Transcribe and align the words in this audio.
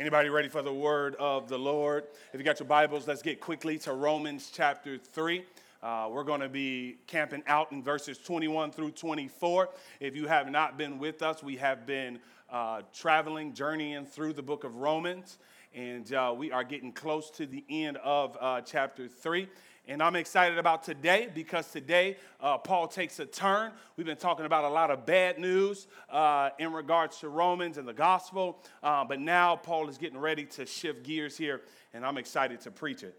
Anybody 0.00 0.28
ready 0.28 0.46
for 0.46 0.62
the 0.62 0.72
word 0.72 1.16
of 1.16 1.48
the 1.48 1.58
Lord? 1.58 2.04
If 2.32 2.38
you 2.38 2.44
got 2.44 2.60
your 2.60 2.68
Bibles, 2.68 3.08
let's 3.08 3.20
get 3.20 3.40
quickly 3.40 3.78
to 3.78 3.92
Romans 3.92 4.52
chapter 4.54 4.96
3. 4.96 5.44
Uh, 5.82 6.08
we're 6.08 6.22
going 6.22 6.40
to 6.40 6.48
be 6.48 6.98
camping 7.08 7.42
out 7.48 7.72
in 7.72 7.82
verses 7.82 8.16
21 8.16 8.70
through 8.70 8.92
24. 8.92 9.70
If 9.98 10.14
you 10.14 10.28
have 10.28 10.48
not 10.52 10.78
been 10.78 11.00
with 11.00 11.20
us, 11.20 11.42
we 11.42 11.56
have 11.56 11.84
been 11.84 12.20
uh, 12.48 12.82
traveling, 12.94 13.54
journeying 13.54 14.06
through 14.06 14.34
the 14.34 14.42
book 14.42 14.62
of 14.62 14.76
Romans, 14.76 15.38
and 15.74 16.14
uh, 16.14 16.32
we 16.36 16.52
are 16.52 16.62
getting 16.62 16.92
close 16.92 17.28
to 17.32 17.44
the 17.44 17.64
end 17.68 17.96
of 17.96 18.36
uh, 18.40 18.60
chapter 18.60 19.08
3. 19.08 19.48
And 19.88 20.02
I'm 20.02 20.16
excited 20.16 20.58
about 20.58 20.82
today 20.82 21.30
because 21.34 21.66
today 21.70 22.18
uh, 22.42 22.58
Paul 22.58 22.88
takes 22.88 23.20
a 23.20 23.24
turn. 23.24 23.72
We've 23.96 24.06
been 24.06 24.18
talking 24.18 24.44
about 24.44 24.64
a 24.64 24.68
lot 24.68 24.90
of 24.90 25.06
bad 25.06 25.38
news 25.38 25.86
uh, 26.10 26.50
in 26.58 26.74
regards 26.74 27.20
to 27.20 27.30
Romans 27.30 27.78
and 27.78 27.88
the 27.88 27.94
gospel, 27.94 28.62
uh, 28.82 29.06
but 29.06 29.18
now 29.18 29.56
Paul 29.56 29.88
is 29.88 29.96
getting 29.96 30.18
ready 30.18 30.44
to 30.44 30.66
shift 30.66 31.04
gears 31.04 31.38
here, 31.38 31.62
and 31.94 32.04
I'm 32.04 32.18
excited 32.18 32.60
to 32.60 32.70
preach 32.70 33.02
it. 33.02 33.18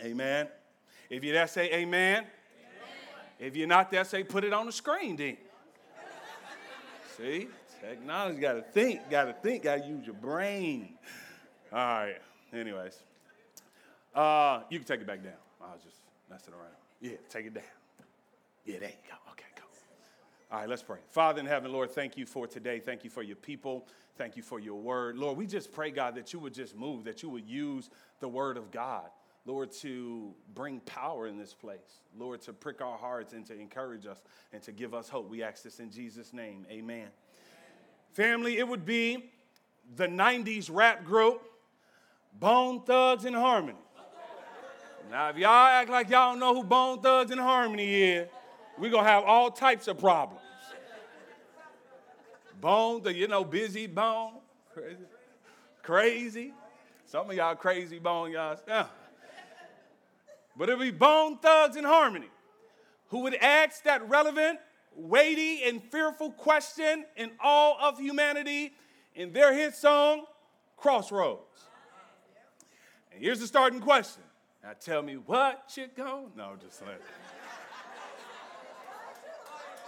Amen. 0.00 0.48
If 1.08 1.22
you're 1.22 1.34
there, 1.34 1.46
say 1.46 1.72
amen. 1.72 2.24
amen. 2.24 2.26
If 3.38 3.54
you're 3.54 3.68
not 3.68 3.92
there, 3.92 4.02
say 4.02 4.24
put 4.24 4.42
it 4.42 4.52
on 4.52 4.66
the 4.66 4.72
screen 4.72 5.14
then. 5.14 5.36
See, 7.16 7.46
technology 7.80 8.40
got 8.40 8.54
to 8.54 8.62
think, 8.62 9.08
got 9.08 9.26
to 9.26 9.34
think, 9.34 9.62
got 9.62 9.76
to 9.76 9.86
use 9.86 10.04
your 10.04 10.16
brain. 10.16 10.94
All 11.72 11.78
right. 11.78 12.16
Anyways, 12.52 12.98
uh, 14.16 14.62
you 14.68 14.80
can 14.80 14.88
take 14.88 15.00
it 15.00 15.06
back 15.06 15.22
down. 15.22 15.34
I 15.62 15.72
was 15.72 15.82
just 15.82 15.98
messing 16.30 16.54
around. 16.54 16.74
Yeah, 17.00 17.16
take 17.28 17.46
it 17.46 17.54
down. 17.54 17.64
Yeah, 18.64 18.78
there 18.78 18.90
you 18.90 18.94
go. 19.08 19.16
Okay, 19.32 19.44
go. 19.56 19.62
All 20.50 20.60
right, 20.60 20.68
let's 20.68 20.82
pray. 20.82 20.98
Father 21.10 21.40
in 21.40 21.46
heaven, 21.46 21.72
Lord, 21.72 21.90
thank 21.90 22.16
you 22.16 22.26
for 22.26 22.46
today. 22.46 22.78
Thank 22.78 23.04
you 23.04 23.10
for 23.10 23.22
your 23.22 23.36
people. 23.36 23.86
Thank 24.16 24.36
you 24.36 24.42
for 24.42 24.60
your 24.60 24.80
word. 24.80 25.16
Lord, 25.16 25.36
we 25.36 25.46
just 25.46 25.72
pray, 25.72 25.90
God, 25.90 26.14
that 26.16 26.32
you 26.32 26.38
would 26.38 26.54
just 26.54 26.76
move, 26.76 27.04
that 27.04 27.22
you 27.22 27.28
would 27.30 27.48
use 27.48 27.90
the 28.20 28.28
word 28.28 28.56
of 28.56 28.70
God, 28.70 29.08
Lord, 29.46 29.72
to 29.80 30.34
bring 30.54 30.80
power 30.80 31.26
in 31.26 31.38
this 31.38 31.54
place. 31.54 32.00
Lord, 32.18 32.42
to 32.42 32.52
prick 32.52 32.80
our 32.80 32.98
hearts 32.98 33.32
and 33.32 33.46
to 33.46 33.58
encourage 33.58 34.06
us 34.06 34.22
and 34.52 34.62
to 34.62 34.72
give 34.72 34.94
us 34.94 35.08
hope. 35.08 35.30
We 35.30 35.42
ask 35.42 35.62
this 35.62 35.80
in 35.80 35.90
Jesus' 35.90 36.32
name. 36.32 36.66
Amen. 36.70 36.96
Amen. 36.96 37.08
Family, 38.12 38.58
it 38.58 38.68
would 38.68 38.84
be 38.84 39.30
the 39.96 40.06
90s 40.06 40.68
rap 40.70 41.04
group, 41.04 41.42
Bone 42.38 42.82
Thugs-n-Harmony. 42.82 43.78
Now, 45.10 45.28
if 45.28 45.36
y'all 45.36 45.66
act 45.66 45.90
like 45.90 46.08
y'all 46.08 46.32
don't 46.32 46.40
know 46.40 46.54
who 46.54 46.64
Bone 46.64 47.00
Thugs-n-Harmony 47.00 48.02
is, 48.02 48.28
we're 48.78 48.90
going 48.90 49.04
to 49.04 49.10
have 49.10 49.24
all 49.24 49.50
types 49.50 49.88
of 49.88 49.98
problems. 49.98 50.40
Bone, 52.60 53.02
you 53.14 53.28
know, 53.28 53.44
Bizzy 53.44 53.92
Bone, 53.92 54.34
crazy. 54.72 54.96
crazy. 55.82 56.54
Some 57.06 57.28
of 57.28 57.36
y'all 57.36 57.56
Krayzie 57.56 58.02
Bone, 58.02 58.30
y'all. 58.30 58.58
Yeah. 58.66 58.86
But 60.56 60.68
it'll 60.68 60.80
be 60.80 60.90
Bone 60.90 61.38
Thugs-n-Harmony 61.38 62.28
who 63.08 63.18
would 63.20 63.34
ask 63.34 63.82
that 63.82 64.08
relevant, 64.08 64.58
weighty, 64.96 65.64
and 65.64 65.82
fearful 65.82 66.30
question 66.30 67.04
in 67.16 67.32
all 67.42 67.76
of 67.80 67.98
humanity 67.98 68.72
in 69.14 69.32
their 69.32 69.52
hit 69.52 69.74
song, 69.74 70.24
Crossroads. 70.78 71.68
And 73.12 73.22
here's 73.22 73.40
the 73.40 73.46
starting 73.46 73.80
question 73.80 74.22
now 74.62 74.70
tell 74.80 75.02
me 75.02 75.14
what 75.14 75.72
you 75.76 75.88
going. 75.96 76.30
No, 76.36 76.52
just 76.60 76.82
like. 76.82 77.00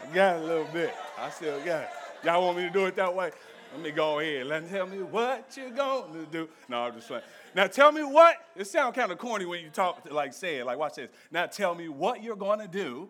I 0.03 0.15
got 0.15 0.37
a 0.37 0.41
little 0.41 0.67
bit. 0.73 0.95
I 1.19 1.31
still 1.31 1.59
got 1.61 1.83
it. 1.83 1.89
Y'all 2.25 2.45
want 2.45 2.59
me 2.59 2.65
to 2.65 2.71
do 2.71 2.87
it 2.87 2.97
that 2.97 3.15
way? 3.15 3.31
Let 3.73 3.83
me 3.83 3.91
go 3.91 4.21
ahead. 4.21 4.47
Let 4.47 4.63
me 4.63 4.69
tell 4.69 4.87
me 4.87 4.99
what 4.99 5.57
you 5.57 5.71
to 6.13 6.27
do. 6.31 6.49
No, 6.69 6.83
I'm 6.83 6.95
just 6.95 7.09
playing. 7.09 7.25
Now 7.55 7.67
tell 7.67 7.91
me 7.91 8.03
what. 8.03 8.37
It 8.57 8.67
sounds 8.67 8.95
kind 8.95 9.11
of 9.11 9.19
corny 9.19 9.47
when 9.47 9.63
you 9.63 9.71
talk 9.71 10.11
like 10.11 10.33
say 10.33 10.59
it. 10.59 10.67
Like 10.67 10.79
watch 10.79 10.95
this. 10.95 11.11
Now 11.31 11.47
tell 11.47 11.75
me 11.75 11.89
what 11.89 12.23
you're 12.23 12.37
to 12.61 12.69
do. 12.69 13.09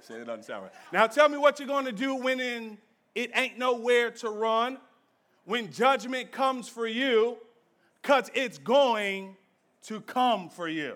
Say 0.00 0.14
it 0.14 0.26
doesn't 0.26 0.44
sound 0.44 0.64
right. 0.64 0.72
Now 0.92 1.06
tell 1.06 1.28
me 1.28 1.38
what 1.38 1.58
you're 1.58 1.68
to 1.86 1.92
do 1.92 2.14
when 2.14 2.38
in, 2.40 2.78
it 3.14 3.30
ain't 3.34 3.58
nowhere 3.58 4.10
to 4.12 4.30
run. 4.30 4.78
When 5.44 5.72
judgment 5.72 6.30
comes 6.32 6.68
for 6.68 6.86
you, 6.86 7.38
cause 8.02 8.30
it's 8.34 8.58
going 8.58 9.36
to 9.86 10.00
come 10.00 10.48
for 10.48 10.68
you. 10.68 10.94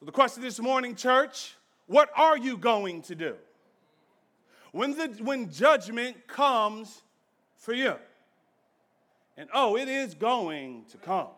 So, 0.00 0.06
the 0.06 0.12
question 0.12 0.42
this 0.42 0.58
morning, 0.58 0.94
church 0.96 1.54
what 1.86 2.10
are 2.16 2.38
you 2.38 2.56
going 2.56 3.02
to 3.02 3.14
do 3.14 3.34
when, 4.70 4.96
the, 4.96 5.08
when 5.22 5.50
judgment 5.50 6.26
comes 6.26 7.02
for 7.56 7.74
you? 7.74 7.96
And 9.36 9.48
oh, 9.52 9.76
it 9.76 9.88
is 9.88 10.14
going 10.14 10.84
to 10.90 10.96
come. 10.96 11.28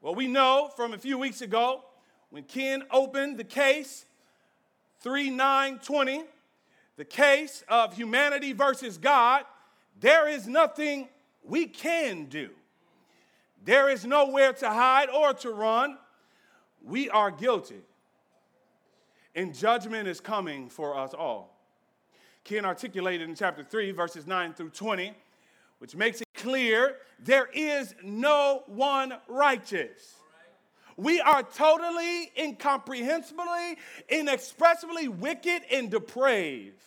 Well, 0.00 0.14
we 0.14 0.28
know 0.28 0.70
from 0.76 0.94
a 0.94 0.98
few 0.98 1.18
weeks 1.18 1.42
ago 1.42 1.82
when 2.30 2.44
Ken 2.44 2.84
opened 2.90 3.38
the 3.38 3.44
case 3.44 4.06
3920, 5.00 6.24
the 6.96 7.04
case 7.04 7.64
of 7.68 7.94
humanity 7.94 8.52
versus 8.52 8.96
God, 8.96 9.44
there 10.00 10.28
is 10.28 10.46
nothing 10.46 11.08
we 11.42 11.66
can 11.66 12.26
do. 12.26 12.50
There 13.66 13.90
is 13.90 14.06
nowhere 14.06 14.52
to 14.54 14.70
hide 14.70 15.10
or 15.10 15.34
to 15.34 15.50
run. 15.50 15.98
We 16.84 17.10
are 17.10 17.32
guilty. 17.32 17.80
And 19.34 19.52
judgment 19.52 20.06
is 20.06 20.20
coming 20.20 20.68
for 20.68 20.96
us 20.96 21.12
all. 21.12 21.58
Ken 22.44 22.64
articulated 22.64 23.28
in 23.28 23.34
chapter 23.34 23.64
3, 23.64 23.90
verses 23.90 24.24
9 24.24 24.54
through 24.54 24.70
20, 24.70 25.12
which 25.80 25.96
makes 25.96 26.20
it 26.20 26.28
clear 26.34 26.98
there 27.18 27.48
is 27.52 27.96
no 28.04 28.62
one 28.66 29.14
righteous. 29.26 30.14
We 30.96 31.20
are 31.20 31.42
totally, 31.42 32.30
incomprehensibly, 32.36 33.78
inexpressibly 34.08 35.08
wicked 35.08 35.62
and 35.72 35.90
depraved. 35.90 36.84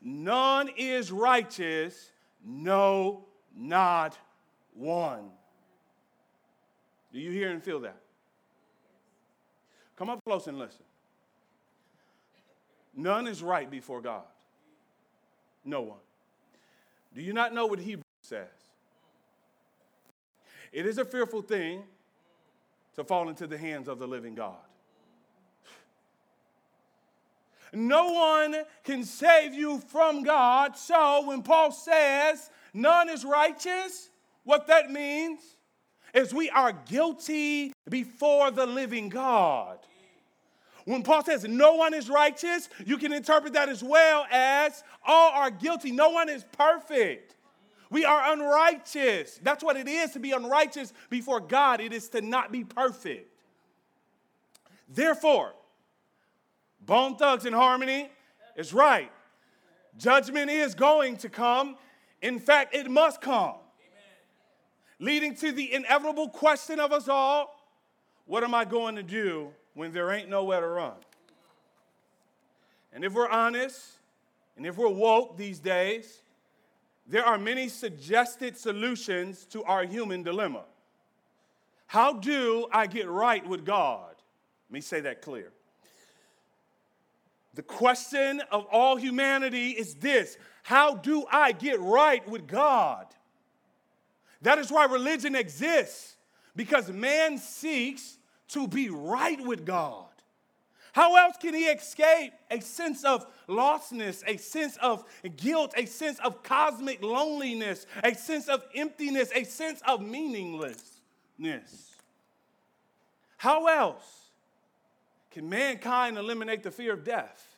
None 0.00 0.70
is 0.78 1.12
righteous, 1.12 2.10
no, 2.42 3.26
not 3.54 4.16
one. 4.72 5.30
Do 7.12 7.18
you 7.18 7.30
hear 7.30 7.50
and 7.50 7.62
feel 7.62 7.80
that? 7.80 8.00
Come 9.96 10.08
up 10.08 10.24
close 10.24 10.46
and 10.46 10.58
listen. 10.58 10.84
None 12.94 13.26
is 13.26 13.42
right 13.42 13.70
before 13.70 14.00
God. 14.00 14.24
No 15.64 15.82
one. 15.82 15.98
Do 17.14 17.22
you 17.22 17.32
not 17.32 17.54
know 17.54 17.66
what 17.66 17.78
Hebrews 17.78 18.04
says? 18.22 18.48
It 20.72 20.86
is 20.86 20.98
a 20.98 21.04
fearful 21.04 21.42
thing 21.42 21.82
to 22.94 23.04
fall 23.04 23.28
into 23.28 23.46
the 23.46 23.58
hands 23.58 23.88
of 23.88 23.98
the 23.98 24.06
living 24.06 24.34
God. 24.34 24.56
No 27.74 28.12
one 28.12 28.56
can 28.84 29.04
save 29.04 29.54
you 29.54 29.78
from 29.88 30.22
God. 30.22 30.76
So 30.76 31.26
when 31.26 31.42
Paul 31.42 31.72
says 31.72 32.50
none 32.74 33.08
is 33.08 33.24
righteous, 33.24 34.10
what 34.44 34.66
that 34.66 34.90
means 34.90 35.40
is 36.14 36.34
we 36.34 36.50
are 36.50 36.72
guilty 36.72 37.72
before 37.88 38.50
the 38.50 38.66
living 38.66 39.08
God. 39.08 39.78
When 40.84 41.02
Paul 41.02 41.24
says 41.24 41.44
no 41.44 41.74
one 41.74 41.94
is 41.94 42.10
righteous, 42.10 42.68
you 42.84 42.98
can 42.98 43.12
interpret 43.12 43.52
that 43.52 43.68
as 43.68 43.82
well 43.82 44.26
as 44.30 44.82
all 45.06 45.30
are 45.30 45.50
guilty. 45.50 45.92
No 45.92 46.10
one 46.10 46.28
is 46.28 46.44
perfect. 46.52 47.36
We 47.90 48.04
are 48.04 48.32
unrighteous. 48.32 49.38
That's 49.42 49.62
what 49.62 49.76
it 49.76 49.86
is 49.86 50.12
to 50.12 50.18
be 50.18 50.32
unrighteous 50.32 50.92
before 51.08 51.40
God. 51.40 51.80
It 51.80 51.92
is 51.92 52.08
to 52.10 52.20
not 52.20 52.50
be 52.50 52.64
perfect. 52.64 53.28
Therefore, 54.88 55.52
Bone 56.80 57.16
Thugs-n-Harmony 57.16 58.10
is 58.56 58.72
right. 58.72 59.10
Judgment 59.98 60.50
is 60.50 60.74
going 60.74 61.16
to 61.18 61.28
come. 61.28 61.76
In 62.22 62.38
fact, 62.38 62.74
it 62.74 62.90
must 62.90 63.20
come 63.20 63.56
leading 65.02 65.34
to 65.34 65.50
the 65.50 65.74
inevitable 65.74 66.28
question 66.28 66.78
of 66.78 66.92
us 66.92 67.08
all 67.08 67.58
what 68.24 68.44
am 68.44 68.54
I 68.54 68.64
going 68.64 68.94
to 68.94 69.02
do 69.02 69.48
when 69.74 69.92
there 69.92 70.12
ain't 70.12 70.28
nowhere 70.28 70.60
to 70.60 70.66
run? 70.68 70.94
And 72.92 73.04
if 73.04 73.12
we're 73.12 73.28
honest, 73.28 73.80
and 74.56 74.64
if 74.64 74.76
we're 74.76 74.88
woke 74.88 75.36
these 75.36 75.58
days, 75.58 76.22
there 77.06 77.24
are 77.24 77.36
many 77.36 77.68
suggested 77.68 78.56
solutions 78.56 79.44
to 79.46 79.64
our 79.64 79.84
human 79.84 80.22
dilemma. 80.22 80.62
How 81.88 82.12
do 82.12 82.68
I 82.72 82.86
get 82.86 83.08
right 83.08 83.46
with 83.46 83.66
God? 83.66 84.14
Let 84.70 84.74
me 84.74 84.80
say 84.80 85.00
that 85.00 85.20
clear. 85.20 85.50
The 87.54 87.62
question 87.62 88.40
of 88.52 88.66
all 88.70 88.96
humanity 88.96 89.70
is 89.70 89.96
this 89.96 90.38
How 90.62 90.94
do 90.94 91.26
I 91.30 91.50
get 91.50 91.80
right 91.80 92.26
with 92.28 92.46
God? 92.46 93.06
That 94.42 94.58
is 94.58 94.70
why 94.70 94.84
religion 94.86 95.34
exists, 95.34 96.16
because 96.54 96.90
man 96.90 97.38
seeks 97.38 98.18
to 98.48 98.68
be 98.68 98.90
right 98.90 99.40
with 99.40 99.64
God. 99.64 100.06
How 100.92 101.16
else 101.16 101.36
can 101.38 101.54
he 101.54 101.64
escape 101.64 102.34
a 102.50 102.60
sense 102.60 103.02
of 103.02 103.26
lostness, 103.48 104.22
a 104.26 104.36
sense 104.36 104.76
of 104.76 105.04
guilt, 105.36 105.72
a 105.74 105.86
sense 105.86 106.18
of 106.18 106.42
cosmic 106.42 107.02
loneliness, 107.02 107.86
a 108.04 108.14
sense 108.14 108.48
of 108.48 108.62
emptiness, 108.74 109.30
a 109.34 109.44
sense 109.44 109.80
of 109.86 110.02
meaninglessness? 110.02 111.96
How 113.38 113.68
else 113.68 114.04
can 115.30 115.48
mankind 115.48 116.18
eliminate 116.18 116.62
the 116.62 116.70
fear 116.70 116.92
of 116.92 117.04
death, 117.04 117.56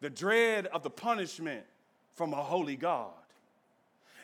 the 0.00 0.10
dread 0.10 0.66
of 0.66 0.82
the 0.82 0.90
punishment 0.90 1.64
from 2.14 2.34
a 2.34 2.42
holy 2.42 2.76
God? 2.76 3.12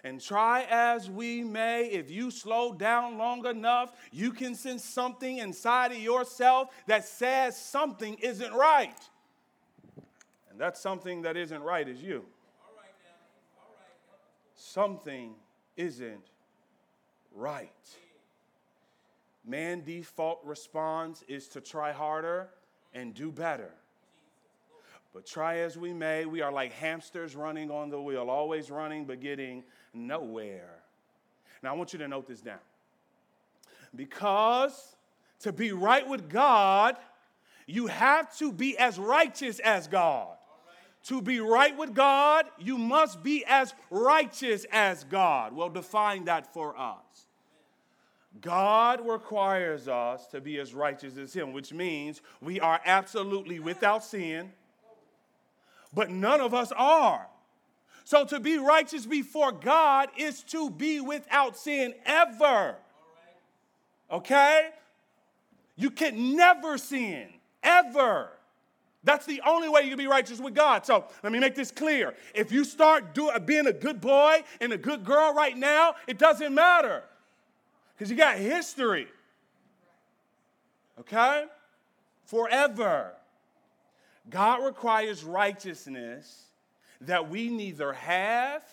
And 0.02 0.20
try 0.20 0.66
as 0.70 1.10
we 1.10 1.44
may, 1.44 1.86
if 1.86 2.10
you 2.10 2.30
slow 2.30 2.72
down 2.72 3.18
long 3.18 3.44
enough, 3.46 3.92
you 4.12 4.32
can 4.32 4.54
sense 4.54 4.84
something 4.84 5.38
inside 5.38 5.92
of 5.92 5.98
yourself 5.98 6.70
that 6.86 7.04
says 7.04 7.60
something 7.60 8.14
isn't 8.16 8.52
right. 8.54 8.96
And 10.50 10.58
that 10.60 10.78
something 10.78 11.22
that 11.22 11.36
isn't 11.36 11.62
right 11.62 11.86
is 11.86 12.02
you. 12.02 12.24
Something 14.54 15.34
isn't 15.76 16.30
right. 17.34 17.70
Man 19.44 19.82
default 19.82 20.40
response 20.44 21.24
is 21.28 21.48
to 21.48 21.60
try 21.60 21.92
harder 21.92 22.48
and 22.94 23.14
do 23.14 23.32
better. 23.32 23.72
But 25.12 25.26
try 25.26 25.58
as 25.58 25.76
we 25.76 25.92
may, 25.92 26.24
we 26.24 26.40
are 26.40 26.52
like 26.52 26.72
hamsters 26.72 27.34
running 27.34 27.70
on 27.70 27.90
the 27.90 28.00
wheel, 28.00 28.30
always 28.30 28.70
running 28.70 29.06
but 29.06 29.20
getting 29.20 29.64
nowhere. 29.92 30.82
Now, 31.62 31.74
I 31.74 31.76
want 31.76 31.92
you 31.92 31.98
to 31.98 32.08
note 32.08 32.26
this 32.26 32.40
down. 32.40 32.58
Because 33.94 34.96
to 35.40 35.52
be 35.52 35.72
right 35.72 36.06
with 36.06 36.28
God, 36.28 36.96
you 37.66 37.86
have 37.86 38.36
to 38.38 38.52
be 38.52 38.76
as 38.78 38.98
righteous 38.98 39.58
as 39.60 39.86
God. 39.86 40.36
To 41.04 41.22
be 41.22 41.40
right 41.40 41.76
with 41.76 41.94
God, 41.94 42.46
you 42.58 42.76
must 42.76 43.22
be 43.22 43.44
as 43.46 43.74
righteous 43.90 44.66
as 44.70 45.04
God. 45.04 45.54
Well, 45.54 45.70
define 45.70 46.26
that 46.26 46.52
for 46.52 46.78
us. 46.78 47.26
God 48.40 49.06
requires 49.06 49.88
us 49.88 50.26
to 50.28 50.40
be 50.40 50.58
as 50.58 50.74
righteous 50.74 51.16
as 51.16 51.32
Him, 51.32 51.52
which 51.52 51.72
means 51.72 52.20
we 52.40 52.60
are 52.60 52.80
absolutely 52.84 53.58
without 53.58 54.04
sin, 54.04 54.52
but 55.92 56.10
none 56.10 56.40
of 56.40 56.54
us 56.54 56.70
are. 56.76 57.26
So 58.10 58.24
to 58.24 58.40
be 58.40 58.58
righteous 58.58 59.06
before 59.06 59.52
God 59.52 60.08
is 60.16 60.42
to 60.46 60.68
be 60.68 61.00
without 61.00 61.56
sin 61.56 61.94
ever. 62.04 62.74
Okay? 64.10 64.70
You 65.76 65.92
can 65.92 66.34
never 66.34 66.76
sin, 66.76 67.28
ever. 67.62 68.30
That's 69.04 69.26
the 69.26 69.40
only 69.46 69.68
way 69.68 69.82
you 69.82 69.90
can 69.90 69.98
be 69.98 70.08
righteous 70.08 70.40
with 70.40 70.56
God. 70.56 70.84
So 70.84 71.04
let 71.22 71.32
me 71.32 71.38
make 71.38 71.54
this 71.54 71.70
clear. 71.70 72.16
If 72.34 72.50
you 72.50 72.64
start 72.64 73.14
do, 73.14 73.30
being 73.44 73.68
a 73.68 73.72
good 73.72 74.00
boy 74.00 74.42
and 74.60 74.72
a 74.72 74.76
good 74.76 75.04
girl 75.04 75.32
right 75.32 75.56
now, 75.56 75.94
it 76.08 76.18
doesn't 76.18 76.52
matter 76.52 77.04
because 77.96 78.10
you 78.10 78.16
got 78.16 78.38
history. 78.38 79.06
Okay? 80.98 81.44
Forever. 82.24 83.12
God 84.28 84.64
requires 84.64 85.22
righteousness 85.22 86.49
that 87.02 87.28
we 87.30 87.48
neither 87.48 87.92
have 87.92 88.64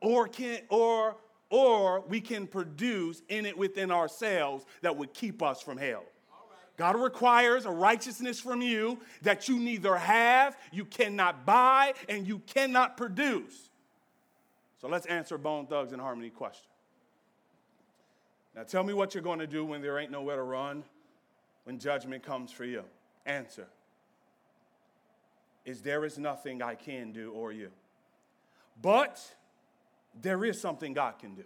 or 0.00 0.28
can 0.28 0.60
or 0.68 1.16
or 1.48 2.00
we 2.08 2.20
can 2.20 2.46
produce 2.46 3.22
in 3.28 3.46
it 3.46 3.56
within 3.56 3.90
ourselves 3.90 4.64
that 4.82 4.96
would 4.96 5.14
keep 5.14 5.42
us 5.42 5.62
from 5.62 5.78
hell. 5.78 6.04
God 6.76 6.96
requires 6.96 7.64
a 7.64 7.70
righteousness 7.70 8.38
from 8.38 8.60
you 8.60 8.98
that 9.22 9.48
you 9.48 9.58
neither 9.58 9.96
have, 9.96 10.58
you 10.72 10.84
cannot 10.84 11.46
buy, 11.46 11.94
and 12.08 12.26
you 12.26 12.40
cannot 12.40 12.96
produce. 12.96 13.70
So 14.80 14.88
let's 14.88 15.06
answer 15.06 15.38
Bone 15.38 15.66
Thugs-n-Harmony 15.66 16.30
question. 16.30 16.68
Now 18.54 18.64
tell 18.64 18.82
me 18.82 18.92
what 18.92 19.14
you're 19.14 19.22
going 19.22 19.38
to 19.38 19.46
do 19.46 19.64
when 19.64 19.80
there 19.80 19.98
ain't 19.98 20.10
nowhere 20.10 20.36
to 20.36 20.42
run, 20.42 20.84
when 21.64 21.78
judgment 21.78 22.22
comes 22.22 22.50
for 22.50 22.64
you. 22.64 22.82
Answer 23.24 23.68
is 25.66 25.82
there 25.82 26.04
is 26.04 26.16
nothing 26.16 26.62
I 26.62 26.76
can 26.76 27.12
do 27.12 27.32
or 27.32 27.52
you. 27.52 27.70
But 28.80 29.20
there 30.22 30.44
is 30.44 30.60
something 30.60 30.94
God 30.94 31.18
can 31.18 31.34
do. 31.34 31.44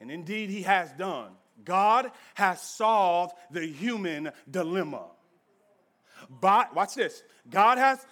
And 0.00 0.10
indeed, 0.10 0.50
He 0.50 0.62
has 0.62 0.92
done. 0.92 1.32
God 1.64 2.10
has 2.34 2.60
solved 2.60 3.34
the 3.50 3.66
human 3.66 4.30
dilemma. 4.50 5.06
By, 6.28 6.66
watch 6.74 6.94
this. 6.94 7.22
God 7.48 7.78
has 7.78 8.04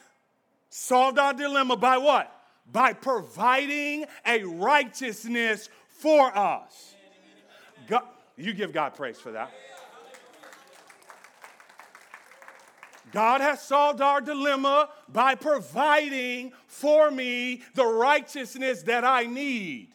solved 0.70 1.18
our 1.18 1.34
dilemma 1.34 1.76
by 1.76 1.98
what? 1.98 2.32
By 2.70 2.94
providing 2.94 4.06
a 4.24 4.44
righteousness 4.44 5.68
for 5.88 6.36
us. 6.36 6.94
God, 7.88 8.04
you 8.36 8.54
give 8.54 8.72
God 8.72 8.94
praise 8.94 9.18
for 9.18 9.32
that. 9.32 9.52
God 13.12 13.40
has 13.42 13.62
solved 13.62 14.00
our 14.00 14.20
dilemma 14.20 14.88
by 15.08 15.34
providing 15.34 16.52
for 16.66 17.10
me 17.10 17.62
the 17.74 17.84
righteousness 17.84 18.82
that 18.82 19.04
I 19.04 19.24
need. 19.26 19.88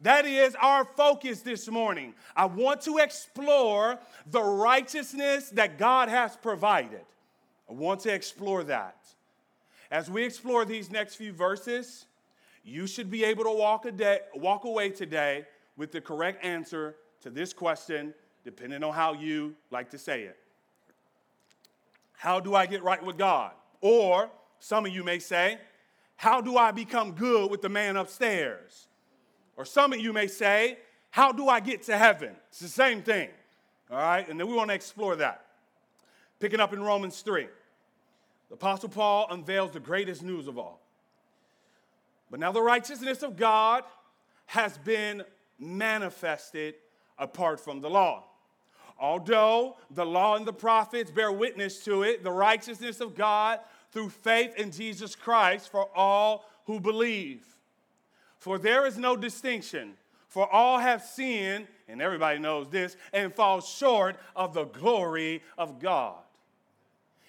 That 0.00 0.26
is 0.26 0.56
our 0.60 0.84
focus 0.84 1.42
this 1.42 1.68
morning. 1.68 2.14
I 2.34 2.46
want 2.46 2.80
to 2.82 2.98
explore 2.98 3.98
the 4.30 4.42
righteousness 4.42 5.50
that 5.50 5.78
God 5.78 6.08
has 6.08 6.36
provided. 6.36 7.04
I 7.68 7.72
want 7.72 8.00
to 8.00 8.12
explore 8.12 8.64
that. 8.64 8.96
As 9.90 10.10
we 10.10 10.24
explore 10.24 10.64
these 10.64 10.90
next 10.90 11.16
few 11.16 11.32
verses, 11.32 12.06
you 12.64 12.86
should 12.86 13.10
be 13.10 13.24
able 13.24 13.44
to 13.44 13.52
walk, 13.52 13.86
a 13.86 13.92
day, 13.92 14.20
walk 14.34 14.64
away 14.64 14.90
today 14.90 15.46
with 15.76 15.92
the 15.92 16.00
correct 16.00 16.44
answer 16.44 16.96
to 17.20 17.30
this 17.30 17.52
question, 17.52 18.12
depending 18.44 18.82
on 18.82 18.92
how 18.92 19.12
you 19.12 19.54
like 19.70 19.90
to 19.90 19.98
say 19.98 20.22
it. 20.22 20.38
How 22.16 22.40
do 22.40 22.54
I 22.54 22.66
get 22.66 22.82
right 22.82 23.02
with 23.02 23.18
God? 23.18 23.52
Or 23.80 24.30
some 24.58 24.86
of 24.86 24.92
you 24.92 25.04
may 25.04 25.18
say, 25.18 25.58
How 26.16 26.40
do 26.40 26.56
I 26.56 26.72
become 26.72 27.12
good 27.12 27.50
with 27.50 27.62
the 27.62 27.68
man 27.68 27.96
upstairs? 27.96 28.88
Or 29.56 29.64
some 29.64 29.92
of 29.92 30.00
you 30.00 30.12
may 30.12 30.26
say, 30.26 30.78
How 31.10 31.32
do 31.32 31.48
I 31.48 31.60
get 31.60 31.82
to 31.84 31.96
heaven? 31.96 32.34
It's 32.48 32.60
the 32.60 32.68
same 32.68 33.02
thing. 33.02 33.28
All 33.90 33.98
right, 33.98 34.28
and 34.28 34.40
then 34.40 34.48
we 34.48 34.54
want 34.54 34.70
to 34.70 34.74
explore 34.74 35.16
that. 35.16 35.44
Picking 36.40 36.60
up 36.60 36.72
in 36.72 36.82
Romans 36.82 37.20
3, 37.20 37.46
the 38.48 38.54
Apostle 38.54 38.88
Paul 38.88 39.28
unveils 39.30 39.72
the 39.72 39.80
greatest 39.80 40.22
news 40.22 40.48
of 40.48 40.58
all. 40.58 40.80
But 42.30 42.40
now 42.40 42.52
the 42.52 42.62
righteousness 42.62 43.22
of 43.22 43.36
God 43.36 43.84
has 44.46 44.76
been 44.78 45.22
manifested 45.58 46.74
apart 47.18 47.60
from 47.60 47.80
the 47.80 47.88
law. 47.88 48.24
Although 48.98 49.76
the 49.90 50.06
law 50.06 50.36
and 50.36 50.46
the 50.46 50.52
prophets 50.52 51.10
bear 51.10 51.30
witness 51.30 51.84
to 51.84 52.02
it, 52.02 52.24
the 52.24 52.30
righteousness 52.30 53.00
of 53.00 53.14
God 53.14 53.60
through 53.92 54.08
faith 54.10 54.54
in 54.56 54.70
Jesus 54.70 55.14
Christ 55.14 55.70
for 55.70 55.88
all 55.94 56.44
who 56.64 56.80
believe. 56.80 57.44
For 58.38 58.58
there 58.58 58.86
is 58.86 58.96
no 58.96 59.16
distinction, 59.16 59.94
for 60.28 60.50
all 60.52 60.78
have 60.78 61.02
sinned, 61.02 61.66
and 61.88 62.00
everybody 62.00 62.38
knows 62.38 62.68
this, 62.68 62.96
and 63.12 63.34
fall 63.34 63.60
short 63.60 64.16
of 64.34 64.54
the 64.54 64.64
glory 64.64 65.42
of 65.58 65.78
God, 65.78 66.22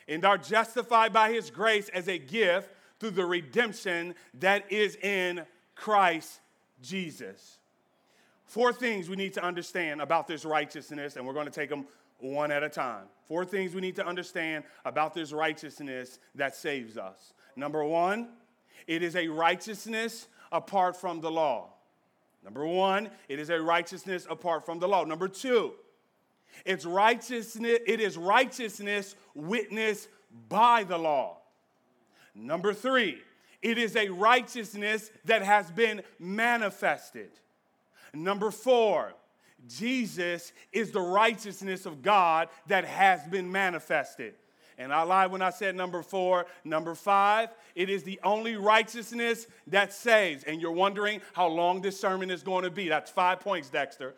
and 0.07 0.23
are 0.25 0.37
justified 0.37 1.11
by 1.11 1.31
his 1.31 1.49
grace 1.49 1.89
as 1.89 2.07
a 2.07 2.17
gift 2.17 2.69
through 2.99 3.11
the 3.11 3.25
redemption 3.25 4.15
that 4.39 4.71
is 4.71 4.95
in 4.97 5.45
Christ 5.75 6.39
Jesus. 6.81 7.56
Four 8.47 8.71
things 8.71 9.09
we 9.09 9.17
need 9.17 9.33
to 9.33 9.43
understand 9.43 10.01
about 10.01 10.25
this 10.25 10.45
righteousness, 10.45 11.17
and 11.17 11.27
we're 11.27 11.33
going 11.33 11.45
to 11.45 11.51
take 11.51 11.69
them 11.69 11.85
one 12.19 12.49
at 12.49 12.63
a 12.63 12.69
time. 12.69 13.05
Four 13.27 13.43
things 13.43 13.75
we 13.75 13.81
need 13.81 13.97
to 13.97 14.07
understand 14.07 14.63
about 14.85 15.13
this 15.13 15.33
righteousness 15.33 16.19
that 16.33 16.55
saves 16.55 16.97
us. 16.97 17.33
Number 17.57 17.83
one, 17.83 18.29
it 18.87 19.03
is 19.03 19.17
a 19.17 19.27
righteousness 19.27 20.27
apart 20.51 20.95
from 20.95 21.19
the 21.19 21.29
law. 21.29 21.73
Number 22.41 22.65
one, 22.65 23.09
it 23.27 23.37
is 23.37 23.49
a 23.49 23.61
righteousness 23.61 24.25
apart 24.29 24.65
from 24.65 24.79
the 24.79 24.87
law. 24.87 25.03
Number 25.03 25.27
two, 25.27 25.73
it's 26.65 26.85
righteousness, 26.85 27.79
it 27.85 27.99
is 27.99 28.17
righteousness 28.17 29.15
witnessed 29.35 30.07
by 30.47 30.85
the 30.85 30.97
law. 30.97 31.39
Number 32.33 32.73
three, 32.73 33.19
it 33.61 33.77
is 33.77 33.97
a 33.97 34.07
righteousness 34.07 35.11
that 35.25 35.41
has 35.41 35.69
been 35.69 36.01
manifested. 36.17 37.31
Number 38.13 38.51
four, 38.51 39.13
Jesus 39.67 40.53
is 40.71 40.91
the 40.91 41.01
righteousness 41.01 41.85
of 41.85 42.01
God 42.01 42.49
that 42.67 42.85
has 42.85 43.25
been 43.27 43.51
manifested. 43.51 44.35
And 44.77 44.93
I 44.93 45.01
lied 45.01 45.31
when 45.31 45.41
I 45.41 45.49
said 45.49 45.75
number 45.75 46.03
four. 46.03 46.45
Number 46.63 46.93
five, 46.93 47.49
it 47.73 47.89
is 47.89 48.03
the 48.03 48.19
only 48.23 48.55
righteousness 48.55 49.47
that 49.67 49.91
saves. 49.91 50.43
And 50.43 50.61
you're 50.61 50.71
wondering 50.71 51.21
how 51.33 51.47
long 51.47 51.81
this 51.81 51.99
sermon 51.99 52.29
is 52.29 52.43
going 52.43 52.63
to 52.63 52.69
be. 52.69 52.87
That's 52.87 53.09
five 53.09 53.39
points, 53.39 53.69
Dexter. 53.69 54.13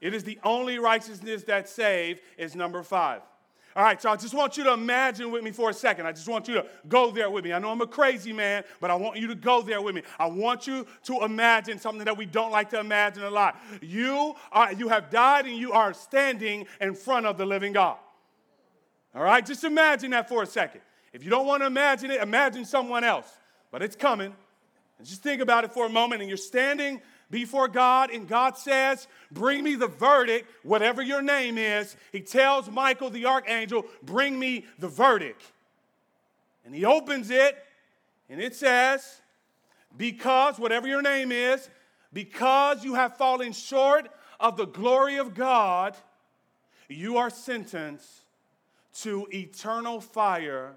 It 0.00 0.14
is 0.14 0.24
the 0.24 0.38
only 0.44 0.78
righteousness 0.78 1.44
that 1.44 1.68
saves, 1.68 2.20
is 2.38 2.54
number 2.54 2.82
five. 2.82 3.20
All 3.76 3.82
right, 3.82 4.00
so 4.00 4.08
I 4.08 4.16
just 4.16 4.34
want 4.34 4.56
you 4.56 4.62
to 4.64 4.72
imagine 4.72 5.32
with 5.32 5.42
me 5.42 5.50
for 5.50 5.68
a 5.68 5.74
second. 5.74 6.06
I 6.06 6.12
just 6.12 6.28
want 6.28 6.46
you 6.46 6.54
to 6.54 6.66
go 6.88 7.10
there 7.10 7.28
with 7.28 7.44
me. 7.44 7.52
I 7.52 7.58
know 7.58 7.70
I'm 7.70 7.80
a 7.80 7.86
crazy 7.88 8.32
man, 8.32 8.62
but 8.80 8.88
I 8.88 8.94
want 8.94 9.16
you 9.16 9.26
to 9.26 9.34
go 9.34 9.62
there 9.62 9.82
with 9.82 9.96
me. 9.96 10.02
I 10.16 10.26
want 10.26 10.68
you 10.68 10.86
to 11.04 11.24
imagine 11.24 11.80
something 11.80 12.04
that 12.04 12.16
we 12.16 12.24
don't 12.24 12.52
like 12.52 12.70
to 12.70 12.78
imagine 12.78 13.24
a 13.24 13.30
lot. 13.30 13.60
You 13.82 14.36
are 14.52 14.72
you 14.72 14.88
have 14.88 15.10
died 15.10 15.46
and 15.46 15.56
you 15.56 15.72
are 15.72 15.92
standing 15.92 16.66
in 16.80 16.94
front 16.94 17.26
of 17.26 17.36
the 17.36 17.44
living 17.44 17.72
God. 17.72 17.96
All 19.12 19.24
right, 19.24 19.44
just 19.44 19.64
imagine 19.64 20.12
that 20.12 20.28
for 20.28 20.44
a 20.44 20.46
second. 20.46 20.80
If 21.12 21.24
you 21.24 21.30
don't 21.30 21.46
want 21.46 21.62
to 21.62 21.66
imagine 21.66 22.12
it, 22.12 22.20
imagine 22.20 22.64
someone 22.64 23.02
else. 23.02 23.28
But 23.72 23.82
it's 23.82 23.96
coming. 23.96 24.34
And 24.98 25.06
just 25.06 25.22
think 25.22 25.40
about 25.40 25.64
it 25.64 25.72
for 25.72 25.86
a 25.86 25.88
moment 25.88 26.20
and 26.20 26.30
you're 26.30 26.36
standing 26.36 27.00
before 27.34 27.66
God, 27.66 28.12
and 28.12 28.28
God 28.28 28.56
says, 28.56 29.08
Bring 29.32 29.64
me 29.64 29.74
the 29.74 29.88
verdict, 29.88 30.48
whatever 30.62 31.02
your 31.02 31.20
name 31.20 31.58
is. 31.58 31.96
He 32.12 32.20
tells 32.20 32.70
Michael 32.70 33.10
the 33.10 33.26
archangel, 33.26 33.86
Bring 34.04 34.38
me 34.38 34.66
the 34.78 34.86
verdict. 34.86 35.42
And 36.64 36.72
he 36.72 36.84
opens 36.84 37.30
it, 37.30 37.58
and 38.30 38.40
it 38.40 38.54
says, 38.54 39.20
Because, 39.96 40.60
whatever 40.60 40.86
your 40.86 41.02
name 41.02 41.32
is, 41.32 41.68
because 42.12 42.84
you 42.84 42.94
have 42.94 43.16
fallen 43.16 43.52
short 43.52 44.08
of 44.38 44.56
the 44.56 44.66
glory 44.66 45.16
of 45.16 45.34
God, 45.34 45.96
you 46.88 47.16
are 47.16 47.30
sentenced 47.30 48.26
to 49.00 49.26
eternal 49.32 50.00
fire 50.00 50.76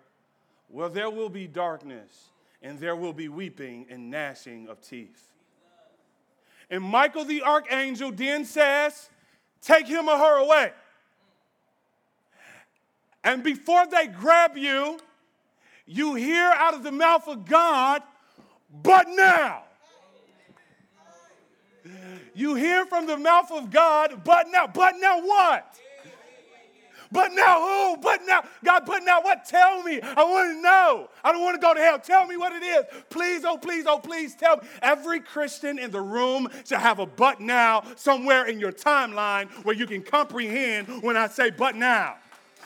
where 0.69 0.89
there 0.89 1.11
will 1.11 1.29
be 1.29 1.45
darkness 1.45 2.29
and 2.63 2.79
there 2.79 2.95
will 2.95 3.13
be 3.13 3.29
weeping 3.29 3.85
and 3.91 4.09
gnashing 4.09 4.67
of 4.67 4.81
teeth. 4.81 5.36
And 6.69 6.83
Michael 6.83 7.25
the 7.25 7.43
archangel 7.43 8.11
then 8.11 8.45
says, 8.45 9.09
Take 9.61 9.87
him 9.87 10.07
or 10.07 10.17
her 10.17 10.37
away. 10.37 10.71
And 13.23 13.43
before 13.43 13.85
they 13.87 14.07
grab 14.07 14.57
you, 14.57 14.99
you 15.85 16.15
hear 16.15 16.45
out 16.55 16.73
of 16.73 16.83
the 16.83 16.91
mouth 16.91 17.27
of 17.27 17.45
God, 17.45 18.01
but 18.71 19.07
now. 19.09 19.63
You 22.33 22.55
hear 22.55 22.85
from 22.85 23.07
the 23.07 23.17
mouth 23.17 23.51
of 23.51 23.71
God, 23.71 24.23
but 24.23 24.47
now. 24.49 24.67
But 24.67 24.95
now 24.99 25.21
what? 25.21 25.79
But 27.11 27.33
now 27.33 27.61
who? 27.61 27.97
But 27.97 28.21
now, 28.25 28.43
God, 28.63 28.85
but 28.85 29.03
now 29.03 29.21
what? 29.21 29.45
Tell 29.45 29.83
me. 29.83 30.01
I 30.01 30.23
want 30.23 30.55
to 30.55 30.61
know. 30.61 31.09
I 31.23 31.31
don't 31.31 31.41
want 31.41 31.59
to 31.59 31.65
go 31.65 31.73
to 31.73 31.79
hell. 31.79 31.99
Tell 31.99 32.25
me 32.25 32.37
what 32.37 32.53
it 32.53 32.63
is. 32.63 32.85
Please, 33.09 33.45
oh, 33.45 33.57
please, 33.57 33.85
oh, 33.87 33.99
please 33.99 34.35
tell 34.35 34.57
me. 34.57 34.63
Every 34.81 35.19
Christian 35.19 35.79
in 35.79 35.91
the 35.91 36.01
room 36.01 36.49
should 36.65 36.79
have 36.79 36.99
a 36.99 37.05
but 37.05 37.39
now 37.39 37.83
somewhere 37.95 38.45
in 38.47 38.59
your 38.59 38.71
timeline 38.71 39.49
where 39.63 39.75
you 39.75 39.87
can 39.87 40.01
comprehend 40.01 41.01
when 41.01 41.17
I 41.17 41.27
say 41.27 41.49
but 41.49 41.75
now. 41.75 42.15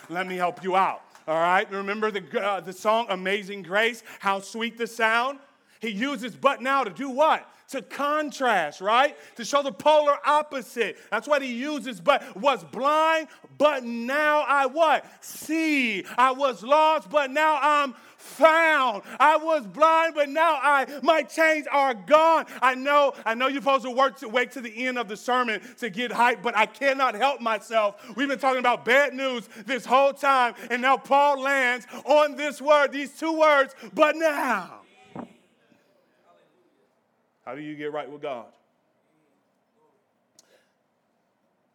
Let 0.10 0.28
me 0.28 0.36
help 0.36 0.64
you 0.64 0.76
out. 0.76 1.02
All 1.28 1.40
right? 1.40 1.70
Remember 1.72 2.12
the, 2.12 2.42
uh, 2.42 2.60
the 2.60 2.74
song 2.74 3.06
Amazing 3.10 3.64
Grace? 3.64 4.04
How 4.20 4.40
sweet 4.40 4.78
the 4.78 4.88
sound? 4.88 5.40
He 5.80 5.90
uses 5.90 6.36
but 6.36 6.62
now 6.62 6.84
to 6.84 6.90
do 6.92 7.10
what? 7.10 7.48
To 7.72 7.82
contrast, 7.82 8.82
right? 8.82 9.18
To 9.36 9.46
show 9.46 9.63
the 9.63 9.72
polar 9.72 10.18
opposite. 10.25 10.98
That's 11.10 11.28
what 11.28 11.42
he 11.42 11.54
uses. 11.54 12.00
But 12.00 12.36
was 12.36 12.63
blind, 12.66 13.28
but 13.58 13.84
now 13.84 14.46
I 14.48 14.66
what? 14.66 15.06
See. 15.24 16.06
I 16.18 16.32
was 16.32 16.63
lost, 16.63 17.10
but 17.10 17.32
now 17.32 17.60
I'm 17.62 17.96
found. 18.22 19.04
I 19.20 19.38
was 19.38 19.66
blind, 19.66 20.13
but 20.16 20.30
now 20.30 20.60
I 20.62 20.86
my 21.01 21.24
chains 21.24 21.68
are 21.72 21.94
gone. 21.94 22.46
I 22.62 22.75
know, 22.75 23.13
I 23.25 23.34
know 23.34 23.48
you're 23.48 23.62
supposed 23.62 23.84
to 23.86 23.92
work 23.92 24.18
to 24.20 24.30
wait 24.30 24.51
to 24.51 24.62
the 24.62 24.86
end 24.86 24.98
of 24.98 25.08
the 25.08 25.18
sermon 25.18 25.62
to 25.80 25.90
get 25.90 26.12
hype, 26.12 26.42
but 26.42 26.56
I 26.56 26.66
cannot 26.68 27.16
help 27.16 27.42
myself. 27.42 27.96
We've 28.16 28.28
been 28.28 28.40
talking 28.40 28.60
about 28.60 28.86
bad 28.86 29.13
news 29.13 29.50
this 29.66 29.86
whole 29.86 30.13
time, 30.13 30.54
and 30.70 30.82
now 30.82 30.98
Paul 30.98 31.42
lands 31.42 31.88
on 32.06 32.36
this 32.36 32.62
word, 32.62 32.92
these 32.92 33.18
two 33.18 33.38
words, 33.38 33.75
but 33.94 34.16
now. 34.16 34.81
How 37.46 37.56
do 37.56 37.62
you 37.62 37.76
get 37.76 37.92
right 37.92 38.10
with 38.10 38.22
God? 38.22 38.48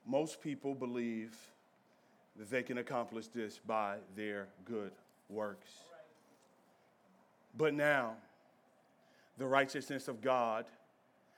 Most 0.07 0.41
people 0.41 0.75
believe 0.75 1.35
that 2.39 2.51
they 2.51 2.63
can 2.63 2.79
accomplish 2.79 3.27
this 3.29 3.59
by 3.59 3.97
their 4.15 4.47
good 4.65 4.93
works. 5.29 5.71
But 7.57 7.75
now, 7.75 8.15
the 9.39 9.47
righteousness 9.47 10.07
of 10.09 10.21
God 10.21 10.67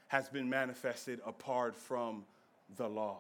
has 0.08 0.28
been 0.28 0.48
manifested 0.48 1.20
apart 1.24 1.76
from 1.76 2.24
the 2.76 2.88
law. 2.88 3.18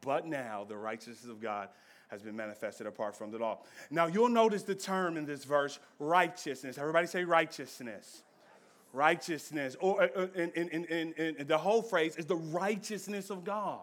But 0.00 0.26
now, 0.26 0.64
the 0.66 0.76
righteousness 0.76 1.30
of 1.30 1.40
God 1.40 1.68
has 2.08 2.22
been 2.22 2.36
manifested 2.36 2.86
apart 2.86 3.16
from 3.16 3.30
the 3.30 3.38
law. 3.38 3.60
Now, 3.90 4.06
you'll 4.06 4.28
notice 4.28 4.62
the 4.62 4.74
term 4.74 5.16
in 5.16 5.26
this 5.26 5.44
verse 5.44 5.78
righteousness. 5.98 6.78
Everybody 6.78 7.06
say 7.06 7.24
righteousness 7.24 8.22
righteousness, 8.94 9.76
or 9.80 10.02
uh, 10.02 10.08
uh, 10.16 10.26
in, 10.36 11.46
the 11.46 11.58
whole 11.58 11.82
phrase 11.82 12.16
is 12.16 12.26
the 12.26 12.36
righteousness 12.36 13.30
of 13.30 13.44
God. 13.44 13.80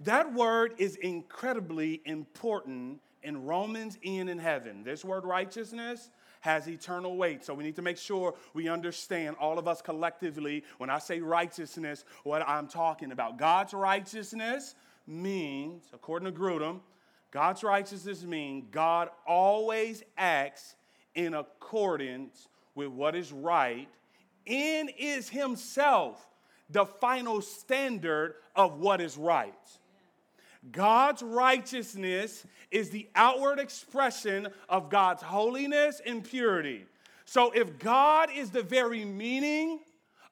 That 0.00 0.32
word 0.32 0.74
is 0.78 0.96
incredibly 0.96 2.02
important 2.04 3.00
in 3.22 3.44
Romans 3.44 3.98
and 4.04 4.28
in 4.28 4.38
heaven. 4.38 4.84
This 4.84 5.04
word 5.04 5.24
righteousness 5.24 6.10
has 6.40 6.68
eternal 6.68 7.16
weight. 7.16 7.42
So 7.42 7.54
we 7.54 7.64
need 7.64 7.76
to 7.76 7.82
make 7.82 7.96
sure 7.96 8.34
we 8.52 8.68
understand, 8.68 9.36
all 9.40 9.58
of 9.58 9.66
us 9.66 9.80
collectively, 9.80 10.62
when 10.76 10.90
I 10.90 10.98
say 10.98 11.20
righteousness, 11.20 12.04
what 12.22 12.46
I'm 12.46 12.68
talking 12.68 13.12
about. 13.12 13.38
God's 13.38 13.72
righteousness 13.72 14.74
means, 15.06 15.84
according 15.94 16.30
to 16.30 16.38
Grudem, 16.38 16.80
God's 17.30 17.64
righteousness 17.64 18.24
means 18.24 18.66
God 18.70 19.08
always 19.26 20.02
acts 20.18 20.76
in 21.14 21.34
accordance 21.34 22.48
with 22.74 22.88
what 22.88 23.14
is 23.14 23.32
right 23.32 23.88
and 24.46 24.90
is 24.98 25.28
himself 25.28 26.24
the 26.70 26.84
final 26.84 27.40
standard 27.40 28.34
of 28.56 28.78
what 28.78 29.00
is 29.00 29.16
right. 29.16 29.54
God's 30.72 31.22
righteousness 31.22 32.46
is 32.70 32.90
the 32.90 33.08
outward 33.14 33.58
expression 33.58 34.48
of 34.68 34.88
God's 34.88 35.22
holiness 35.22 36.00
and 36.04 36.24
purity. 36.24 36.86
So, 37.26 37.50
if 37.52 37.78
God 37.78 38.30
is 38.34 38.50
the 38.50 38.62
very 38.62 39.04
meaning 39.04 39.80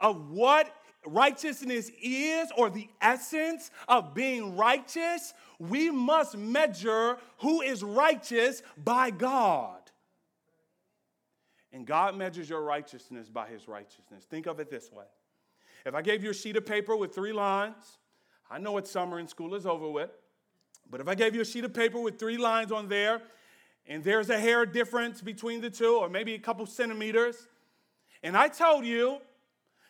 of 0.01 0.31
what 0.31 0.75
righteousness 1.05 1.91
is, 2.03 2.51
or 2.57 2.71
the 2.71 2.89
essence 3.01 3.71
of 3.89 4.15
being 4.15 4.57
righteous, 4.57 5.35
we 5.59 5.91
must 5.91 6.37
measure 6.37 7.19
who 7.39 7.61
is 7.61 7.83
righteous 7.83 8.63
by 8.83 9.11
God. 9.11 9.82
And 11.73 11.87
God 11.87 12.17
measures 12.17 12.51
your 12.51 12.63
righteousness 12.63 13.29
by 13.29 13.49
his 13.49 13.67
righteousness. 13.67 14.25
Think 14.29 14.47
of 14.47 14.61
it 14.61 14.71
this 14.71 14.91
way 14.93 15.05
if 15.85 15.95
I 15.95 16.03
gave 16.03 16.23
you 16.23 16.31
a 16.31 16.35
sheet 16.35 16.57
of 16.57 16.67
paper 16.67 16.97
with 16.97 17.15
three 17.15 17.33
lines, 17.33 17.99
I 18.51 18.59
know 18.59 18.77
it's 18.77 18.91
summer 18.91 19.19
and 19.19 19.29
school 19.29 19.55
is 19.55 19.67
over 19.67 19.89
with, 19.89 20.11
but 20.91 21.01
if 21.01 21.09
I 21.09 21.15
gave 21.15 21.35
you 21.35 21.41
a 21.41 21.45
sheet 21.45 21.65
of 21.65 21.75
paper 21.75 21.99
with 21.99 22.19
three 22.19 22.37
lines 22.37 22.71
on 22.71 22.89
there, 22.89 23.23
and 23.87 24.05
there's 24.05 24.31
a 24.31 24.39
hair 24.39 24.65
difference 24.65 25.21
between 25.21 25.61
the 25.61 25.71
two, 25.71 25.97
or 25.97 26.09
maybe 26.09 26.35
a 26.35 26.39
couple 26.39 26.67
centimeters, 26.67 27.49
and 28.23 28.37
I 28.37 28.49
told 28.49 28.85
you 28.85 29.19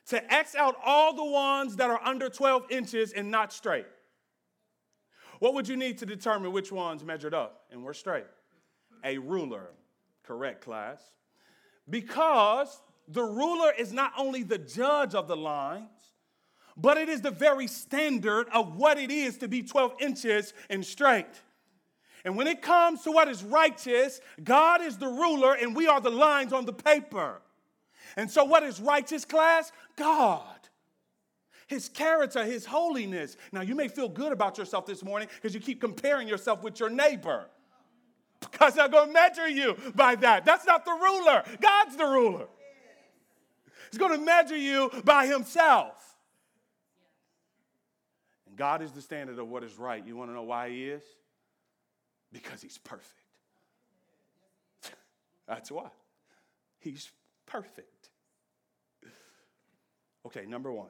to 0.06 0.32
X 0.32 0.54
out 0.54 0.76
all 0.84 1.14
the 1.14 1.24
ones 1.24 1.76
that 1.76 1.90
are 1.90 2.00
under 2.02 2.28
12 2.28 2.70
inches 2.70 3.12
and 3.12 3.30
not 3.30 3.52
straight, 3.52 3.86
what 5.40 5.54
would 5.54 5.68
you 5.68 5.76
need 5.76 5.98
to 5.98 6.06
determine 6.06 6.52
which 6.52 6.70
ones 6.70 7.04
measured 7.04 7.34
up 7.34 7.64
and 7.70 7.82
were 7.82 7.94
straight? 7.94 8.26
A 9.04 9.18
ruler. 9.18 9.70
Correct, 10.22 10.62
class. 10.62 11.02
Because 11.88 12.80
the 13.08 13.22
ruler 13.22 13.72
is 13.76 13.92
not 13.92 14.12
only 14.16 14.42
the 14.42 14.58
judge 14.58 15.14
of 15.14 15.28
the 15.28 15.36
lines, 15.36 15.88
but 16.76 16.96
it 16.96 17.08
is 17.08 17.20
the 17.20 17.30
very 17.30 17.66
standard 17.66 18.48
of 18.52 18.76
what 18.76 18.98
it 18.98 19.10
is 19.10 19.38
to 19.38 19.48
be 19.48 19.62
12 19.62 19.94
inches 20.00 20.54
and 20.70 20.84
straight. 20.84 21.26
And 22.24 22.36
when 22.36 22.46
it 22.46 22.62
comes 22.62 23.02
to 23.02 23.10
what 23.10 23.28
is 23.28 23.42
righteous, 23.42 24.20
God 24.42 24.80
is 24.80 24.96
the 24.96 25.08
ruler 25.08 25.54
and 25.54 25.74
we 25.74 25.86
are 25.86 26.00
the 26.00 26.10
lines 26.10 26.52
on 26.52 26.64
the 26.64 26.72
paper. 26.72 27.42
And 28.16 28.30
so, 28.30 28.44
what 28.44 28.62
is 28.62 28.80
righteous, 28.80 29.24
class? 29.24 29.72
God. 29.96 30.46
His 31.66 31.88
character, 31.88 32.44
His 32.44 32.66
holiness. 32.66 33.36
Now, 33.50 33.62
you 33.62 33.74
may 33.74 33.88
feel 33.88 34.08
good 34.08 34.32
about 34.32 34.58
yourself 34.58 34.86
this 34.86 35.02
morning 35.02 35.28
because 35.34 35.54
you 35.54 35.60
keep 35.60 35.80
comparing 35.80 36.28
yourself 36.28 36.62
with 36.62 36.78
your 36.78 36.90
neighbor 36.90 37.46
because 38.50 38.78
I'm 38.78 38.90
going 38.90 39.08
to 39.08 39.12
measure 39.12 39.48
you 39.48 39.76
by 39.94 40.14
that. 40.16 40.44
That's 40.44 40.66
not 40.66 40.84
the 40.84 40.92
ruler, 40.92 41.42
God's 41.60 41.96
the 41.96 42.04
ruler. 42.04 42.46
He's 43.90 43.98
going 43.98 44.18
to 44.18 44.24
measure 44.24 44.56
you 44.56 44.90
by 45.04 45.26
Himself. 45.26 46.16
And 48.46 48.56
God 48.56 48.82
is 48.82 48.92
the 48.92 49.02
standard 49.02 49.38
of 49.38 49.48
what 49.48 49.64
is 49.64 49.78
right. 49.78 50.04
You 50.06 50.16
want 50.16 50.30
to 50.30 50.34
know 50.34 50.42
why 50.42 50.70
He 50.70 50.84
is? 50.84 51.02
Because 52.32 52.62
He's 52.62 52.78
perfect. 52.78 53.12
That's 55.46 55.70
why. 55.70 55.88
He's 56.78 57.10
perfect. 57.46 58.08
Okay, 60.26 60.46
number 60.46 60.72
one 60.72 60.88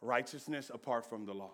righteousness 0.00 0.70
apart 0.72 1.08
from 1.08 1.26
the 1.26 1.34
law. 1.34 1.50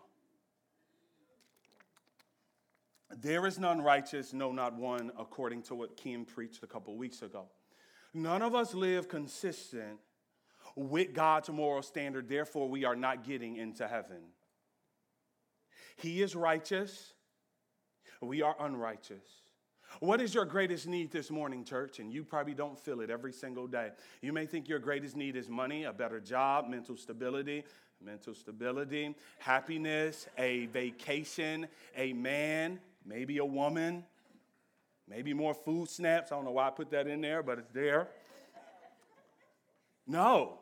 There 3.21 3.47
is 3.47 3.59
none 3.59 3.80
righteous, 3.80 4.33
no, 4.33 4.52
not 4.52 4.75
one, 4.75 5.12
according 5.18 5.62
to 5.64 5.75
what 5.75 5.97
Kim 5.97 6.25
preached 6.25 6.62
a 6.62 6.66
couple 6.66 6.97
weeks 6.97 7.23
ago. 7.23 7.47
None 8.12 8.42
of 8.42 8.54
us 8.54 8.75
live 8.75 9.09
consistent 9.09 9.99
with 10.76 11.14
God's 11.14 11.49
moral 11.50 11.83
standard, 11.83 12.28
therefore, 12.28 12.68
we 12.68 12.85
are 12.85 12.97
not 12.97 13.25
getting 13.25 13.56
into 13.56 13.87
heaven. 13.87 14.23
He 15.97 16.23
is 16.23 16.35
righteous, 16.35 17.12
we 18.21 18.42
are 18.42 18.56
unrighteous. 18.59 19.25
What 20.00 20.21
is 20.21 20.35
your 20.35 20.44
greatest 20.44 20.88
need 20.88 21.12
this 21.12 21.30
morning, 21.30 21.64
church? 21.64 22.00
And 22.00 22.12
you 22.12 22.25
probably 22.25 22.54
don't 22.54 22.78
feel 22.78 23.00
it 23.00 23.11
every 23.11 23.33
single 23.33 23.68
day. 23.68 23.90
You 24.23 24.33
may 24.33 24.44
think 24.44 24.68
your 24.68 24.80
greatest 24.80 25.14
need 25.14 25.37
is 25.37 25.49
money, 25.49 25.85
a 25.85 25.92
better 25.92 26.18
job, 26.18 26.68
mental 26.68 26.97
stability, 26.97 27.64
mental 28.02 28.35
stability, 28.35 29.14
happiness, 29.38 30.26
a 30.37 30.66
vacation, 30.66 31.68
a 31.97 32.12
man, 32.12 32.80
maybe 33.05 33.39
a 33.39 33.45
woman, 33.45 34.05
maybe 35.09 35.35
more 35.35 35.55
food 35.55 35.89
snaps. 35.89 36.33
I 36.33 36.37
don't 36.37 36.45
know 36.45 36.53
why 36.53 36.69
I 36.69 36.71
put 36.71 36.91
that 36.91 37.07
in 37.07 37.21
there, 37.21 37.43
but 37.43 37.59
it's 37.59 37.71
there. 37.73 38.09
No, 40.07 40.59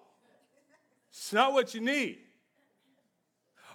it's 1.11 1.33
not 1.33 1.53
what 1.53 1.75
you 1.75 1.81
need. 1.81 2.19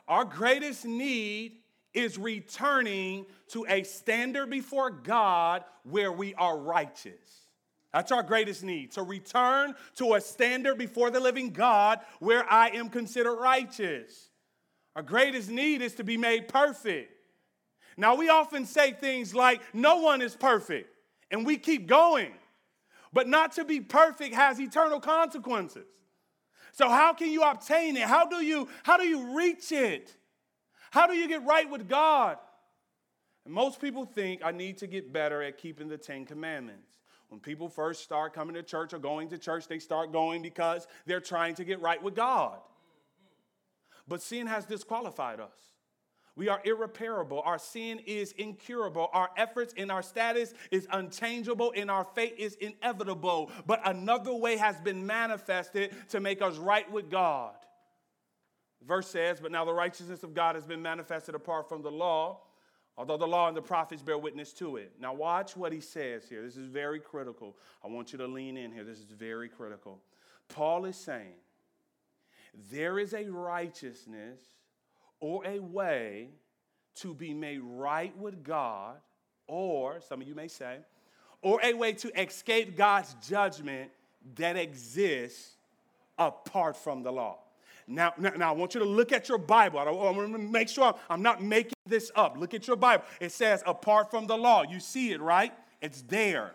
Our 0.08 0.24
greatest 0.24 0.86
need 0.86 1.58
is 1.94 2.18
returning 2.18 3.26
to 3.50 3.66
a 3.68 3.84
standard 3.84 4.50
before 4.50 4.90
God 4.90 5.64
where 5.84 6.12
we 6.12 6.34
are 6.36 6.58
righteous. 6.58 7.48
That's 7.94 8.12
our 8.12 8.24
greatest 8.24 8.64
need. 8.64 8.92
To 8.92 9.04
return 9.04 9.74
to 9.96 10.14
a 10.14 10.22
standard 10.22 10.78
before 10.78 11.10
the 11.10 11.20
living 11.20 11.50
God 11.50 12.00
where 12.20 12.50
I 12.50 12.70
am 12.70 12.90
considered 12.90 13.36
righteous. 13.36 14.30
Our 14.96 15.02
greatest 15.02 15.50
need 15.50 15.82
is 15.82 15.96
to 15.96 16.04
be 16.04 16.18
made 16.18 16.48
perfect. 16.48 17.12
Now, 17.98 18.16
we 18.16 18.30
often 18.30 18.66
say 18.66 18.92
things 18.94 19.34
like, 19.34 19.62
no 19.74 19.98
one 19.98 20.22
is 20.22 20.36
perfect, 20.36 20.90
and 21.32 21.46
we 21.46 21.58
keep 21.58 21.88
going. 21.88 22.32
But 23.12 23.28
not 23.28 23.54
to 23.54 23.66
be 23.66 23.82
perfect 23.82 24.36
has 24.36 24.60
eternal 24.60 25.00
consequences. 25.00 25.88
So, 26.74 26.90
how 26.90 27.14
can 27.14 27.32
you 27.32 27.42
obtain 27.42 27.98
it? 27.98 28.04
How 28.04 28.28
do 28.28 28.44
you, 28.46 28.68
how 28.84 28.98
do 28.98 29.08
you 29.08 29.36
reach 29.36 29.72
it? 29.72 30.16
How 30.92 31.08
do 31.08 31.16
you 31.16 31.28
get 31.28 31.44
right 31.44 31.68
with 31.70 31.90
God? 31.90 32.38
And 33.46 33.54
most 33.54 33.82
people 33.82 34.06
think 34.06 34.42
I 34.44 34.52
need 34.52 34.78
to 34.80 34.88
get 34.88 35.12
better 35.12 35.42
at 35.42 35.58
keeping 35.58 35.88
the 35.88 35.98
Ten 35.98 36.26
Commandments. 36.26 37.00
When 37.30 37.40
people 37.40 37.68
first 37.68 38.04
start 38.04 38.34
coming 38.34 38.54
to 38.56 38.64
church 38.64 38.94
or 38.94 39.00
going 39.00 39.30
to 39.30 39.38
church, 39.38 39.68
they 39.68 39.80
start 39.80 40.12
going 40.12 40.42
because 40.42 40.88
they're 41.06 41.20
trying 41.20 41.56
to 41.56 41.64
get 41.64 41.82
right 41.82 42.02
with 42.02 42.16
God. 42.16 42.60
But 44.08 44.22
sin 44.22 44.48
has 44.48 44.66
disqualified 44.66 45.40
us. 45.40 45.77
We 46.38 46.48
are 46.50 46.62
irreparable. 46.64 47.42
Our 47.44 47.58
sin 47.58 48.00
is 48.06 48.32
incurable. 48.34 49.10
Our 49.12 49.30
efforts 49.36 49.74
and 49.76 49.92
our 49.92 50.04
status 50.04 50.54
is 50.72 50.88
unchangeable, 50.92 51.74
and 51.76 51.92
our 51.92 52.04
fate 52.04 52.36
is 52.38 52.54
inevitable. 52.56 53.52
But 53.66 53.82
another 53.84 54.34
way 54.34 54.56
has 54.56 54.80
been 54.80 55.06
manifested 55.06 55.94
to 56.10 56.20
make 56.20 56.42
us 56.42 56.56
right 56.58 56.90
with 56.92 57.10
God. 57.10 57.56
verse 58.86 59.08
says, 59.08 59.40
But 59.42 59.52
now 59.52 59.66
the 59.66 59.74
righteousness 59.74 60.22
of 60.22 60.36
God 60.36 60.54
has 60.56 60.66
been 60.66 60.82
manifested 60.82 61.34
apart 61.34 61.68
from 61.68 61.82
the 61.82 61.92
law 61.92 62.42
although 62.98 63.18
the 63.18 63.28
law 63.28 63.48
and 63.48 63.56
the 63.56 63.62
prophets 63.62 64.02
bear 64.02 64.18
witness 64.18 64.52
to 64.54 64.78
it. 64.78 64.92
Now, 65.00 65.14
watch 65.14 65.56
what 65.56 65.72
he 65.72 65.80
says 65.80 66.28
here. 66.28 66.42
This 66.42 66.58
is 66.58 66.68
very 66.68 67.00
critical. 67.00 67.56
I 67.84 67.88
want 67.88 68.12
you 68.12 68.18
to 68.18 68.26
lean 68.26 68.58
in 68.58 68.72
here. 68.72 68.84
This 68.84 68.98
is 68.98 69.06
very 69.06 69.50
critical. 69.50 70.02
Paul 70.50 70.86
is 70.86 70.96
saying 70.96 71.36
there 72.72 72.98
is 72.98 73.14
a 73.14 73.26
righteousness 73.26 74.40
or 75.20 75.46
a 75.46 75.60
way 75.60 76.30
to 76.96 77.14
be 77.14 77.34
made 77.34 77.62
right 77.64 78.16
with 78.18 78.44
God, 78.44 78.96
or 79.48 80.02
some 80.02 80.22
of 80.22 80.28
you 80.28 80.36
may 80.36 80.48
say, 80.48 80.78
or 81.42 81.60
a 81.64 81.74
way 81.74 81.94
to 81.94 82.22
escape 82.22 82.76
God's 82.76 83.16
judgment 83.28 83.92
that 84.36 84.58
exists 84.58 85.56
apart 86.18 86.76
from 86.76 87.04
the 87.04 87.12
law. 87.12 87.38
Now, 87.88 88.14
now, 88.18 88.32
now, 88.32 88.50
I 88.50 88.52
want 88.52 88.74
you 88.74 88.82
to 88.82 88.86
look 88.86 89.14
at 89.14 89.30
your 89.30 89.38
Bible. 89.38 89.80
I, 89.80 89.84
I 89.84 89.92
want 89.92 90.34
to 90.34 90.38
make 90.38 90.68
sure 90.68 90.94
I'm 91.10 91.22
not 91.22 91.42
making 91.42 91.74
this 91.86 92.12
up. 92.16 92.38
Look 92.38 92.54
at 92.54 92.68
your 92.68 92.76
Bible. 92.76 93.06
It 93.22 93.32
says, 93.32 93.64
apart 93.66 94.12
from 94.12 94.28
the 94.28 94.38
law. 94.38 94.64
You 94.64 94.82
see 94.82 95.12
it, 95.12 95.22
right? 95.22 95.54
It's 95.82 96.02
there. 96.02 96.52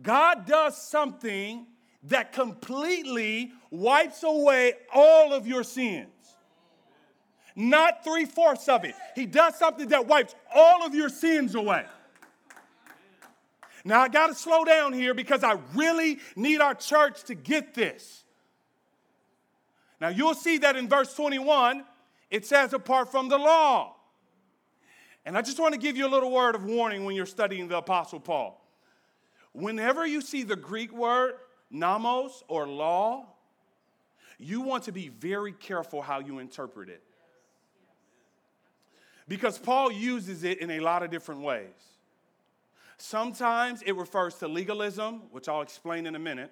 God 0.00 0.46
does 0.46 0.80
something 0.80 1.66
that 2.04 2.32
completely 2.32 3.50
wipes 3.70 4.22
away 4.22 4.74
all 4.94 5.32
of 5.32 5.48
your 5.48 5.64
sins. 5.64 6.06
Not 7.58 8.04
three 8.04 8.24
fourths 8.24 8.68
of 8.68 8.84
it. 8.84 8.94
He 9.16 9.26
does 9.26 9.56
something 9.56 9.88
that 9.88 10.06
wipes 10.06 10.32
all 10.54 10.86
of 10.86 10.94
your 10.94 11.08
sins 11.08 11.56
away. 11.56 11.84
Now, 13.84 14.00
I 14.00 14.08
got 14.08 14.28
to 14.28 14.34
slow 14.36 14.64
down 14.64 14.92
here 14.92 15.12
because 15.12 15.42
I 15.42 15.58
really 15.74 16.20
need 16.36 16.60
our 16.60 16.74
church 16.74 17.24
to 17.24 17.34
get 17.34 17.74
this. 17.74 18.22
Now 20.00 20.06
you'll 20.06 20.34
see 20.34 20.58
that 20.58 20.76
in 20.76 20.88
verse 20.88 21.12
21, 21.14 21.84
it 22.30 22.46
says, 22.46 22.72
apart 22.72 23.10
from 23.10 23.28
the 23.28 23.38
law. 23.38 23.96
And 25.26 25.36
I 25.36 25.42
just 25.42 25.58
want 25.58 25.74
to 25.74 25.80
give 25.80 25.96
you 25.96 26.06
a 26.06 26.08
little 26.08 26.30
word 26.30 26.54
of 26.54 26.64
warning 26.64 27.04
when 27.04 27.16
you're 27.16 27.26
studying 27.26 27.66
the 27.66 27.78
Apostle 27.78 28.20
Paul. 28.20 28.64
Whenever 29.52 30.06
you 30.06 30.20
see 30.20 30.44
the 30.44 30.54
Greek 30.54 30.92
word 30.92 31.34
nomos 31.72 32.44
or 32.46 32.68
law, 32.68 33.26
you 34.38 34.60
want 34.60 34.84
to 34.84 34.92
be 34.92 35.08
very 35.08 35.52
careful 35.52 36.02
how 36.02 36.20
you 36.20 36.38
interpret 36.38 36.88
it. 36.88 37.02
Because 39.28 39.58
Paul 39.58 39.92
uses 39.92 40.42
it 40.42 40.58
in 40.58 40.70
a 40.72 40.80
lot 40.80 41.02
of 41.02 41.10
different 41.10 41.42
ways. 41.42 41.66
Sometimes 42.96 43.82
it 43.82 43.92
refers 43.92 44.34
to 44.36 44.48
legalism, 44.48 45.22
which 45.30 45.48
I'll 45.48 45.62
explain 45.62 46.06
in 46.06 46.16
a 46.16 46.18
minute. 46.18 46.50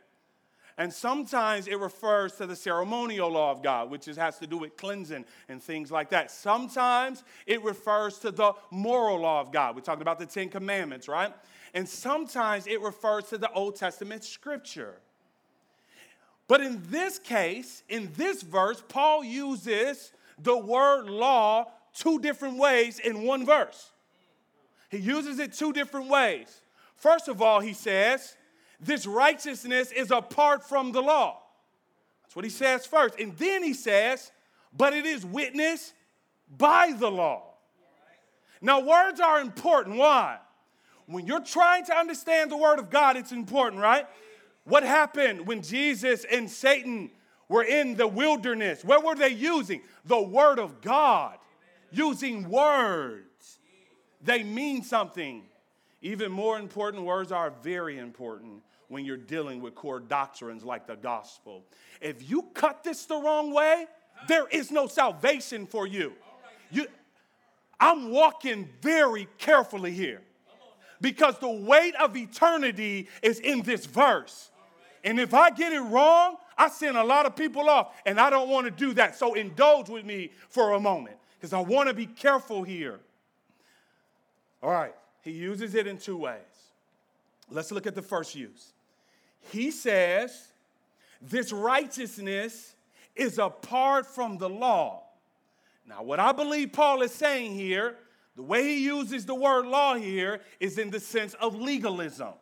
And 0.78 0.92
sometimes 0.92 1.68
it 1.68 1.78
refers 1.78 2.34
to 2.34 2.46
the 2.46 2.54
ceremonial 2.54 3.30
law 3.30 3.50
of 3.50 3.62
God, 3.62 3.90
which 3.90 4.08
is, 4.08 4.16
has 4.18 4.38
to 4.40 4.46
do 4.46 4.58
with 4.58 4.76
cleansing 4.76 5.24
and 5.48 5.62
things 5.62 5.90
like 5.90 6.10
that. 6.10 6.30
Sometimes 6.30 7.24
it 7.46 7.64
refers 7.64 8.18
to 8.18 8.30
the 8.30 8.52
moral 8.70 9.20
law 9.20 9.40
of 9.40 9.50
God. 9.50 9.74
We're 9.74 9.80
talking 9.80 10.02
about 10.02 10.18
the 10.18 10.26
Ten 10.26 10.50
Commandments, 10.50 11.08
right? 11.08 11.32
And 11.72 11.88
sometimes 11.88 12.66
it 12.66 12.82
refers 12.82 13.24
to 13.28 13.38
the 13.38 13.50
Old 13.52 13.76
Testament 13.76 14.22
scripture. 14.22 14.96
But 16.46 16.60
in 16.60 16.82
this 16.90 17.18
case, 17.18 17.82
in 17.88 18.10
this 18.14 18.42
verse, 18.42 18.82
Paul 18.86 19.24
uses 19.24 20.12
the 20.38 20.56
word 20.56 21.08
law 21.08 21.72
two 21.96 22.18
different 22.18 22.58
ways 22.58 22.98
in 22.98 23.22
one 23.22 23.44
verse. 23.44 23.90
He 24.90 24.98
uses 24.98 25.38
it 25.38 25.52
two 25.52 25.72
different 25.72 26.08
ways. 26.08 26.60
First 26.94 27.28
of 27.28 27.42
all, 27.42 27.60
he 27.60 27.72
says, 27.72 28.36
this 28.80 29.06
righteousness 29.06 29.92
is 29.92 30.10
apart 30.10 30.68
from 30.68 30.92
the 30.92 31.00
law. 31.00 31.42
That's 32.22 32.36
what 32.36 32.44
he 32.44 32.50
says 32.50 32.86
first. 32.86 33.18
And 33.18 33.36
then 33.36 33.62
he 33.62 33.74
says, 33.74 34.30
but 34.76 34.92
it 34.92 35.06
is 35.06 35.24
witnessed 35.24 35.94
by 36.56 36.94
the 36.96 37.10
law. 37.10 37.42
Now, 38.60 38.80
words 38.80 39.20
are 39.20 39.40
important. 39.40 39.96
Why? 39.96 40.38
When 41.06 41.26
you're 41.26 41.40
trying 41.40 41.84
to 41.86 41.96
understand 41.96 42.50
the 42.50 42.56
word 42.56 42.78
of 42.78 42.90
God, 42.90 43.16
it's 43.16 43.32
important, 43.32 43.80
right? 43.80 44.06
What 44.64 44.82
happened 44.82 45.46
when 45.46 45.62
Jesus 45.62 46.24
and 46.30 46.50
Satan 46.50 47.10
were 47.48 47.62
in 47.62 47.94
the 47.94 48.08
wilderness? 48.08 48.84
What 48.84 49.04
were 49.04 49.14
they 49.14 49.28
using? 49.28 49.82
The 50.04 50.20
word 50.20 50.58
of 50.58 50.80
God. 50.80 51.38
Using 51.90 52.48
words. 52.48 53.58
They 54.22 54.42
mean 54.42 54.82
something. 54.82 55.44
Even 56.02 56.30
more 56.30 56.58
important, 56.58 57.04
words 57.04 57.32
are 57.32 57.52
very 57.62 57.98
important 57.98 58.62
when 58.88 59.04
you're 59.04 59.16
dealing 59.16 59.60
with 59.60 59.74
core 59.74 60.00
doctrines 60.00 60.64
like 60.64 60.86
the 60.86 60.96
gospel. 60.96 61.64
If 62.00 62.28
you 62.28 62.42
cut 62.54 62.84
this 62.84 63.06
the 63.06 63.16
wrong 63.16 63.52
way, 63.52 63.86
there 64.28 64.46
is 64.48 64.70
no 64.70 64.86
salvation 64.86 65.66
for 65.66 65.86
you. 65.86 66.12
you 66.70 66.86
I'm 67.78 68.10
walking 68.10 68.68
very 68.80 69.28
carefully 69.38 69.92
here 69.92 70.22
because 71.00 71.38
the 71.38 71.50
weight 71.50 71.94
of 71.96 72.16
eternity 72.16 73.08
is 73.22 73.38
in 73.40 73.62
this 73.62 73.84
verse. 73.86 74.50
And 75.04 75.20
if 75.20 75.34
I 75.34 75.50
get 75.50 75.72
it 75.72 75.80
wrong, 75.80 76.36
I 76.56 76.68
send 76.68 76.96
a 76.96 77.04
lot 77.04 77.26
of 77.26 77.36
people 77.36 77.68
off, 77.68 77.94
and 78.06 78.18
I 78.18 78.30
don't 78.30 78.48
want 78.48 78.64
to 78.64 78.70
do 78.70 78.94
that. 78.94 79.16
So 79.16 79.34
indulge 79.34 79.88
with 79.88 80.04
me 80.04 80.32
for 80.48 80.72
a 80.72 80.80
moment 80.80 81.16
because 81.46 81.54
I 81.54 81.60
want 81.60 81.88
to 81.88 81.94
be 81.94 82.06
careful 82.06 82.64
here. 82.64 82.98
All 84.60 84.72
right, 84.72 84.94
he 85.22 85.30
uses 85.30 85.76
it 85.76 85.86
in 85.86 85.96
two 85.96 86.16
ways. 86.16 86.40
Let's 87.48 87.70
look 87.70 87.86
at 87.86 87.94
the 87.94 88.02
first 88.02 88.34
use. 88.34 88.72
He 89.52 89.70
says, 89.70 90.48
This 91.22 91.52
righteousness 91.52 92.74
is 93.14 93.38
apart 93.38 94.06
from 94.06 94.38
the 94.38 94.48
law. 94.48 95.04
Now, 95.88 96.02
what 96.02 96.18
I 96.18 96.32
believe 96.32 96.72
Paul 96.72 97.02
is 97.02 97.12
saying 97.12 97.54
here, 97.54 97.94
the 98.34 98.42
way 98.42 98.64
he 98.64 98.84
uses 98.84 99.24
the 99.24 99.36
word 99.36 99.66
law 99.66 99.94
here 99.94 100.40
is 100.58 100.78
in 100.78 100.90
the 100.90 100.98
sense 100.98 101.34
of 101.34 101.54
legalism. 101.54 102.34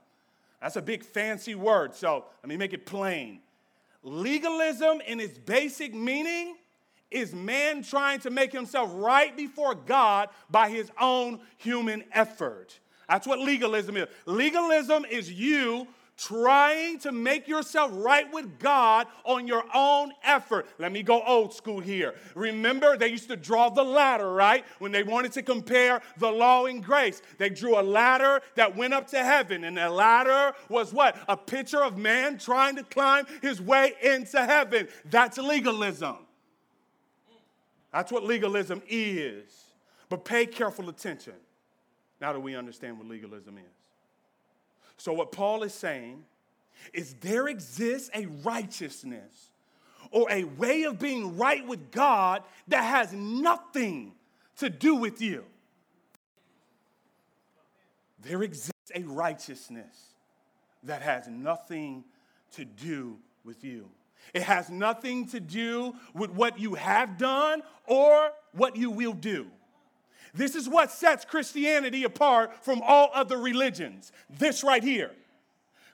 That's 0.63 0.77
a 0.77 0.83
big 0.83 1.05
fancy 1.05 1.55
word, 1.55 1.95
so 1.95 2.25
let 2.43 2.49
me 2.49 2.57
make 2.57 2.73
it 2.73 2.87
plain. 2.87 3.41
Legalism, 4.03 5.03
in 5.07 5.21
its 5.21 5.37
basic 5.37 5.95
meaning, 5.95 6.57
is 7.11 7.35
man 7.35 7.83
trying 7.83 8.21
to 8.21 8.31
make 8.31 8.53
himself 8.53 8.91
right 8.95 9.37
before 9.37 9.75
God 9.75 10.29
by 10.51 10.69
his 10.69 10.91
own 11.01 11.41
human 11.59 12.05
effort. 12.13 12.79
That's 13.09 13.27
what 13.27 13.39
legalism 13.39 13.97
is. 13.97 14.09
Legalism 14.27 15.05
is 15.05 15.31
you 15.31 15.87
trying 16.17 16.99
to 17.01 17.13
make 17.13 17.49
yourself 17.49 17.91
right 17.95 18.33
with 18.33 18.59
God 18.59 19.07
on 19.25 19.47
your 19.47 19.65
own 19.75 20.13
effort. 20.23 20.67
Let 20.79 20.93
me 20.93 21.03
go 21.03 21.23
old 21.23 21.53
school 21.53 21.81
here. 21.81 22.15
Remember, 22.35 22.97
they 22.97 23.09
used 23.09 23.29
to 23.31 23.37
draw 23.37 23.69
the 23.69 23.83
ladder, 23.83 24.33
right? 24.33 24.65
When 24.79 24.93
they 24.93 25.03
wanted 25.03 25.33
to 25.33 25.43
compare 25.43 26.01
the 26.19 26.31
law 26.31 26.67
and 26.67 26.83
grace, 26.85 27.21
they 27.39 27.51
drew 27.51 27.79
a 27.79 27.83
ladder 27.83 28.41
that 28.55 28.77
went 28.77 28.95
up 28.95 29.09
to 29.09 29.19
heaven, 29.25 29.65
and 29.65 29.77
the 29.77 29.91
ladder 29.91 30.55
was 30.69 30.93
what? 30.93 31.17
A 31.29 31.37
picture 31.37 31.83
of 31.83 31.99
man 31.99 32.39
trying 32.39 32.77
to 32.77 32.85
climb 32.85 33.27
his 33.43 33.61
way 33.61 33.95
into 34.03 34.45
heaven. 34.45 34.89
That's 35.11 35.39
legalism. 35.39 36.19
That's 37.95 38.11
what 38.11 38.25
legalism 38.25 38.83
is. 38.89 39.45
But 40.09 40.25
pay 40.25 40.47
careful 40.47 40.89
attention 40.89 41.35
now 42.21 42.33
that 42.33 42.41
we 42.41 42.57
understand 42.57 42.99
what 42.99 43.07
legalism 43.07 43.57
is. 43.57 43.65
So, 44.97 45.13
what 45.13 45.31
Paul 45.31 45.63
is 45.63 45.73
saying 45.73 46.25
is 46.93 47.15
there 47.21 47.47
exists 47.47 48.11
a 48.13 48.27
righteousness 48.43 49.51
or 50.11 50.27
a 50.29 50.43
way 50.43 50.83
of 50.83 50.99
being 50.99 51.37
right 51.37 51.65
with 51.65 51.93
God 51.93 52.43
that 52.67 52.83
has 52.83 53.13
nothing 53.13 54.13
to 54.57 54.69
do 54.69 54.97
with 54.97 55.23
you. 55.23 55.45
There 58.23 58.43
exists 58.43 58.91
a 58.93 59.03
righteousness 59.03 60.15
that 60.83 61.01
has 61.03 61.29
nothing 61.29 62.03
to 62.53 62.65
do 62.65 63.19
with 63.45 63.63
you. 63.63 63.89
It 64.33 64.43
has 64.43 64.71
nothing 64.71 65.29
to 65.29 65.41
do 65.41 65.95
with 66.15 66.31
what 66.31 66.59
you 66.59 66.75
have 66.75 67.19
done 67.19 67.63
or 67.87 68.31
what 68.53 68.77
you 68.77 68.91
will 68.91 69.13
do. 69.13 69.47
This 70.33 70.55
is 70.57 70.69
what 70.69 70.91
sets 70.91 71.25
Christianity 71.25 72.05
apart 72.05 72.65
from 72.65 72.83
all 72.83 73.11
other 73.15 73.39
religions. 73.39 74.11
This 74.29 74.65
right 74.65 74.83
here. 74.83 75.13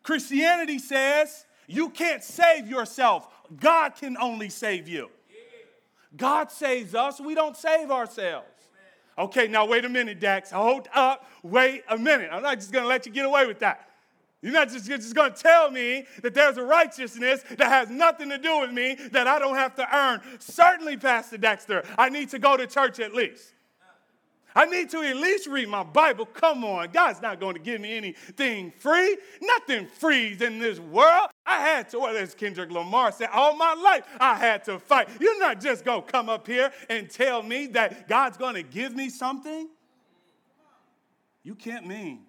Christianity 0.03 0.79
says 0.79 1.45
you 1.66 1.90
can't 1.90 2.25
save 2.25 2.69
yourself, 2.69 3.29
God 3.59 3.95
can 3.97 4.16
only 4.16 4.49
save 4.49 4.88
you. 4.88 5.11
God 6.16 6.51
saves 6.51 6.95
us, 6.95 7.21
we 7.21 7.35
don't 7.35 7.57
save 7.57 7.90
ourselves. 7.90 8.47
Okay, 9.19 9.49
now 9.49 9.66
wait 9.66 9.85
a 9.85 9.88
minute, 9.88 10.19
Dax. 10.19 10.51
Hold 10.51 10.88
up. 10.95 11.27
Wait 11.43 11.83
a 11.90 11.99
minute. 11.99 12.31
I'm 12.33 12.43
not 12.43 12.59
just 12.59 12.73
going 12.73 12.85
to 12.85 12.88
let 12.88 13.05
you 13.05 13.12
get 13.12 13.27
away 13.27 13.47
with 13.47 13.59
that. 13.59 13.89
You're 14.42 14.53
not 14.53 14.70
just, 14.70 14.87
just 14.87 15.14
going 15.14 15.35
to 15.35 15.38
tell 15.38 15.70
me 15.70 16.07
that 16.22 16.33
there's 16.33 16.57
a 16.57 16.64
righteousness 16.64 17.44
that 17.59 17.68
has 17.68 17.90
nothing 17.90 18.31
to 18.31 18.38
do 18.38 18.61
with 18.61 18.72
me 18.72 18.96
that 19.12 19.26
I 19.26 19.38
don't 19.38 19.57
have 19.57 19.74
to 19.74 19.96
earn. 19.96 20.20
Certainly, 20.38 20.96
Pastor 20.96 21.37
Dexter, 21.37 21.85
I 21.98 22.09
need 22.09 22.31
to 22.31 22.38
go 22.38 22.57
to 22.57 22.66
church 22.66 23.00
at 23.00 23.14
least. 23.14 23.53
I 24.55 24.64
need 24.64 24.90
to 24.90 25.03
at 25.03 25.16
least 25.16 25.46
read 25.46 25.68
my 25.68 25.85
Bible. 25.85 26.26
Come 26.26 26.64
on, 26.64 26.90
God's 26.90 27.22
not 27.22 27.38
going 27.38 27.55
to 27.55 27.61
give 27.61 27.81
me 27.81 27.96
anything 27.96 28.72
free. 28.72 29.16
Nothing 29.40 29.87
frees 29.87 30.40
in 30.40 30.59
this 30.59 30.81
world. 30.81 31.29
I 31.46 31.61
had 31.61 31.88
to, 31.90 32.00
well, 32.00 32.16
as 32.16 32.35
Kendrick 32.35 32.70
Lamar 32.70 33.12
said, 33.12 33.29
all 33.33 33.55
my 33.55 33.74
life 33.74 34.05
I 34.18 34.35
had 34.35 34.64
to 34.64 34.79
fight. 34.79 35.09
You're 35.20 35.38
not 35.38 35.61
just 35.61 35.85
going 35.85 36.03
to 36.03 36.11
come 36.11 36.29
up 36.29 36.46
here 36.46 36.72
and 36.88 37.09
tell 37.09 37.42
me 37.42 37.66
that 37.68 38.09
God's 38.09 38.38
going 38.38 38.55
to 38.55 38.62
give 38.62 38.96
me 38.96 39.09
something. 39.09 39.68
You 41.42 41.55
can't 41.55 41.87
mean 41.87 42.20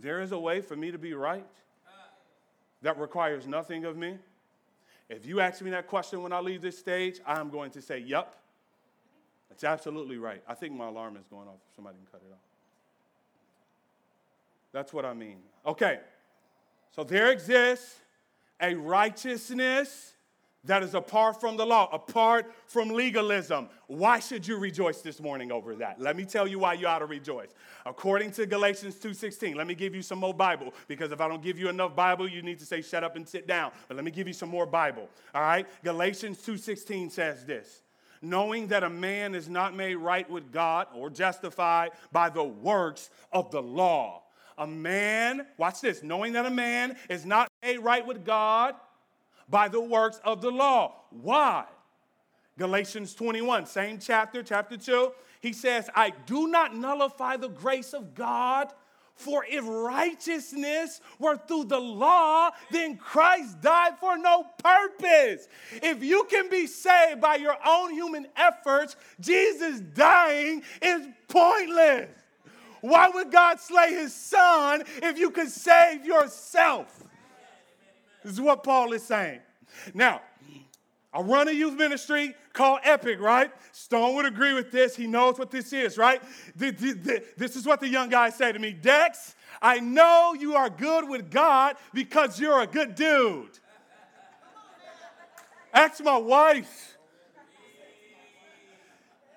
there 0.00 0.20
is 0.20 0.32
a 0.32 0.38
way 0.38 0.60
for 0.60 0.76
me 0.76 0.90
to 0.90 0.98
be 0.98 1.14
right 1.14 1.46
that 2.82 2.98
requires 2.98 3.46
nothing 3.46 3.84
of 3.84 3.96
me. 3.96 4.18
If 5.08 5.26
you 5.26 5.40
ask 5.40 5.62
me 5.62 5.70
that 5.70 5.86
question 5.86 6.22
when 6.22 6.32
I 6.32 6.40
leave 6.40 6.60
this 6.60 6.78
stage, 6.78 7.20
I'm 7.26 7.50
going 7.50 7.70
to 7.72 7.82
say, 7.82 7.98
Yep. 7.98 8.34
That's 9.48 9.64
absolutely 9.64 10.18
right. 10.18 10.40
I 10.46 10.54
think 10.54 10.74
my 10.74 10.86
alarm 10.86 11.16
is 11.16 11.26
going 11.26 11.48
off. 11.48 11.58
Somebody 11.74 11.96
can 11.96 12.06
cut 12.12 12.20
it 12.24 12.32
off. 12.32 12.38
That's 14.72 14.92
what 14.92 15.04
I 15.04 15.14
mean. 15.14 15.38
Okay. 15.66 15.98
So 16.94 17.02
there 17.02 17.32
exists 17.32 17.98
a 18.60 18.74
righteousness 18.74 20.14
that 20.64 20.82
is 20.82 20.94
apart 20.94 21.40
from 21.40 21.56
the 21.56 21.64
law, 21.64 21.88
apart 21.92 22.52
from 22.66 22.88
legalism. 22.88 23.68
Why 23.86 24.18
should 24.18 24.46
you 24.46 24.58
rejoice 24.58 25.00
this 25.00 25.20
morning 25.20 25.52
over 25.52 25.74
that? 25.76 26.00
Let 26.00 26.16
me 26.16 26.24
tell 26.24 26.48
you 26.48 26.58
why 26.58 26.74
you 26.74 26.86
ought 26.86 26.98
to 26.98 27.06
rejoice. 27.06 27.50
According 27.86 28.32
to 28.32 28.46
Galatians 28.46 28.96
2:16, 28.96 29.54
let 29.54 29.66
me 29.66 29.74
give 29.74 29.94
you 29.94 30.02
some 30.02 30.18
more 30.18 30.34
Bible 30.34 30.74
because 30.88 31.12
if 31.12 31.20
I 31.20 31.28
don't 31.28 31.42
give 31.42 31.58
you 31.58 31.68
enough 31.68 31.94
Bible, 31.94 32.28
you 32.28 32.42
need 32.42 32.58
to 32.58 32.66
say 32.66 32.82
shut 32.82 33.04
up 33.04 33.16
and 33.16 33.28
sit 33.28 33.46
down. 33.46 33.72
But 33.86 33.96
let 33.96 34.04
me 34.04 34.10
give 34.10 34.26
you 34.26 34.34
some 34.34 34.48
more 34.48 34.66
Bible. 34.66 35.08
All 35.34 35.42
right? 35.42 35.66
Galatians 35.84 36.38
2:16 36.44 37.10
says 37.10 37.44
this 37.46 37.82
knowing 38.20 38.66
that 38.66 38.82
a 38.82 38.90
man 38.90 39.34
is 39.34 39.48
not 39.48 39.76
made 39.76 39.94
right 39.94 40.28
with 40.28 40.50
God 40.50 40.88
or 40.92 41.08
justified 41.08 41.92
by 42.10 42.28
the 42.28 42.42
works 42.42 43.10
of 43.32 43.50
the 43.52 43.62
law. 43.62 44.24
A 44.58 44.66
man, 44.66 45.46
watch 45.56 45.80
this, 45.80 46.02
knowing 46.02 46.32
that 46.32 46.44
a 46.44 46.50
man 46.50 46.96
is 47.08 47.24
not 47.24 47.48
made 47.62 47.78
right 47.78 48.04
with 48.04 48.24
God 48.24 48.74
by 49.48 49.68
the 49.68 49.80
works 49.80 50.20
of 50.24 50.40
the 50.40 50.50
law. 50.50 51.04
Why? 51.10 51.64
Galatians 52.58 53.14
21, 53.14 53.66
same 53.66 53.98
chapter, 53.98 54.42
chapter 54.42 54.76
2. 54.76 55.12
He 55.40 55.52
says, 55.52 55.88
I 55.94 56.12
do 56.26 56.48
not 56.48 56.74
nullify 56.74 57.36
the 57.36 57.48
grace 57.48 57.92
of 57.92 58.14
God 58.14 58.72
for 59.18 59.44
if 59.50 59.64
righteousness 59.66 61.00
were 61.18 61.36
through 61.36 61.64
the 61.64 61.78
law, 61.78 62.50
then 62.70 62.96
Christ 62.96 63.60
died 63.60 63.98
for 63.98 64.16
no 64.16 64.46
purpose. 64.62 65.48
If 65.82 66.04
you 66.04 66.24
can 66.30 66.48
be 66.48 66.68
saved 66.68 67.20
by 67.20 67.34
your 67.34 67.56
own 67.66 67.92
human 67.92 68.28
efforts, 68.36 68.94
Jesus 69.18 69.80
dying 69.80 70.62
is 70.80 71.08
pointless. 71.26 72.10
Why 72.80 73.08
would 73.08 73.32
God 73.32 73.58
slay 73.58 73.92
his 73.92 74.14
son 74.14 74.84
if 75.02 75.18
you 75.18 75.32
could 75.32 75.48
save 75.48 76.06
yourself? 76.06 77.07
This 78.22 78.32
is 78.32 78.40
what 78.40 78.62
Paul 78.62 78.92
is 78.92 79.02
saying. 79.02 79.40
Now, 79.94 80.20
I 81.12 81.20
run 81.20 81.48
a 81.48 81.52
youth 81.52 81.74
ministry 81.74 82.34
called 82.52 82.80
Epic, 82.84 83.20
right? 83.20 83.50
Stone 83.72 84.14
would 84.16 84.26
agree 84.26 84.52
with 84.52 84.70
this. 84.70 84.94
He 84.94 85.06
knows 85.06 85.38
what 85.38 85.50
this 85.50 85.72
is, 85.72 85.96
right? 85.96 86.22
This 86.54 87.56
is 87.56 87.66
what 87.66 87.80
the 87.80 87.88
young 87.88 88.08
guy 88.08 88.30
said 88.30 88.52
to 88.52 88.58
me 88.58 88.72
Dex, 88.72 89.34
I 89.62 89.80
know 89.80 90.34
you 90.38 90.54
are 90.54 90.68
good 90.68 91.08
with 91.08 91.30
God 91.30 91.76
because 91.94 92.38
you're 92.38 92.60
a 92.60 92.66
good 92.66 92.94
dude. 92.94 93.58
Ask 95.72 96.02
my 96.02 96.16
wife. 96.16 96.96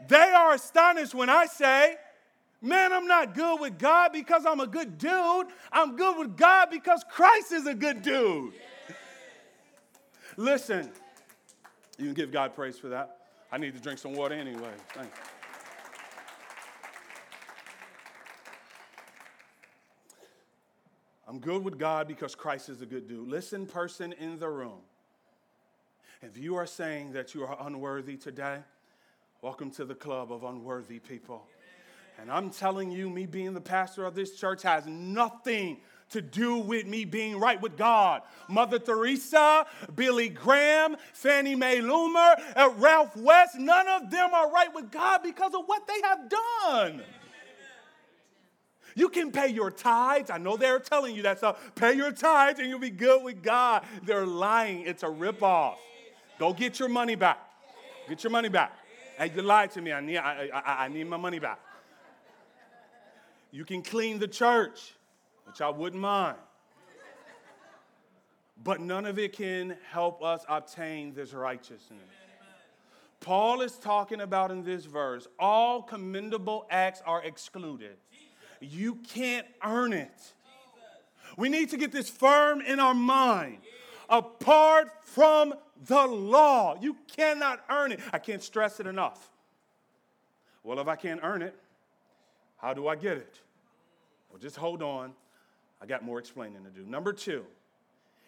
They 0.07 0.17
are 0.17 0.53
astonished 0.53 1.13
when 1.13 1.29
I 1.29 1.45
say, 1.45 1.95
Man, 2.63 2.93
I'm 2.93 3.07
not 3.07 3.33
good 3.33 3.59
with 3.59 3.79
God 3.79 4.11
because 4.13 4.45
I'm 4.45 4.59
a 4.59 4.67
good 4.67 4.99
dude. 4.99 5.47
I'm 5.71 5.95
good 5.95 6.19
with 6.19 6.37
God 6.37 6.69
because 6.69 7.03
Christ 7.09 7.51
is 7.51 7.65
a 7.65 7.73
good 7.73 8.03
dude. 8.03 8.53
Listen, 10.37 10.89
you 11.97 12.05
can 12.05 12.13
give 12.13 12.31
God 12.31 12.55
praise 12.55 12.77
for 12.77 12.89
that. 12.89 13.17
I 13.51 13.57
need 13.57 13.73
to 13.73 13.81
drink 13.81 13.99
some 13.99 14.13
water 14.13 14.35
anyway. 14.35 14.71
Thanks. 14.93 15.17
I'm 21.27 21.39
good 21.39 21.63
with 21.63 21.77
God 21.77 22.07
because 22.07 22.35
Christ 22.35 22.69
is 22.69 22.81
a 22.81 22.85
good 22.85 23.07
dude. 23.07 23.27
Listen, 23.27 23.65
person 23.65 24.13
in 24.13 24.37
the 24.37 24.49
room. 24.49 24.79
If 26.21 26.37
you 26.37 26.55
are 26.55 26.67
saying 26.67 27.13
that 27.13 27.33
you 27.33 27.43
are 27.43 27.57
unworthy 27.65 28.15
today, 28.15 28.59
welcome 29.41 29.71
to 29.71 29.85
the 29.85 29.95
club 29.95 30.31
of 30.31 30.43
unworthy 30.43 30.99
people. 30.99 31.47
And 32.19 32.31
I'm 32.31 32.49
telling 32.49 32.91
you, 32.91 33.09
me 33.09 33.25
being 33.25 33.53
the 33.53 33.61
pastor 33.61 34.05
of 34.05 34.13
this 34.13 34.37
church 34.37 34.61
has 34.63 34.85
nothing 34.85 35.79
to 36.11 36.21
do 36.21 36.57
with 36.57 36.85
me 36.85 37.05
being 37.05 37.39
right 37.39 37.61
with 37.61 37.77
God. 37.77 38.21
Mother 38.47 38.79
Teresa, 38.79 39.65
Billy 39.95 40.29
Graham, 40.29 40.95
Fannie 41.13 41.55
Mae 41.55 41.79
Loomer, 41.79 42.35
Ralph 42.77 43.15
West, 43.15 43.57
none 43.57 43.87
of 43.87 44.11
them 44.11 44.33
are 44.33 44.51
right 44.51 44.73
with 44.73 44.91
God 44.91 45.21
because 45.23 45.53
of 45.53 45.61
what 45.65 45.87
they 45.87 46.01
have 46.03 46.29
done. 46.29 47.01
You 48.95 49.09
can 49.09 49.31
pay 49.31 49.47
your 49.47 49.71
tithes. 49.71 50.29
I 50.29 50.37
know 50.37 50.57
they're 50.57 50.79
telling 50.79 51.15
you 51.15 51.21
that 51.23 51.37
stuff. 51.37 51.71
Pay 51.75 51.93
your 51.93 52.11
tithes 52.11 52.59
and 52.59 52.67
you'll 52.67 52.79
be 52.79 52.89
good 52.89 53.23
with 53.23 53.41
God. 53.41 53.85
They're 54.03 54.25
lying. 54.25 54.81
It's 54.81 55.03
a 55.03 55.07
ripoff. 55.07 55.75
Go 56.37 56.53
get 56.53 56.79
your 56.79 56.89
money 56.89 57.15
back. 57.15 57.39
Get 58.09 58.23
your 58.23 58.31
money 58.31 58.49
back. 58.49 58.73
Hey, 59.17 59.31
you 59.33 59.41
lied 59.41 59.71
to 59.71 59.81
me. 59.81 59.93
I 59.93 60.01
need, 60.01 60.17
I, 60.17 60.49
I, 60.53 60.85
I 60.85 60.87
need 60.87 61.07
my 61.07 61.17
money 61.17 61.39
back. 61.39 61.59
You 63.51 63.65
can 63.65 63.81
clean 63.81 64.19
the 64.19 64.27
church 64.27 64.93
which 65.45 65.61
I 65.61 65.69
wouldn't 65.69 66.01
mind. 66.01 66.37
But 68.63 68.79
none 68.79 69.05
of 69.05 69.17
it 69.17 69.33
can 69.33 69.75
help 69.89 70.23
us 70.23 70.45
obtain 70.47 71.13
this 71.13 71.33
righteousness. 71.33 71.99
Paul 73.19 73.61
is 73.61 73.73
talking 73.73 74.21
about 74.21 74.51
in 74.51 74.63
this 74.63 74.85
verse 74.85 75.27
all 75.39 75.81
commendable 75.81 76.65
acts 76.69 77.01
are 77.05 77.23
excluded. 77.23 77.97
You 78.59 78.95
can't 78.95 79.47
earn 79.63 79.93
it. 79.93 80.33
We 81.37 81.49
need 81.49 81.69
to 81.69 81.77
get 81.77 81.91
this 81.91 82.09
firm 82.09 82.61
in 82.61 82.79
our 82.79 82.93
mind. 82.93 83.59
Apart 84.09 84.91
from 85.03 85.53
the 85.85 86.05
law. 86.05 86.77
You 86.79 86.97
cannot 87.15 87.63
earn 87.69 87.91
it. 87.91 87.99
I 88.11 88.19
can't 88.19 88.43
stress 88.43 88.79
it 88.79 88.87
enough. 88.87 89.29
Well, 90.63 90.79
if 90.79 90.87
I 90.87 90.95
can't 90.95 91.21
earn 91.23 91.41
it, 91.41 91.55
how 92.57 92.73
do 92.73 92.87
I 92.87 92.95
get 92.95 93.17
it? 93.17 93.39
Well, 94.29 94.39
just 94.39 94.57
hold 94.57 94.83
on. 94.83 95.13
I 95.81 95.85
got 95.85 96.03
more 96.03 96.19
explaining 96.19 96.63
to 96.63 96.69
do. 96.69 96.85
Number 96.85 97.11
two, 97.11 97.43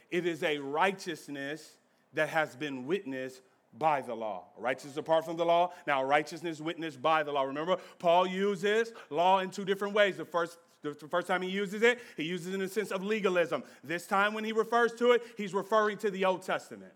it 0.09 0.25
is 0.25 0.43
a 0.43 0.57
righteousness 0.57 1.77
that 2.13 2.29
has 2.29 2.55
been 2.55 2.85
witnessed 2.85 3.41
by 3.77 4.01
the 4.01 4.13
law. 4.13 4.45
Righteousness 4.57 4.97
apart 4.97 5.25
from 5.25 5.37
the 5.37 5.45
law. 5.45 5.71
Now, 5.87 6.03
righteousness 6.03 6.61
witnessed 6.61 7.01
by 7.01 7.23
the 7.23 7.31
law. 7.31 7.43
Remember, 7.43 7.77
Paul 7.99 8.27
uses 8.27 8.91
law 9.09 9.39
in 9.39 9.49
two 9.49 9.65
different 9.65 9.93
ways. 9.93 10.17
The 10.17 10.25
first 10.25 10.57
the 10.83 10.93
first 10.93 11.27
time 11.27 11.41
he 11.41 11.49
uses 11.49 11.81
it, 11.81 11.99
he 12.17 12.23
uses 12.23 12.47
it 12.47 12.55
in 12.55 12.59
the 12.59 12.67
sense 12.67 12.91
of 12.91 13.01
legalism. 13.01 13.63
This 13.85 14.05
time, 14.05 14.33
when 14.33 14.43
he 14.43 14.51
refers 14.51 14.91
to 14.95 15.11
it, 15.11 15.23
he's 15.37 15.53
referring 15.53 15.97
to 15.99 16.11
the 16.11 16.25
Old 16.25 16.41
Testament. 16.41 16.91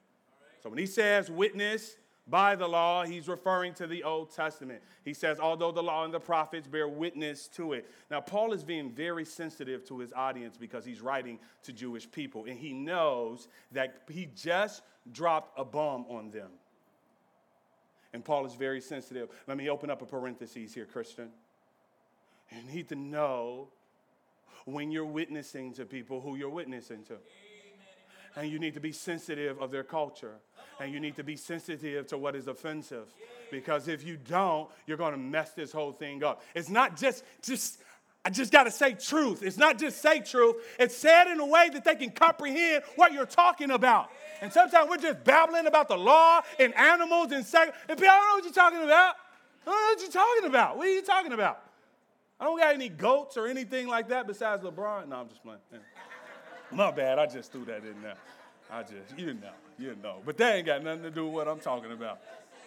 So 0.62 0.70
when 0.70 0.78
he 0.78 0.86
says 0.86 1.32
witness 1.32 1.96
by 2.30 2.56
the 2.56 2.68
law, 2.68 3.06
he's 3.06 3.28
referring 3.28 3.74
to 3.76 3.88
the 3.88 4.04
Old 4.04 4.32
Testament. 4.32 4.82
He 5.06 5.14
says, 5.14 5.40
although 5.40 5.72
the 5.72 5.84
law 5.84 6.04
and 6.04 6.14
the 6.14 6.20
prophets 6.20 6.68
bear 6.68 6.88
witness 6.88 7.48
to 7.50 7.74
it. 7.74 7.90
Now, 8.12 8.20
Paul 8.20 8.52
is 8.52 8.64
being 8.64 8.92
very 8.92 9.24
sensitive 9.24 9.86
to 9.86 10.00
his 10.00 10.12
audience 10.14 10.58
because 10.58 10.84
he's 10.84 11.00
writing 11.00 11.40
to 11.64 11.72
Jewish 11.72 12.10
people, 12.12 12.46
and 12.46 12.60
he 12.60 12.74
knows 12.74 13.48
that 13.72 14.04
he 14.10 14.28
just 14.36 14.82
dropped 15.12 15.58
a 15.58 15.64
bomb 15.64 16.06
on 16.10 16.32
them. 16.32 16.52
And 18.14 18.26
Paul 18.26 18.46
is 18.46 18.56
very 18.56 18.82
sensitive. 18.82 19.30
Let 19.48 19.58
me 19.58 19.70
open 19.70 19.90
up 19.90 20.02
a 20.02 20.06
parenthesis 20.06 20.74
here, 20.74 20.86
Christian. 20.86 21.30
You 22.52 22.64
need 22.74 22.90
to 22.90 22.96
know 22.96 23.70
when 24.66 24.92
you're 24.92 25.06
witnessing 25.06 25.74
to 25.74 25.86
people 25.86 26.20
who 26.20 26.36
you're 26.36 26.50
witnessing 26.50 27.04
to. 27.06 27.18
And 28.38 28.52
you 28.52 28.60
need 28.60 28.76
to 28.76 28.80
be 28.80 28.92
sensitive 28.92 29.60
of 29.60 29.72
their 29.72 29.84
culture. 29.84 30.36
And 30.80 30.94
you 30.94 31.00
need 31.00 31.16
to 31.16 31.24
be 31.24 31.36
sensitive 31.36 32.06
to 32.08 32.18
what 32.20 32.36
is 32.36 32.48
offensive. 32.48 33.08
Because 33.50 33.88
if 33.88 34.06
you 34.06 34.16
don't, 34.16 34.70
you're 34.86 34.98
going 34.98 35.14
to 35.14 35.18
mess 35.18 35.52
this 35.52 35.72
whole 35.72 35.92
thing 35.92 36.24
up. 36.24 36.44
It's 36.54 36.70
not 36.70 36.96
just, 36.96 37.24
just, 37.42 37.82
I 38.24 38.30
just 38.30 38.52
got 38.52 38.66
to 38.66 38.72
say 38.72 38.94
truth. 38.94 39.42
It's 39.42 39.58
not 39.58 39.80
just 39.80 40.04
say 40.04 40.20
truth. 40.20 40.58
It's 40.78 40.96
said 40.96 41.28
in 41.28 41.40
a 41.40 41.46
way 41.48 41.70
that 41.74 41.84
they 41.84 41.96
can 41.96 42.12
comprehend 42.12 42.84
what 42.96 43.12
you're 43.12 43.26
talking 43.26 43.72
about. 43.72 44.12
And 44.40 44.54
sometimes 44.54 44.88
we're 44.88 44.98
just 44.98 45.24
babbling 45.24 45.66
about 45.66 45.88
the 45.88 45.98
law 45.98 46.42
and 46.60 46.76
animals 46.76 47.32
and 47.32 47.44
sex. 47.44 47.76
And 47.90 47.98
people, 47.98 48.14
I 48.14 48.18
don't 48.18 48.28
know 48.28 48.36
what 48.36 48.44
you're 48.44 48.54
talking 48.54 48.84
about. 48.84 49.16
I 49.66 49.72
don't 49.72 49.76
know 49.76 49.88
what 49.88 50.02
you're 50.02 50.12
talking 50.12 50.46
about. 50.46 50.78
What 50.78 50.88
are 50.88 50.92
you 50.92 51.02
talking 51.02 51.34
about? 51.34 51.64
I 52.40 52.44
don't 52.44 52.60
got 52.60 52.76
any 52.76 52.90
goats 52.90 53.36
or 53.36 53.48
anything 53.48 53.88
like 53.88 54.10
that 54.10 54.28
besides 54.28 54.62
LeBron. 54.62 55.08
No, 55.08 55.16
I'm 55.16 55.28
just 55.28 55.42
playing. 55.42 55.60
My 56.72 56.92
bad. 56.92 57.20
I 57.20 57.26
just 57.26 57.52
threw 57.52 57.66
that 57.66 57.84
in 57.84 58.02
there. 58.02 58.16
I 58.72 58.82
just, 58.84 59.18
you 59.18 59.34
know, 59.34 59.52
you 59.80 59.96
know. 60.04 60.18
But 60.26 60.38
that 60.38 60.56
ain't 60.56 60.66
got 60.66 60.84
nothing 60.84 61.04
to 61.04 61.12
do 61.12 61.26
with 61.26 61.34
what 61.34 61.48
I'm 61.48 61.60
talking 61.60 61.92
about. 61.92 62.20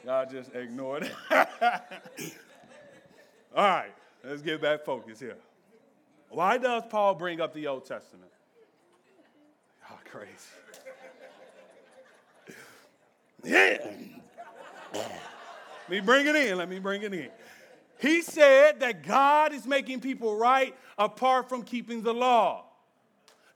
Y'all 0.04 0.26
just 0.26 0.54
ignored 0.54 1.02
it. 1.02 1.12
All 3.54 3.64
right, 3.64 3.92
let's 4.24 4.40
get 4.40 4.62
back 4.62 4.84
focused 4.84 5.20
here. 5.20 5.36
Why 6.30 6.56
does 6.56 6.84
Paul 6.88 7.14
bring 7.14 7.40
up 7.40 7.52
the 7.52 7.66
Old 7.66 7.84
Testament? 7.84 8.30
Oh, 9.90 9.98
crazy. 10.10 10.30
Yeah. 13.42 13.78
Let 14.92 15.90
me 15.90 16.00
bring 16.00 16.26
it 16.26 16.36
in. 16.36 16.56
Let 16.56 16.68
me 16.68 16.78
bring 16.78 17.02
it 17.02 17.12
in. 17.12 17.28
He 17.98 18.22
said 18.22 18.80
that 18.80 19.02
God 19.06 19.52
is 19.52 19.66
making 19.66 20.00
people 20.00 20.36
right 20.36 20.74
apart 20.96 21.48
from 21.48 21.62
keeping 21.62 22.02
the 22.02 22.14
law. 22.14 22.64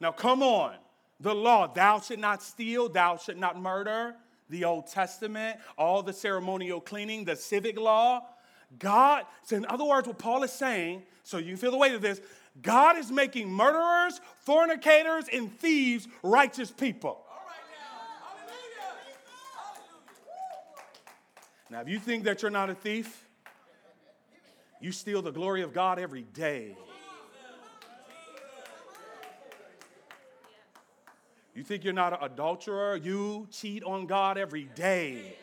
Now, 0.00 0.12
come 0.12 0.42
on. 0.42 0.74
The 1.20 1.34
law, 1.34 1.72
thou 1.72 2.00
should 2.00 2.18
not 2.18 2.42
steal, 2.42 2.88
thou 2.88 3.16
should 3.16 3.38
not 3.38 3.58
murder, 3.58 4.16
the 4.50 4.64
Old 4.64 4.88
Testament, 4.88 5.58
all 5.78 6.02
the 6.02 6.12
ceremonial 6.12 6.80
cleaning, 6.80 7.24
the 7.24 7.36
civic 7.36 7.78
law. 7.78 8.22
God, 8.78 9.24
so 9.42 9.56
in 9.56 9.64
other 9.66 9.84
words, 9.84 10.08
what 10.08 10.18
Paul 10.18 10.42
is 10.42 10.52
saying, 10.52 11.04
so 11.22 11.38
you 11.38 11.56
feel 11.56 11.70
the 11.70 11.78
weight 11.78 11.94
of 11.94 12.02
this, 12.02 12.20
God 12.60 12.98
is 12.98 13.10
making 13.10 13.50
murderers, 13.50 14.20
fornicators, 14.44 15.26
and 15.32 15.56
thieves 15.58 16.08
righteous 16.22 16.70
people. 16.70 17.20
Now, 21.70 21.80
if 21.80 21.88
you 21.88 21.98
think 21.98 22.24
that 22.24 22.42
you're 22.42 22.50
not 22.50 22.70
a 22.70 22.74
thief, 22.74 23.26
you 24.80 24.92
steal 24.92 25.22
the 25.22 25.32
glory 25.32 25.62
of 25.62 25.72
God 25.72 25.98
every 25.98 26.22
day. 26.22 26.76
You 31.54 31.62
think 31.62 31.84
you're 31.84 31.92
not 31.92 32.12
an 32.12 32.18
adulterer? 32.22 32.96
You 32.96 33.46
cheat 33.50 33.84
on 33.84 34.06
God 34.06 34.38
every 34.38 34.64
day. 34.74 35.36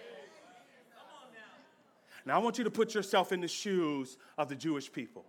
Now, 2.25 2.35
I 2.35 2.37
want 2.39 2.57
you 2.57 2.63
to 2.65 2.69
put 2.69 2.93
yourself 2.93 3.31
in 3.31 3.41
the 3.41 3.47
shoes 3.47 4.17
of 4.37 4.49
the 4.49 4.55
Jewish 4.55 4.91
people. 4.91 5.25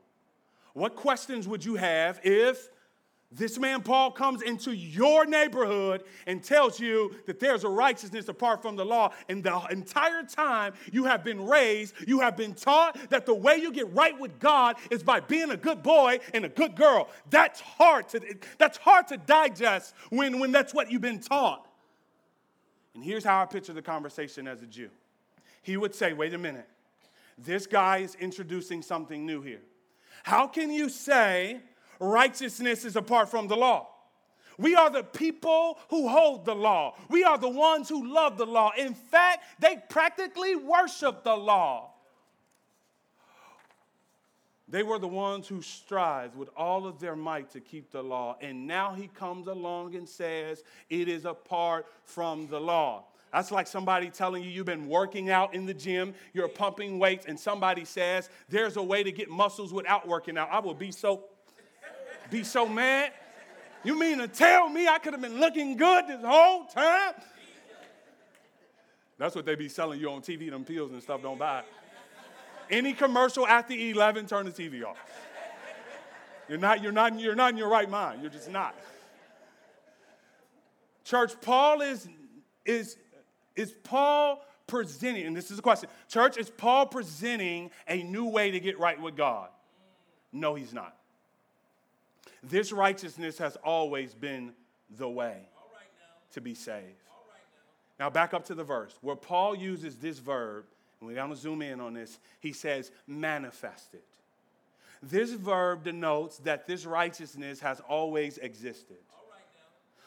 What 0.75 0.97
questions 0.97 1.47
would 1.49 1.65
you 1.65 1.77
have 1.77 2.21
if 2.23 2.69
this 3.35 3.59
man 3.59 3.83
Paul 3.83 4.11
comes 4.11 4.43
into 4.43 4.73
your 4.73 5.25
neighborhood 5.25 6.05
and 6.27 6.43
tells 6.43 6.79
you 6.79 7.15
that 7.27 7.41
there's 7.41 7.65
a 7.65 7.69
righteousness 7.69 8.29
apart 8.29 8.61
from 8.61 8.77
the 8.77 8.85
law. 8.85 9.13
And 9.29 9.43
the 9.43 9.59
entire 9.71 10.23
time 10.23 10.75
you 10.93 11.05
have 11.05 11.25
been 11.25 11.47
raised, 11.47 11.95
you 12.07 12.21
have 12.21 12.37
been 12.37 12.55
taught 12.55 12.99
that 13.11 13.25
the 13.25 13.35
way 13.35 13.57
you 13.57 13.73
get 13.73 13.93
right 13.95 14.19
with 14.19 14.39
God 14.39 14.77
is 14.91 15.03
by 15.03 15.21
being 15.21 15.51
a 15.51 15.57
good 15.57 15.83
boy 15.83 16.21
and 16.35 16.45
a 16.45 16.49
good 16.49 16.77
girl. 16.77 17.09
That's 17.31 17.61
hard 17.61 18.09
to, 18.11 18.21
that's 18.59 18.77
hard 18.77 19.09
to 19.09 19.17
digest 19.17 19.95
when, 20.11 20.39
when 20.39 20.53
that's 20.53 20.75
what 20.75 20.91
you've 20.91 21.01
been 21.01 21.21
taught. 21.21 21.67
And 22.95 23.03
here's 23.03 23.25
how 23.25 23.41
I 23.41 23.47
picture 23.47 23.73
the 23.73 23.83
conversation 23.83 24.47
as 24.47 24.63
a 24.63 24.67
Jew. 24.67 24.91
He 25.63 25.79
would 25.79 25.95
say, 25.95 26.13
wait 26.13 26.35
a 26.35 26.39
minute, 26.39 26.69
this 27.39 27.67
guy 27.67 27.99
is 27.99 28.15
introducing 28.17 28.83
something 28.83 29.25
new 29.25 29.41
here. 29.41 29.63
How 30.23 30.47
can 30.47 30.71
you 30.71 30.89
say 30.89 31.61
righteousness 32.03 32.85
is 32.85 32.97
apart 32.97 33.31
from 33.31 33.49
the 33.49 33.57
law. 33.57 33.89
We 34.59 34.75
are 34.75 34.91
the 34.91 35.03
people 35.03 35.79
who 35.89 36.09
hold 36.09 36.45
the 36.45 36.55
law. 36.55 36.97
We 37.09 37.25
are 37.25 37.39
the 37.39 37.49
ones 37.49 37.89
who 37.89 38.13
love 38.13 38.37
the 38.37 38.45
law. 38.45 38.73
In 38.77 38.95
fact, 38.95 39.45
they 39.59 39.79
practically 39.89 40.57
worship 40.57 41.25
the 41.25 41.35
law. 41.35 41.93
They 44.69 44.83
were 44.83 44.99
the 44.99 45.09
ones 45.09 45.49
who 45.49 45.61
strived 45.61 46.35
with 46.35 46.49
all 46.57 46.87
of 46.87 46.99
their 46.99 47.15
might 47.15 47.51
to 47.51 47.61
keep 47.61 47.91
the 47.91 48.03
law. 48.03 48.37
And 48.41 48.67
now 48.67 48.95
he 48.95 49.09
comes 49.09 49.47
along 49.47 49.95
and 49.97 50.09
says 50.09 50.65
it 50.89 51.09
is 51.09 51.25
apart 51.25 51.87
from 52.05 52.47
the 52.49 52.59
law. 52.59 53.05
That's 53.33 53.51
like 53.51 53.67
somebody 53.67 54.11
telling 54.11 54.43
you 54.43 54.51
you've 54.51 54.67
been 54.67 54.89
working 54.89 55.31
out 55.31 55.55
in 55.55 55.65
the 55.65 55.75
gym, 55.75 56.15
you're 56.35 56.49
pumping 56.49 56.99
weights, 56.99 57.25
and 57.27 57.39
somebody 57.39 57.85
says 57.85 58.29
there's 58.49 58.77
a 58.77 58.83
way 58.83 59.03
to 59.03 59.13
get 59.13 59.31
muscles 59.31 59.73
without 59.73 60.07
working 60.07 60.37
out. 60.37 60.49
I 60.51 60.61
will 60.61 60.75
be 60.75 60.91
so 60.91 61.25
be 62.33 62.43
so 62.43 62.67
mad. 62.67 63.13
You 63.85 63.99
mean 63.99 64.19
to 64.19 64.27
tell 64.27 64.69
me 64.69 64.89
I 64.89 64.99
could 64.99 65.13
have 65.13 65.23
been 65.23 65.39
looking 65.39 65.77
good 65.77 66.09
this 66.09 66.25
whole 66.25 66.65
time? 66.65 67.15
That's 69.19 69.37
what 69.37 69.45
they 69.45 69.55
be 69.55 69.69
selling 69.69 70.01
you 70.01 70.11
on 70.11 70.23
TV, 70.23 70.51
them 70.51 70.65
pills 70.65 70.91
and 70.93 71.03
stuff, 71.03 71.23
don't 71.23 71.39
buy 71.39 71.61
it. 71.61 71.65
Any 72.71 72.95
commercial 72.95 73.47
after 73.47 73.75
11, 73.75 74.27
turn 74.27 74.47
the 74.47 74.51
TV 74.51 74.85
off. 74.85 74.97
You're 76.49 76.59
not, 76.59 76.83
you're 76.83 76.93
not, 76.93 77.21
you're 77.21 77.35
not 77.35 77.53
in 77.53 77.59
your 77.59 77.69
right 77.69 77.89
mind. 77.89 78.23
You're 78.23 78.31
just 78.31 78.51
not. 78.51 78.75
Church, 81.05 81.33
Paul 81.41 81.83
is, 81.83 82.09
is, 82.65 82.97
is 83.55 83.75
Paul 83.85 84.45
presenting, 84.67 85.27
and 85.27 85.37
this 85.37 85.51
is 85.51 85.59
a 85.59 85.63
question. 85.63 85.91
Church, 86.09 86.39
is 86.39 86.49
Paul 86.49 86.87
presenting 86.87 87.71
a 87.87 88.03
new 88.03 88.27
way 88.27 88.51
to 88.51 88.61
get 88.61 88.79
right 88.79 89.01
with 89.01 89.17
God? 89.17 89.51
No, 90.33 90.55
he's 90.55 90.73
not. 90.73 90.97
This 92.43 92.73
righteousness 92.73 93.39
has 93.39 93.57
always 93.57 94.15
been 94.15 94.53
the 94.97 95.09
way 95.09 95.49
to 96.33 96.41
be 96.41 96.55
saved. 96.55 96.87
Now, 98.01 98.11
back 98.11 98.35
up 98.35 98.45
to 98.47 98.55
the 98.55 98.65
verse 98.65 98.97
where 99.01 99.17
Paul 99.17 99.55
uses 99.55 99.97
this 99.97 100.19
verb, 100.19 100.65
and 101.01 101.09
we're 101.09 101.15
going 101.15 101.31
to 101.31 101.37
zoom 101.37 101.63
in 101.63 101.81
on 101.81 101.95
this. 101.95 102.19
He 102.41 102.53
says, 102.53 102.91
manifested. 103.07 104.01
This 105.03 105.33
verb 105.33 105.85
denotes 105.85 106.39
that 106.39 106.67
this 106.67 106.87
righteousness 106.87 107.61
has 107.61 107.81
always 107.81 108.39
existed. 108.39 108.99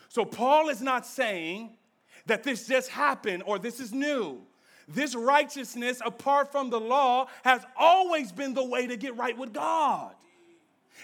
So, 0.09 0.25
Paul 0.25 0.69
is 0.69 0.81
not 0.81 1.05
saying 1.05 1.77
that 2.25 2.43
this 2.43 2.67
just 2.67 2.89
happened 2.89 3.43
or 3.45 3.59
this 3.59 3.79
is 3.79 3.93
new. 3.93 4.41
This 4.87 5.15
righteousness, 5.15 6.01
apart 6.05 6.51
from 6.51 6.69
the 6.69 6.79
law, 6.79 7.27
has 7.43 7.65
always 7.77 8.31
been 8.31 8.53
the 8.53 8.63
way 8.63 8.87
to 8.87 8.97
get 8.97 9.17
right 9.17 9.37
with 9.37 9.53
God. 9.53 10.13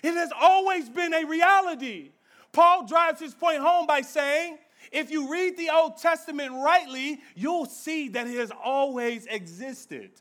It 0.04 0.14
has 0.14 0.32
always 0.40 0.90
been 0.90 1.14
a 1.14 1.26
reality. 1.26 2.12
Paul 2.52 2.86
drives 2.86 3.20
his 3.20 3.34
point 3.34 3.60
home 3.60 3.88
by 3.88 4.02
saying, 4.02 4.58
if 4.92 5.12
you 5.12 5.32
read 5.32 5.58
the 5.58 5.70
Old 5.70 5.98
Testament 5.98 6.52
rightly, 6.52 7.22
you'll 7.36 7.66
see 7.66 8.10
that 8.10 8.28
it 8.28 8.38
has 8.38 8.52
always 8.52 9.26
existed. 9.28 10.12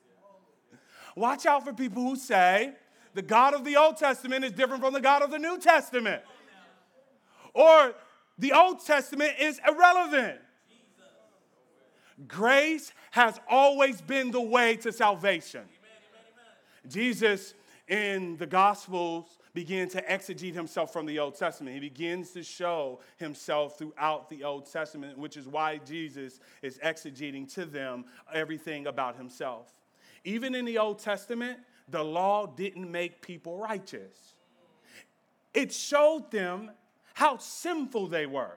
Watch 1.16 1.46
out 1.46 1.64
for 1.64 1.72
people 1.72 2.02
who 2.02 2.14
say 2.14 2.74
the 3.14 3.22
God 3.22 3.54
of 3.54 3.64
the 3.64 3.76
Old 3.76 3.96
Testament 3.96 4.44
is 4.44 4.52
different 4.52 4.82
from 4.82 4.92
the 4.92 5.00
God 5.00 5.22
of 5.22 5.30
the 5.30 5.38
New 5.38 5.58
Testament. 5.58 6.22
Or 7.52 7.94
the 8.38 8.52
Old 8.52 8.84
Testament 8.84 9.32
is 9.40 9.60
irrelevant. 9.66 10.40
Grace 12.28 12.92
has 13.10 13.40
always 13.48 14.00
been 14.00 14.30
the 14.30 14.40
way 14.40 14.76
to 14.76 14.92
salvation. 14.92 15.62
Jesus 16.86 17.54
in 17.88 18.36
the 18.36 18.46
Gospels 18.46 19.38
began 19.52 19.88
to 19.90 20.02
exegete 20.02 20.54
himself 20.54 20.92
from 20.92 21.06
the 21.06 21.18
Old 21.18 21.36
Testament. 21.36 21.74
He 21.74 21.80
begins 21.80 22.30
to 22.32 22.42
show 22.42 23.00
himself 23.16 23.78
throughout 23.78 24.28
the 24.28 24.44
Old 24.44 24.70
Testament, 24.70 25.18
which 25.18 25.36
is 25.36 25.46
why 25.46 25.78
Jesus 25.78 26.40
is 26.62 26.78
exegeting 26.78 27.52
to 27.54 27.64
them 27.64 28.04
everything 28.32 28.86
about 28.86 29.16
himself. 29.16 29.72
Even 30.24 30.54
in 30.54 30.64
the 30.64 30.78
Old 30.78 30.98
Testament, 30.98 31.58
the 31.88 32.02
law 32.02 32.46
didn't 32.46 32.90
make 32.90 33.22
people 33.22 33.58
righteous, 33.58 34.34
it 35.52 35.72
showed 35.72 36.30
them 36.30 36.70
how 37.14 37.36
sinful 37.38 38.06
they 38.06 38.26
were. 38.26 38.56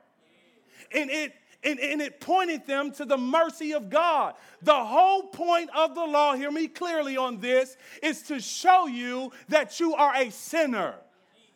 And 0.94 1.10
it 1.10 1.34
and, 1.64 1.80
and, 1.80 2.02
it 2.02 2.20
pointed 2.20 2.66
them 2.68 2.92
to 2.94 3.06
the 3.06 3.18
mercy 3.18 3.74
of 3.74 3.90
God. 3.90 4.36
The 4.62 4.74
whole 4.74 5.24
point 5.24 5.70
of 5.76 5.96
the 5.96 6.04
law, 6.04 6.36
hear 6.36 6.52
me 6.52 6.68
clearly 6.68 7.18
on 7.18 7.40
this, 7.40 7.78
is 8.02 8.24
to 8.24 8.40
show 8.40 8.88
you 8.88 9.32
that 9.50 9.80
you 9.80 9.94
are 9.96 10.14
a 10.16 10.30
sinner. 10.30 10.96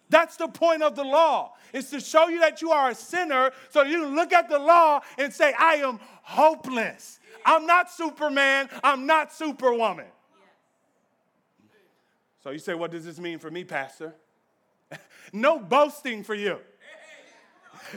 That's 0.09 0.37
the 0.37 0.47
point 0.47 0.83
of 0.83 0.95
the 0.95 1.03
law, 1.03 1.53
is 1.73 1.89
to 1.89 1.99
show 1.99 2.29
you 2.29 2.39
that 2.39 2.61
you 2.61 2.71
are 2.71 2.91
a 2.91 2.95
sinner 2.95 3.51
so 3.69 3.83
you 3.83 4.03
can 4.03 4.15
look 4.15 4.31
at 4.31 4.49
the 4.49 4.59
law 4.59 5.01
and 5.17 5.33
say, 5.33 5.53
I 5.59 5.75
am 5.75 5.99
hopeless. 6.21 7.19
I'm 7.45 7.65
not 7.65 7.91
Superman, 7.91 8.69
I'm 8.83 9.05
not 9.05 9.33
Superwoman. 9.33 10.05
So 12.43 12.51
you 12.51 12.59
say, 12.59 12.73
What 12.75 12.91
does 12.91 13.03
this 13.03 13.19
mean 13.19 13.39
for 13.39 13.51
me, 13.51 13.65
Pastor? 13.65 14.15
no 15.33 15.59
boasting 15.59 16.23
for 16.23 16.35
you. 16.35 16.59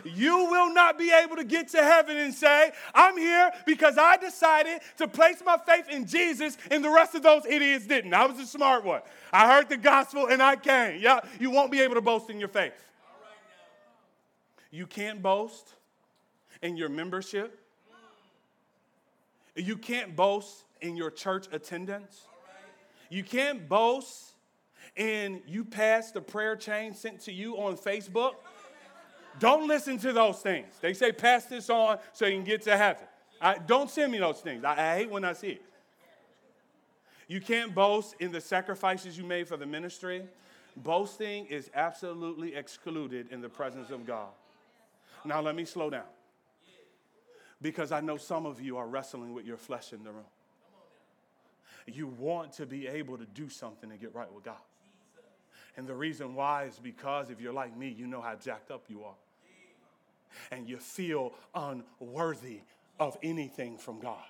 You 0.04 0.46
will 0.50 0.72
not 0.72 0.98
be 0.98 1.12
able 1.12 1.36
to 1.36 1.44
get 1.44 1.68
to 1.68 1.82
heaven 1.82 2.16
and 2.16 2.32
say, 2.34 2.72
I'm 2.94 3.16
here 3.16 3.50
because 3.66 3.98
I 3.98 4.16
decided 4.16 4.80
to 4.98 5.08
place 5.08 5.42
my 5.44 5.58
faith 5.58 5.88
in 5.90 6.06
Jesus 6.06 6.56
and 6.70 6.84
the 6.84 6.90
rest 6.90 7.14
of 7.14 7.22
those 7.22 7.44
idiots 7.46 7.86
didn't. 7.86 8.14
I 8.14 8.26
was 8.26 8.38
a 8.38 8.46
smart 8.46 8.84
one. 8.84 9.02
I 9.32 9.52
heard 9.52 9.68
the 9.68 9.76
gospel 9.76 10.26
and 10.26 10.42
I 10.42 10.56
came. 10.56 11.00
Yeah, 11.00 11.20
you 11.38 11.50
won't 11.50 11.70
be 11.70 11.80
able 11.80 11.94
to 11.94 12.00
boast 12.00 12.30
in 12.30 12.38
your 12.38 12.48
faith. 12.48 12.72
You 14.70 14.86
can't 14.86 15.20
boast 15.20 15.74
in 16.62 16.76
your 16.76 16.88
membership. 16.88 17.58
You 19.56 19.76
can't 19.76 20.14
boast 20.14 20.64
in 20.80 20.96
your 20.96 21.10
church 21.10 21.46
attendance. 21.52 22.26
You 23.08 23.24
can't 23.24 23.68
boast 23.68 24.30
in 24.96 25.42
you 25.46 25.64
pass 25.64 26.10
the 26.12 26.20
prayer 26.20 26.56
chain 26.56 26.94
sent 26.94 27.20
to 27.22 27.32
you 27.32 27.56
on 27.56 27.76
Facebook. 27.76 28.34
Don't 29.38 29.68
listen 29.68 29.98
to 29.98 30.12
those 30.12 30.38
things. 30.40 30.66
They 30.80 30.92
say, 30.92 31.12
pass 31.12 31.44
this 31.46 31.70
on 31.70 31.98
so 32.12 32.26
you 32.26 32.36
can 32.36 32.44
get 32.44 32.62
to 32.62 32.76
heaven. 32.76 33.04
I, 33.40 33.58
don't 33.58 33.88
send 33.88 34.12
me 34.12 34.18
those 34.18 34.40
things. 34.40 34.64
I, 34.64 34.72
I 34.72 34.98
hate 34.98 35.10
when 35.10 35.24
I 35.24 35.32
see 35.32 35.50
it. 35.50 35.62
You 37.28 37.40
can't 37.40 37.74
boast 37.74 38.16
in 38.18 38.32
the 38.32 38.40
sacrifices 38.40 39.16
you 39.16 39.24
made 39.24 39.46
for 39.46 39.56
the 39.56 39.66
ministry. 39.66 40.24
Boasting 40.76 41.46
is 41.46 41.70
absolutely 41.74 42.54
excluded 42.54 43.28
in 43.30 43.40
the 43.40 43.48
presence 43.48 43.90
of 43.90 44.04
God. 44.04 44.28
Now, 45.24 45.40
let 45.40 45.54
me 45.54 45.64
slow 45.64 45.90
down 45.90 46.04
because 47.62 47.92
I 47.92 48.00
know 48.00 48.16
some 48.16 48.46
of 48.46 48.60
you 48.60 48.76
are 48.78 48.86
wrestling 48.86 49.34
with 49.34 49.46
your 49.46 49.56
flesh 49.56 49.92
in 49.92 50.02
the 50.02 50.10
room. 50.10 50.24
You 51.86 52.06
want 52.06 52.52
to 52.54 52.66
be 52.66 52.86
able 52.86 53.18
to 53.18 53.26
do 53.26 53.48
something 53.48 53.90
to 53.90 53.96
get 53.96 54.14
right 54.14 54.32
with 54.32 54.44
God. 54.44 54.56
And 55.76 55.86
the 55.86 55.94
reason 55.94 56.34
why 56.34 56.64
is 56.64 56.78
because 56.78 57.30
if 57.30 57.40
you're 57.40 57.52
like 57.52 57.76
me, 57.76 57.88
you 57.88 58.06
know 58.06 58.20
how 58.20 58.34
jacked 58.34 58.70
up 58.70 58.84
you 58.88 59.04
are. 59.04 59.14
And 60.50 60.68
you 60.68 60.78
feel 60.78 61.32
unworthy 61.54 62.60
of 62.98 63.16
anything 63.22 63.78
from 63.78 64.00
God. 64.00 64.24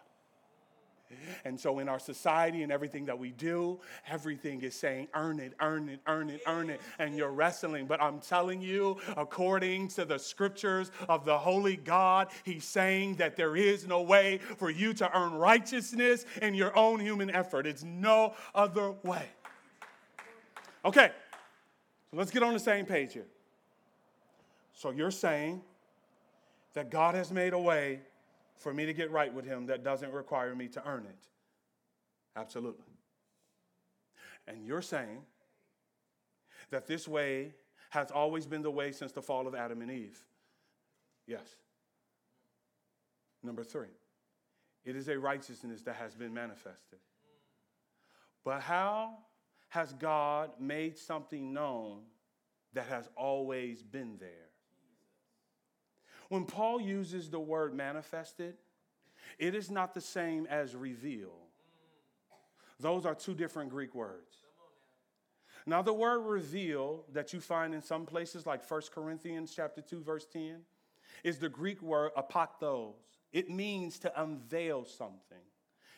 And 1.44 1.58
so, 1.58 1.80
in 1.80 1.88
our 1.88 1.98
society 1.98 2.62
and 2.62 2.70
everything 2.70 3.06
that 3.06 3.18
we 3.18 3.32
do, 3.32 3.80
everything 4.08 4.62
is 4.62 4.74
saying, 4.74 5.08
earn 5.14 5.40
it, 5.40 5.54
earn 5.60 5.88
it, 5.88 6.00
earn 6.06 6.30
it, 6.30 6.40
earn 6.46 6.70
it. 6.70 6.80
And 6.98 7.16
you're 7.16 7.32
wrestling. 7.32 7.86
But 7.86 8.00
I'm 8.00 8.20
telling 8.20 8.62
you, 8.62 8.96
according 9.16 9.88
to 9.88 10.04
the 10.04 10.18
scriptures 10.18 10.92
of 11.08 11.24
the 11.24 11.36
Holy 11.36 11.76
God, 11.76 12.28
He's 12.44 12.64
saying 12.64 13.16
that 13.16 13.36
there 13.36 13.56
is 13.56 13.86
no 13.86 14.02
way 14.02 14.38
for 14.56 14.70
you 14.70 14.94
to 14.94 15.18
earn 15.18 15.32
righteousness 15.32 16.26
in 16.42 16.54
your 16.54 16.76
own 16.78 17.00
human 17.00 17.30
effort. 17.30 17.66
It's 17.66 17.82
no 17.82 18.34
other 18.54 18.92
way. 19.02 19.26
Okay, 20.84 21.10
so 22.10 22.16
let's 22.16 22.30
get 22.30 22.42
on 22.42 22.52
the 22.52 22.60
same 22.60 22.86
page 22.86 23.12
here. 23.12 23.26
So 24.72 24.90
you're 24.90 25.10
saying 25.10 25.62
that 26.74 26.90
God 26.90 27.14
has 27.14 27.30
made 27.30 27.52
a 27.52 27.58
way 27.58 28.00
for 28.56 28.74
me 28.74 28.86
to 28.86 28.92
get 28.92 29.10
right 29.10 29.32
with 29.32 29.44
Him 29.44 29.66
that 29.66 29.84
doesn't 29.84 30.12
require 30.12 30.54
me 30.54 30.68
to 30.68 30.86
earn 30.86 31.06
it? 31.06 31.28
Absolutely. 32.36 32.84
And 34.46 34.66
you're 34.66 34.82
saying 34.82 35.22
that 36.70 36.86
this 36.86 37.06
way 37.06 37.54
has 37.90 38.10
always 38.10 38.46
been 38.46 38.62
the 38.62 38.70
way 38.70 38.92
since 38.92 39.12
the 39.12 39.22
fall 39.22 39.46
of 39.46 39.54
Adam 39.54 39.82
and 39.82 39.90
Eve? 39.90 40.18
Yes. 41.26 41.56
Number 43.42 43.64
three, 43.64 43.94
it 44.84 44.96
is 44.96 45.08
a 45.08 45.18
righteousness 45.18 45.82
that 45.82 45.96
has 45.96 46.14
been 46.14 46.34
manifested. 46.34 46.98
But 48.44 48.60
how 48.60 49.18
has 49.70 49.92
God 49.94 50.50
made 50.60 50.98
something 50.98 51.52
known 51.52 52.02
that 52.74 52.86
has 52.86 53.08
always 53.16 53.82
been 53.82 54.16
there? 54.18 54.50
When 56.28 56.44
Paul 56.44 56.80
uses 56.80 57.30
the 57.30 57.40
word 57.40 57.74
manifested, 57.74 58.54
it 59.38 59.54
is 59.54 59.70
not 59.70 59.94
the 59.94 60.00
same 60.00 60.46
as 60.46 60.76
reveal. 60.76 61.32
Those 62.78 63.04
are 63.04 63.14
two 63.14 63.34
different 63.34 63.70
Greek 63.70 63.94
words. 63.94 64.36
Now, 65.66 65.82
the 65.82 65.92
word 65.92 66.20
reveal 66.20 67.04
that 67.12 67.32
you 67.32 67.40
find 67.40 67.74
in 67.74 67.82
some 67.82 68.06
places, 68.06 68.46
like 68.46 68.68
1 68.68 68.82
Corinthians 68.94 69.52
chapter 69.54 69.80
2, 69.80 70.02
verse 70.02 70.26
10, 70.32 70.62
is 71.22 71.38
the 71.38 71.48
Greek 71.48 71.82
word 71.82 72.12
apathos. 72.16 72.94
It 73.32 73.50
means 73.50 73.98
to 74.00 74.20
unveil 74.20 74.84
something. 74.84 75.38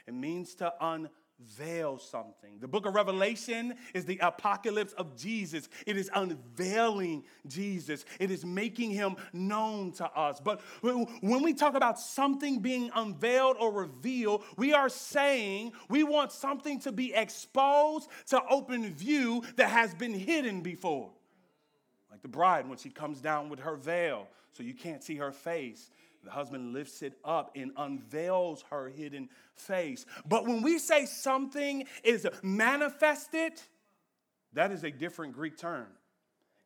It 0.06 0.14
means 0.14 0.54
to 0.56 0.74
unveil 0.80 1.10
veil 1.56 1.98
something. 1.98 2.58
The 2.60 2.68
book 2.68 2.86
of 2.86 2.94
Revelation 2.94 3.74
is 3.94 4.04
the 4.04 4.18
apocalypse 4.18 4.92
of 4.94 5.16
Jesus. 5.16 5.68
It 5.86 5.96
is 5.96 6.10
unveiling 6.14 7.24
Jesus, 7.46 8.04
it 8.20 8.30
is 8.30 8.44
making 8.44 8.90
him 8.90 9.16
known 9.32 9.92
to 9.92 10.06
us. 10.06 10.40
But 10.40 10.60
when 10.80 11.42
we 11.42 11.54
talk 11.54 11.74
about 11.74 11.98
something 11.98 12.60
being 12.60 12.90
unveiled 12.94 13.56
or 13.58 13.72
revealed, 13.72 14.44
we 14.56 14.72
are 14.72 14.88
saying 14.88 15.72
we 15.88 16.04
want 16.04 16.32
something 16.32 16.80
to 16.80 16.92
be 16.92 17.12
exposed 17.14 18.08
to 18.26 18.42
open 18.48 18.92
view 18.94 19.42
that 19.56 19.70
has 19.70 19.94
been 19.94 20.14
hidden 20.14 20.60
before. 20.60 21.10
Like 22.10 22.22
the 22.22 22.28
bride 22.28 22.68
when 22.68 22.78
she 22.78 22.90
comes 22.90 23.20
down 23.20 23.48
with 23.48 23.60
her 23.60 23.76
veil, 23.76 24.28
so 24.52 24.62
you 24.62 24.74
can't 24.74 25.02
see 25.02 25.16
her 25.16 25.32
face. 25.32 25.90
The 26.24 26.30
husband 26.30 26.72
lifts 26.72 27.02
it 27.02 27.14
up 27.24 27.50
and 27.56 27.72
unveils 27.76 28.64
her 28.70 28.88
hidden 28.88 29.28
face. 29.54 30.06
But 30.24 30.46
when 30.46 30.62
we 30.62 30.78
say 30.78 31.06
something 31.06 31.86
is 32.04 32.26
manifested, 32.42 33.54
that 34.52 34.70
is 34.70 34.84
a 34.84 34.90
different 34.90 35.32
Greek 35.32 35.56
term. 35.56 35.88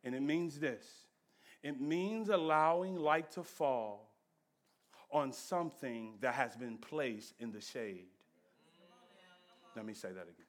And 0.03 0.13
it 0.13 0.21
means 0.21 0.59
this 0.59 0.85
it 1.63 1.81
means 1.81 2.29
allowing 2.29 2.95
light 2.95 3.31
to 3.31 3.43
fall 3.43 4.11
on 5.11 5.31
something 5.31 6.15
that 6.21 6.33
has 6.35 6.55
been 6.55 6.77
placed 6.77 7.33
in 7.39 7.51
the 7.51 7.61
shade. 7.61 8.07
Let 9.75 9.85
me 9.85 9.93
say 9.93 10.09
that 10.09 10.23
again. 10.23 10.45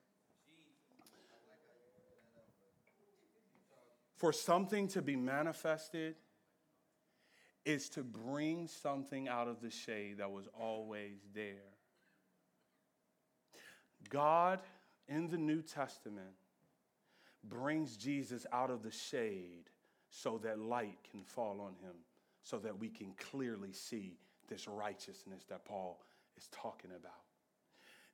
For 4.16 4.32
something 4.32 4.88
to 4.88 5.02
be 5.02 5.16
manifested, 5.16 6.16
is 7.64 7.88
to 7.90 8.02
bring 8.02 8.66
something 8.66 9.28
out 9.28 9.48
of 9.48 9.60
the 9.60 9.70
shade 9.70 10.18
that 10.18 10.30
was 10.30 10.48
always 10.58 11.18
there. 11.34 11.74
God 14.08 14.60
in 15.08 15.28
the 15.28 15.36
New 15.36 15.62
Testament 15.62 16.34
brings 17.44 17.96
Jesus 17.96 18.46
out 18.52 18.70
of 18.70 18.82
the 18.82 18.90
shade 18.90 19.70
so 20.10 20.38
that 20.38 20.58
light 20.58 20.98
can 21.10 21.22
fall 21.22 21.60
on 21.60 21.74
him, 21.82 21.94
so 22.42 22.58
that 22.58 22.78
we 22.78 22.88
can 22.88 23.12
clearly 23.18 23.72
see 23.72 24.18
this 24.48 24.66
righteousness 24.66 25.44
that 25.48 25.64
Paul 25.64 26.00
is 26.36 26.48
talking 26.50 26.90
about. 26.90 27.12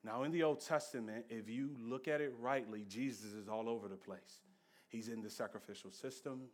Now, 0.02 0.24
in 0.24 0.32
the 0.32 0.42
Old 0.42 0.60
Testament, 0.60 1.24
if 1.30 1.48
you 1.48 1.70
look 1.80 2.08
at 2.08 2.20
it 2.20 2.34
rightly, 2.38 2.84
Jesus 2.88 3.32
is 3.32 3.48
all 3.48 3.68
over 3.68 3.88
the 3.88 3.96
place. 3.96 4.42
He's 4.88 5.08
in 5.08 5.22
the 5.22 5.30
sacrificial 5.30 5.90
systems, 5.90 6.50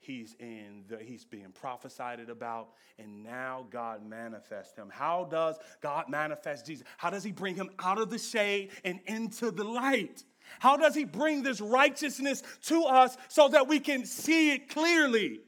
he's 0.00 0.34
in 0.38 0.84
the, 0.88 0.98
he's 0.98 1.24
being 1.24 1.52
prophesied 1.52 2.20
about 2.28 2.70
and 2.98 3.22
now 3.22 3.66
god 3.70 4.04
manifests 4.06 4.76
him. 4.76 4.90
How 4.92 5.26
does 5.30 5.56
god 5.80 6.08
manifest 6.08 6.66
jesus? 6.66 6.84
How 6.96 7.10
does 7.10 7.24
he 7.24 7.32
bring 7.32 7.54
him 7.54 7.70
out 7.78 7.98
of 7.98 8.10
the 8.10 8.18
shade 8.18 8.70
and 8.84 9.00
into 9.06 9.50
the 9.50 9.64
light? 9.64 10.24
How 10.60 10.76
does 10.76 10.94
he 10.94 11.04
bring 11.04 11.42
this 11.42 11.60
righteousness 11.60 12.42
to 12.62 12.84
us 12.84 13.16
so 13.28 13.48
that 13.48 13.68
we 13.68 13.80
can 13.80 14.04
see 14.04 14.52
it 14.52 14.68
clearly? 14.68 15.40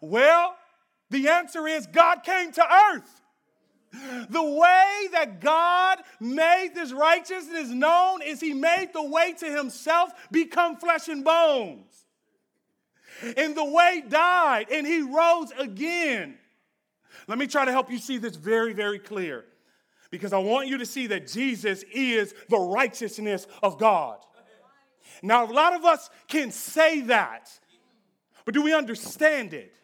Well 0.00 0.56
the 1.10 1.28
answer 1.28 1.66
is 1.66 1.86
god 1.86 2.22
came 2.24 2.52
to 2.52 2.74
earth. 2.92 3.20
The 4.28 4.42
way 4.42 5.08
that 5.12 5.40
God 5.40 5.98
made 6.18 6.72
this 6.74 6.92
righteousness 6.92 7.68
known 7.68 8.22
is 8.22 8.40
He 8.40 8.52
made 8.52 8.90
the 8.92 9.04
way 9.04 9.34
to 9.34 9.46
Himself 9.46 10.10
become 10.32 10.76
flesh 10.76 11.08
and 11.08 11.24
bones. 11.24 12.03
And 13.36 13.56
the 13.56 13.64
way 13.64 14.02
died, 14.08 14.66
and 14.70 14.86
He 14.86 15.02
rose 15.02 15.50
again. 15.58 16.36
Let 17.26 17.38
me 17.38 17.46
try 17.46 17.64
to 17.64 17.72
help 17.72 17.90
you 17.90 17.98
see 17.98 18.18
this 18.18 18.36
very, 18.36 18.72
very 18.72 18.98
clear 18.98 19.44
because 20.10 20.32
I 20.32 20.38
want 20.38 20.68
you 20.68 20.78
to 20.78 20.86
see 20.86 21.08
that 21.08 21.26
Jesus 21.26 21.82
is 21.92 22.34
the 22.48 22.58
righteousness 22.58 23.46
of 23.62 23.78
God. 23.78 24.18
Now, 25.22 25.44
a 25.44 25.52
lot 25.52 25.74
of 25.74 25.84
us 25.84 26.10
can 26.28 26.50
say 26.50 27.02
that, 27.02 27.50
but 28.44 28.54
do 28.54 28.62
we 28.62 28.74
understand 28.74 29.54
it? 29.54 29.74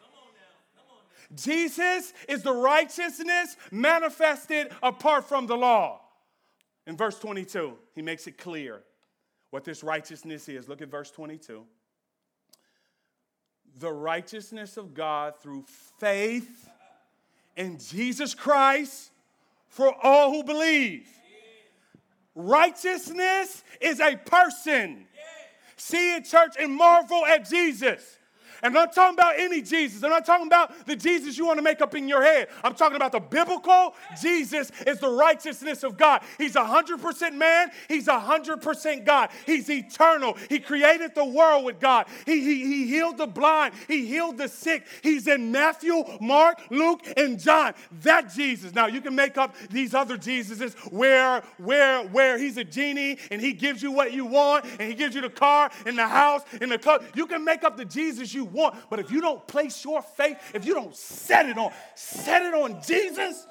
Jesus 1.33 2.13
is 2.27 2.43
the 2.43 2.53
righteousness 2.53 3.55
manifested 3.71 4.71
apart 4.83 5.27
from 5.27 5.47
the 5.47 5.55
law. 5.55 6.01
In 6.87 6.97
verse 6.97 7.17
22, 7.19 7.77
he 7.95 8.01
makes 8.01 8.27
it 8.27 8.37
clear 8.37 8.83
what 9.49 9.63
this 9.63 9.83
righteousness 9.83 10.49
is. 10.49 10.67
Look 10.67 10.81
at 10.81 10.89
verse 10.89 11.11
22. 11.11 11.65
The 13.79 13.91
righteousness 13.91 14.77
of 14.77 14.93
God 14.93 15.33
through 15.41 15.65
faith 15.99 16.69
in 17.55 17.79
Jesus 17.79 18.35
Christ 18.35 19.11
for 19.69 19.93
all 20.03 20.31
who 20.31 20.43
believe. 20.43 21.07
Righteousness 22.35 23.63
is 23.79 23.99
a 23.99 24.15
person. 24.15 25.05
See 25.75 26.15
it, 26.15 26.25
church, 26.25 26.55
and 26.59 26.73
marvel 26.73 27.25
at 27.25 27.49
Jesus. 27.49 28.17
And 28.61 28.67
I'm 28.67 28.73
not 28.73 28.93
talking 28.93 29.15
about 29.15 29.39
any 29.39 29.61
Jesus. 29.61 30.03
I'm 30.03 30.09
not 30.09 30.25
talking 30.25 30.47
about 30.47 30.85
the 30.85 30.95
Jesus 30.95 31.37
you 31.37 31.45
want 31.45 31.57
to 31.57 31.63
make 31.63 31.81
up 31.81 31.95
in 31.95 32.07
your 32.07 32.23
head. 32.23 32.47
I'm 32.63 32.75
talking 32.75 32.95
about 32.95 33.11
the 33.11 33.19
biblical 33.19 33.95
Jesus 34.21 34.71
is 34.85 34.99
the 34.99 35.09
righteousness 35.09 35.83
of 35.83 35.97
God. 35.97 36.21
He's 36.37 36.53
100% 36.53 37.33
man, 37.35 37.71
he's 37.87 38.07
100% 38.07 39.05
God. 39.05 39.29
He's 39.45 39.69
eternal. 39.69 40.37
He 40.49 40.59
created 40.59 41.15
the 41.15 41.25
world 41.25 41.65
with 41.65 41.79
God. 41.79 42.07
He, 42.25 42.41
he, 42.41 42.65
he 42.65 42.87
healed 42.87 43.17
the 43.17 43.27
blind, 43.27 43.73
he 43.87 44.05
healed 44.05 44.37
the 44.37 44.47
sick. 44.47 44.85
He's 45.01 45.27
in 45.27 45.51
Matthew, 45.51 46.03
Mark, 46.19 46.61
Luke, 46.69 47.01
and 47.17 47.39
John. 47.39 47.73
That 48.01 48.33
Jesus. 48.33 48.73
Now 48.73 48.87
you 48.87 49.01
can 49.01 49.15
make 49.15 49.37
up 49.37 49.55
these 49.69 49.93
other 49.93 50.17
Jesuses 50.17 50.75
where 50.91 51.43
where 51.57 52.03
where 52.07 52.37
he's 52.37 52.57
a 52.57 52.63
genie 52.63 53.17
and 53.29 53.41
he 53.41 53.53
gives 53.53 53.81
you 53.81 53.91
what 53.91 54.13
you 54.13 54.25
want 54.25 54.65
and 54.79 54.81
he 54.81 54.93
gives 54.93 55.15
you 55.15 55.21
the 55.21 55.29
car 55.29 55.71
and 55.85 55.97
the 55.97 56.07
house 56.07 56.41
and 56.59 56.71
the 56.71 56.77
club. 56.77 57.03
You 57.15 57.25
can 57.25 57.43
make 57.43 57.63
up 57.63 57.77
the 57.77 57.85
Jesus 57.85 58.33
you 58.33 58.45
want, 58.51 58.75
but 58.89 58.99
if 58.99 59.11
you 59.11 59.21
don't 59.21 59.45
place 59.47 59.83
your 59.83 60.01
faith, 60.01 60.37
if 60.53 60.65
you 60.65 60.73
don't 60.73 60.95
set 60.95 61.47
it 61.47 61.57
on, 61.57 61.71
set 61.95 62.41
it 62.43 62.53
on 62.53 62.81
Jesus, 62.85 63.45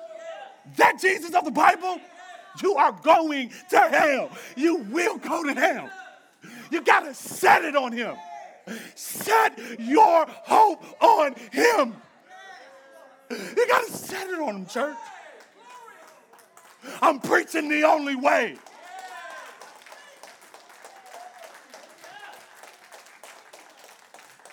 that 0.77 1.01
Jesus 1.01 1.35
of 1.35 1.45
the 1.45 1.51
Bible, 1.51 2.01
you 2.63 2.75
are 2.75 2.93
going 2.93 3.53
to 3.71 3.79
hell. 3.79 4.31
You 4.57 4.77
will 4.77 5.19
go 5.19 5.45
to 5.45 5.55
hell. 5.55 5.91
You 6.71 6.83
got 6.83 7.01
to 7.01 7.15
set 7.15 7.65
it 7.65 7.77
on 7.77 7.93
him. 7.93 8.17
Set 8.95 9.59
your 9.79 10.27
hope 10.29 10.85
on 11.03 11.35
him. 11.53 11.95
You 13.31 13.69
got 13.69 13.87
to 13.87 13.93
set 13.93 14.29
it 14.29 14.41
on 14.41 14.57
him, 14.57 14.67
church. 14.67 14.97
I'm 17.03 17.21
preaching 17.21 17.69
the 17.69 17.85
only 17.85 18.17
way. 18.17 18.57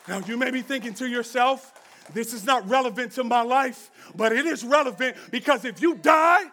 Now, 0.08 0.20
you 0.20 0.38
may 0.38 0.52
be 0.52 0.62
thinking 0.62 0.94
to 0.96 1.08
yourself, 1.08 1.74
this 2.14 2.34
is 2.34 2.46
not 2.46 2.68
relevant 2.70 3.12
to 3.14 3.24
my 3.24 3.42
life, 3.42 3.92
but 4.16 4.32
it 4.32 4.46
is 4.46 4.64
relevant 4.64 5.18
because 5.32 5.66
if 5.66 5.82
you 5.82 5.96
die, 5.96 6.44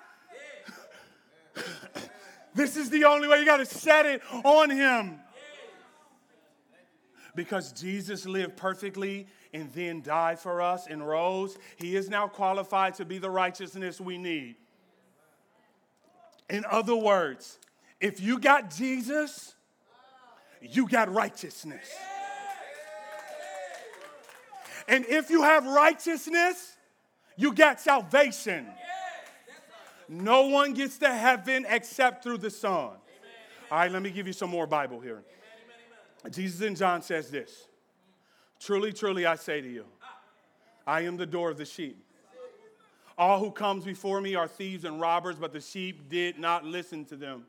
this 2.55 2.77
is 2.77 2.91
the 2.91 3.05
only 3.05 3.29
way 3.29 3.39
you 3.39 3.45
got 3.45 3.59
to 3.59 3.67
set 3.67 4.07
it 4.07 4.23
on 4.45 4.71
him. 4.71 5.21
Because 7.37 7.73
Jesus 7.73 8.27
lived 8.27 8.57
perfectly 8.57 9.27
and 9.53 9.73
then 9.73 10.03
died 10.03 10.39
for 10.39 10.61
us 10.61 10.87
and 10.89 11.07
rose, 11.07 11.57
he 11.77 11.97
is 11.97 12.09
now 12.09 12.29
qualified 12.29 12.95
to 12.95 13.05
be 13.05 13.19
the 13.19 13.31
righteousness 13.31 14.01
we 14.01 14.19
need. 14.19 14.57
In 16.51 16.65
other 16.71 16.95
words, 16.95 17.59
if 18.01 18.21
you 18.21 18.39
got 18.39 18.71
Jesus, 18.71 19.55
you 20.61 20.89
got 20.89 21.13
righteousness. 21.13 21.89
And 24.89 25.05
if 25.07 25.31
you 25.31 25.43
have 25.43 25.67
righteousness, 25.67 26.77
you 27.37 27.53
get 27.53 27.81
salvation. 27.81 28.67
No 30.09 30.49
one 30.49 30.75
gets 30.75 30.99
to 30.99 31.13
heaven 31.13 31.67
except 31.69 32.23
through 32.23 32.39
the 32.39 32.51
Son. 32.51 32.91
All 33.71 33.79
right, 33.79 33.91
let 33.91 34.03
me 34.03 34.11
give 34.11 34.27
you 34.27 34.33
some 34.33 34.51
more 34.51 34.67
Bible 34.67 35.01
here. 35.01 35.25
Jesus 36.31 36.61
in 36.61 36.75
John 36.75 37.03
says 37.03 37.31
this 37.31 37.69
Truly, 38.61 38.93
truly, 38.93 39.27
I 39.27 39.37
say 39.37 39.61
to 39.61 39.69
you, 39.69 39.85
I 40.87 41.03
am 41.03 41.17
the 41.17 41.27
door 41.27 41.51
of 41.51 41.59
the 41.59 41.65
sheep. 41.65 41.99
All 43.17 43.39
who 43.39 43.51
comes 43.51 43.85
before 43.85 44.21
me 44.21 44.35
are 44.35 44.49
thieves 44.49 44.85
and 44.85 45.01
robbers, 45.01 45.37
but 45.37 45.53
the 45.53 45.61
sheep 45.61 46.09
did 46.09 46.39
not 46.39 46.65
listen 46.65 47.05
to 47.07 47.17
them. 47.17 47.45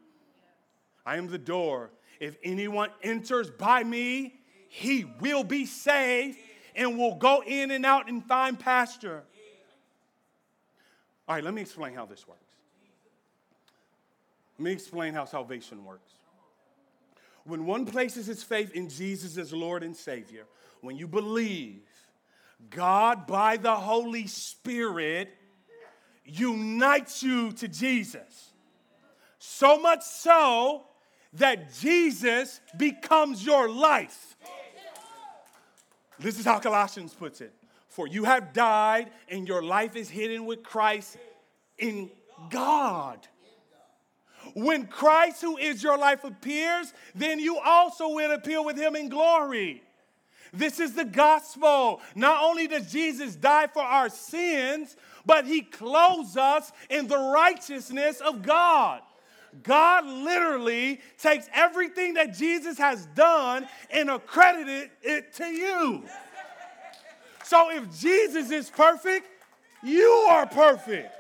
I 1.06 1.18
am 1.18 1.28
the 1.28 1.38
door. 1.38 1.92
If 2.20 2.38
anyone 2.44 2.90
enters 3.02 3.50
by 3.50 3.84
me, 3.84 4.36
he 4.70 5.06
will 5.20 5.44
be 5.44 5.66
saved 5.66 6.38
and 6.76 6.98
will 6.98 7.16
go 7.16 7.44
in 7.46 7.72
and 7.72 7.86
out 7.86 8.10
and 8.10 8.24
find 8.26 8.60
pasture. 8.60 9.24
All 11.28 11.36
right, 11.36 11.44
let 11.44 11.54
me 11.54 11.62
explain 11.62 11.94
how 11.94 12.06
this 12.06 12.28
works. 12.28 12.42
Let 14.58 14.66
me 14.66 14.72
explain 14.72 15.14
how 15.14 15.26
salvation 15.26 15.84
works. 15.84 16.12
When 17.44 17.66
one 17.66 17.86
places 17.86 18.26
his 18.28 18.44
faith 18.44 18.72
in 18.72 18.90
Jesus 18.90 19.38
as 19.38 19.54
Lord 19.54 19.84
and 19.84 19.96
Savior, 19.96 20.46
when 20.82 20.96
you 20.96 21.08
believe, 21.08 21.82
God, 22.70 23.28
by 23.28 23.58
the 23.58 23.76
Holy 23.76 24.28
Spirit, 24.28 25.30
unites 26.24 27.22
you 27.22 27.52
to 27.54 27.68
Jesus. 27.68 28.52
So 29.38 29.80
much 29.80 30.04
so 30.04 30.86
that 31.34 31.74
Jesus 31.76 32.62
becomes 32.78 33.46
your 33.46 33.70
life. 33.70 34.38
This 36.20 36.40
is 36.40 36.46
how 36.46 36.60
Colossians 36.60 37.14
puts 37.14 37.42
it. 37.42 37.54
For 37.90 38.08
you 38.08 38.26
have 38.26 38.54
died, 38.54 39.12
and 39.30 39.48
your 39.48 39.64
life 39.64 39.96
is 39.96 40.10
hidden 40.10 40.46
with 40.46 40.64
Christ 40.64 41.18
in 41.78 42.10
God. 42.50 43.26
When 44.54 44.86
Christ, 44.86 45.42
who 45.42 45.58
is 45.58 45.82
your 45.82 45.98
life, 45.98 46.24
appears, 46.24 46.94
then 47.16 47.40
you 47.40 47.58
also 47.58 48.10
will 48.10 48.32
appear 48.32 48.62
with 48.64 48.78
him 48.78 48.96
in 48.96 49.10
glory. 49.10 49.82
This 50.54 50.80
is 50.80 50.94
the 50.94 51.06
gospel. 51.06 52.02
Not 52.16 52.44
only 52.44 52.68
does 52.68 52.92
Jesus 52.92 53.36
die 53.36 53.68
for 53.68 53.82
our 53.82 54.10
sins, 54.10 54.96
but 55.26 55.46
he 55.46 55.62
clothes 55.62 56.38
us 56.38 56.72
in 56.90 57.08
the 57.08 57.18
righteousness 57.18 58.22
of 58.22 58.42
God. 58.42 59.02
God 59.64 60.06
literally 60.06 61.00
takes 61.18 61.48
everything 61.54 62.16
that 62.16 62.34
Jesus 62.36 62.78
has 62.78 63.06
done 63.08 63.68
and 63.92 64.10
accredited 64.10 64.90
it 65.02 65.34
to 65.36 65.46
you. 65.46 66.04
So 67.44 67.72
if 67.72 68.00
Jesus 68.00 68.52
is 68.52 68.70
perfect, 68.70 69.28
you 69.84 70.10
are 70.30 70.46
perfect. 70.46 71.14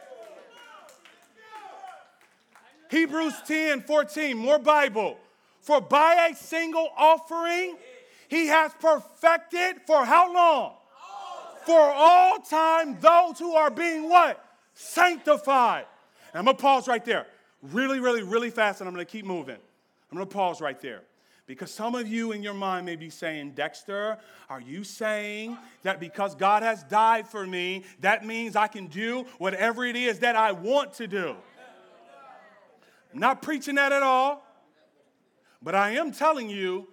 Hebrews 2.89 3.33
10 3.47 3.81
14, 3.81 4.37
more 4.37 4.59
Bible. 4.59 5.17
For 5.61 5.81
by 5.81 6.29
a 6.31 6.35
single 6.35 6.89
offering, 6.95 7.77
he 8.27 8.47
has 8.47 8.71
perfected 8.79 9.81
for 9.87 10.05
how 10.05 10.33
long? 10.33 10.73
For 11.65 11.79
all 11.79 12.39
time, 12.39 12.99
those 12.99 13.39
who 13.39 13.53
are 13.55 13.71
being 13.71 14.07
what? 14.07 14.43
Sanctified. 14.75 15.85
And 16.31 16.39
I'm 16.39 16.45
gonna 16.45 16.57
pause 16.57 16.87
right 16.87 17.03
there 17.03 17.25
really, 17.71 17.99
really, 17.99 18.23
really 18.23 18.49
fast, 18.49 18.81
and 18.81 18.87
I'm 18.87 18.93
gonna 18.93 19.05
keep 19.05 19.25
moving. 19.25 19.57
I'm 20.11 20.17
gonna 20.17 20.25
pause 20.25 20.61
right 20.61 20.79
there. 20.79 21.03
Because 21.47 21.69
some 21.71 21.93
of 21.93 22.07
you 22.07 22.31
in 22.31 22.41
your 22.41 22.55
mind 22.55 22.87
may 22.87 22.95
be 22.95 23.09
saying, 23.09 23.51
Dexter, 23.51 24.17
are 24.49 24.59
you 24.59 24.83
saying 24.83 25.57
that 25.83 25.99
because 25.99 26.33
God 26.33 26.63
has 26.63 26.83
died 26.83 27.27
for 27.27 27.45
me, 27.45 27.83
that 27.99 28.25
means 28.25 28.55
I 28.55 28.67
can 28.67 28.87
do 28.87 29.25
whatever 29.37 29.85
it 29.85 29.95
is 29.95 30.19
that 30.19 30.35
I 30.35 30.53
want 30.53 30.93
to 30.93 31.07
do? 31.07 31.35
I'm 33.13 33.19
not 33.19 33.43
preaching 33.43 33.75
that 33.75 33.91
at 33.91 34.01
all, 34.01 34.43
but 35.61 35.75
I 35.75 35.91
am 35.91 36.11
telling 36.11 36.49
you 36.49 36.87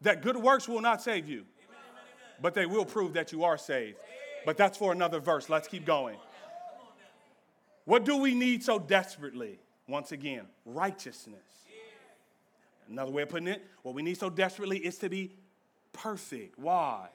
that 0.00 0.22
good 0.22 0.36
works 0.36 0.66
will 0.66 0.80
not 0.80 1.02
save 1.02 1.28
you, 1.28 1.44
but 2.40 2.54
they 2.54 2.64
will 2.64 2.86
prove 2.86 3.12
that 3.12 3.32
you 3.32 3.44
are 3.44 3.58
saved. 3.58 3.98
But 4.46 4.56
that's 4.56 4.78
for 4.78 4.92
another 4.92 5.20
verse. 5.20 5.50
Let's 5.50 5.68
keep 5.68 5.84
going. 5.84 6.16
What 7.84 8.04
do 8.04 8.16
we 8.16 8.34
need 8.34 8.62
so 8.62 8.78
desperately? 8.78 9.58
Once 9.88 10.12
again, 10.12 10.44
righteousness. 10.66 11.40
Another 12.88 13.10
way 13.10 13.22
of 13.22 13.28
putting 13.28 13.48
it, 13.48 13.62
what 13.82 13.94
we 13.94 14.02
need 14.02 14.18
so 14.18 14.30
desperately 14.30 14.78
is 14.78 14.98
to 14.98 15.08
be 15.08 15.32
perfect. 15.92 16.58
Why? 16.58 17.08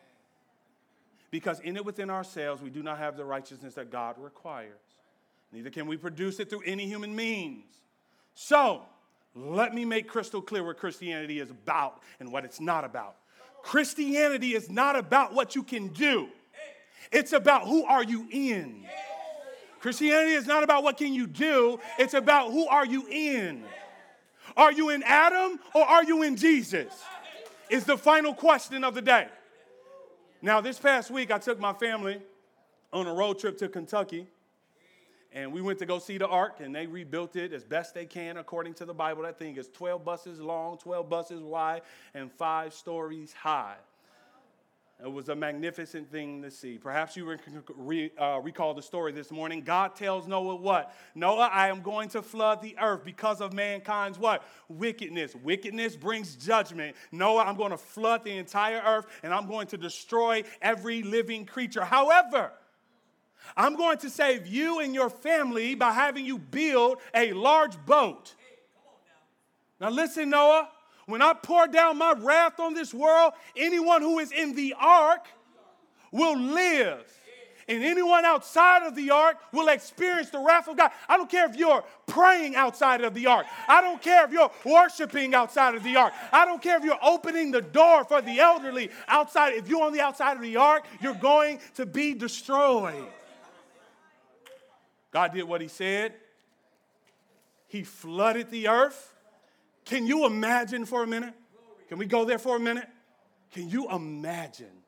Because 1.32 1.60
in 1.62 1.78
it 1.78 1.86
within 1.86 2.10
ourselves, 2.10 2.62
we 2.62 2.70
do 2.70 2.84
not 2.84 3.00
have 3.00 3.18
the 3.18 3.26
righteousness 3.26 3.74
that 3.76 3.90
God 3.90 4.16
requires. 4.20 4.80
neither 5.52 5.70
can 5.70 5.88
we 5.88 5.98
produce 5.98 6.40
it 6.40 6.50
through 6.50 6.64
any 6.66 6.86
human 6.86 7.16
means. 7.16 7.66
So, 8.36 8.84
let 9.36 9.74
me 9.74 9.86
make 9.86 10.08
crystal 10.08 10.42
clear 10.42 10.64
what 10.64 10.78
Christianity 10.78 11.40
is 11.40 11.50
about 11.50 12.02
and 12.20 12.32
what 12.32 12.46
it's 12.46 12.60
not 12.60 12.84
about. 12.84 13.16
Christianity 13.64 14.54
is 14.54 14.70
not 14.70 14.96
about 14.96 15.34
what 15.34 15.56
you 15.56 15.64
can 15.64 15.88
do. 15.88 16.28
It's 17.12 17.34
about 17.34 17.64
who 17.68 17.86
are 17.86 18.04
you 18.04 18.28
in. 18.32 18.86
Christianity 19.84 20.32
is 20.32 20.48
not 20.48 20.64
about 20.64 20.82
what 20.82 20.96
can 20.96 21.14
you 21.14 21.28
do, 21.28 21.78
it's 22.00 22.14
about 22.14 22.54
who 22.54 22.66
are 22.68 22.86
you 22.86 23.06
in. 23.12 23.66
Are 24.56 24.72
you 24.72 24.92
in 24.92 25.04
Adam 25.04 25.60
or 25.76 25.84
are 25.84 26.06
you 26.06 26.24
in 26.24 26.38
Jesus? 26.38 27.04
Is 27.70 27.84
the 27.84 27.98
final 27.98 28.34
question 28.34 28.86
of 28.86 28.96
the 28.96 29.02
day. 29.02 29.28
Now, 30.42 30.62
this 30.62 30.80
past 30.80 31.12
week, 31.12 31.32
I 31.32 31.38
took 31.38 31.60
my 31.60 31.74
family 31.74 32.22
on 32.94 33.08
a 33.08 33.14
road 33.14 33.40
trip 33.40 33.58
to 33.58 33.68
Kentucky, 33.68 34.26
and 35.34 35.52
we 35.52 35.62
went 35.62 35.80
to 35.80 35.86
go 35.86 36.00
see 36.00 36.18
the 36.18 36.30
ark, 36.30 36.62
and 36.62 36.74
they 36.74 36.88
rebuilt 36.88 37.36
it 37.36 37.52
as 37.52 37.66
best 37.66 37.94
they 37.94 38.06
can 38.06 38.38
according 38.38 38.76
to 38.76 38.86
the 38.86 38.94
Bible. 38.94 39.24
That 39.24 39.38
thing 39.38 39.58
is 39.58 39.68
12 39.68 40.06
buses 40.06 40.40
long, 40.40 40.78
12 40.78 41.10
buses 41.10 41.42
wide, 41.42 41.82
and 42.14 42.32
five 42.32 42.74
stories 42.74 43.34
high. 43.34 43.76
It 45.04 45.12
was 45.12 45.28
a 45.28 45.36
magnificent 45.36 46.10
thing 46.10 46.42
to 46.44 46.50
see. 46.50 46.78
Perhaps 46.78 47.18
you 47.18 47.36
re, 47.76 48.10
uh, 48.18 48.40
recall 48.42 48.74
the 48.74 48.82
story 48.82 49.12
this 49.12 49.32
morning. 49.32 49.62
God 49.62 49.98
tells 49.98 50.30
Noah 50.30 50.56
what? 50.56 50.96
Noah, 51.14 51.50
I 51.52 51.68
am 51.68 51.82
going 51.82 52.08
to 52.10 52.22
flood 52.22 52.62
the 52.62 52.78
earth 52.80 53.04
because 53.04 53.42
of 53.42 53.52
mankind's 53.52 54.18
what? 54.18 54.46
Wickedness. 54.70 55.36
Wickedness 55.36 55.98
brings 55.98 56.38
judgment. 56.38 56.96
Noah, 57.12 57.44
I'm 57.44 57.58
going 57.58 57.72
to 57.72 57.78
flood 57.78 58.24
the 58.24 58.38
entire 58.38 58.82
earth 58.82 59.08
and 59.24 59.34
I'm 59.34 59.46
going 59.46 59.68
to 59.68 59.78
destroy 59.78 60.44
every 60.62 61.04
living 61.04 61.46
creature. 61.46 61.84
However, 61.84 62.54
I'm 63.58 63.76
going 63.76 63.98
to 64.00 64.10
save 64.10 64.48
you 64.48 64.80
and 64.80 64.96
your 64.96 65.10
family 65.10 65.76
by 65.76 65.92
having 65.92 66.26
you 66.26 66.38
build 66.38 67.00
a 67.14 67.34
large 67.34 67.78
boat. 67.86 68.34
Now, 69.82 69.90
listen, 69.90 70.30
Noah. 70.30 70.70
When 71.06 71.22
I 71.22 71.34
pour 71.34 71.68
down 71.68 71.98
my 71.98 72.14
wrath 72.18 72.60
on 72.60 72.74
this 72.74 72.94
world, 72.94 73.34
anyone 73.58 74.02
who 74.02 74.20
is 74.20 74.32
in 74.32 74.56
the 74.56 74.76
ark 74.80 75.28
will 76.12 76.38
live. 76.38 77.06
And 77.68 77.84
anyone 77.84 78.26
outside 78.26 78.84
of 78.84 78.94
the 78.94 79.12
ark 79.12 79.38
will 79.54 79.70
experience 79.70 80.30
the 80.30 80.40
wrath 80.40 80.68
of 80.68 80.76
God. 80.76 80.92
I 81.08 81.16
don't 81.16 81.30
care 81.30 81.50
if 81.50 81.56
you're 81.56 81.84
praying 82.08 82.56
outside 82.56 83.02
of 83.02 83.14
the 83.14 83.28
ark. 83.28 83.46
I 83.70 83.82
don't 83.82 84.02
care 84.02 84.26
if 84.26 84.32
you're 84.32 84.52
worshiping 84.66 85.34
outside 85.34 85.76
of 85.76 85.84
the 85.84 85.96
ark. 85.96 86.14
I 86.32 86.44
don't 86.46 86.62
care 86.62 86.78
if 86.78 86.84
you're 86.84 87.00
opening 87.02 87.52
the 87.52 87.62
door 87.62 88.04
for 88.04 88.22
the 88.22 88.40
elderly 88.40 88.90
outside. 89.08 89.54
If 89.54 89.70
you're 89.70 89.84
on 89.84 89.94
the 89.94 90.02
outside 90.02 90.36
of 90.36 90.42
the 90.42 90.58
ark, 90.58 90.86
you're 91.02 91.14
going 91.14 91.60
to 91.76 91.86
be 91.86 92.14
destroyed. 92.14 93.08
God 95.12 95.34
did 95.34 95.44
what 95.44 95.62
He 95.62 95.70
said, 95.70 96.14
He 97.68 97.84
flooded 97.84 98.52
the 98.52 98.68
earth 98.68 99.13
can 99.86 100.08
you 100.08 100.26
imagine 100.26 100.86
for 100.86 101.04
a 101.04 101.08
minute? 101.08 101.34
Can 101.90 101.98
we 101.98 102.06
go 102.06 102.26
there 102.26 102.40
for 102.40 102.56
a 102.56 102.60
minute? 102.60 102.88
Can 103.52 103.70
you 103.70 103.90
imagine 103.90 104.84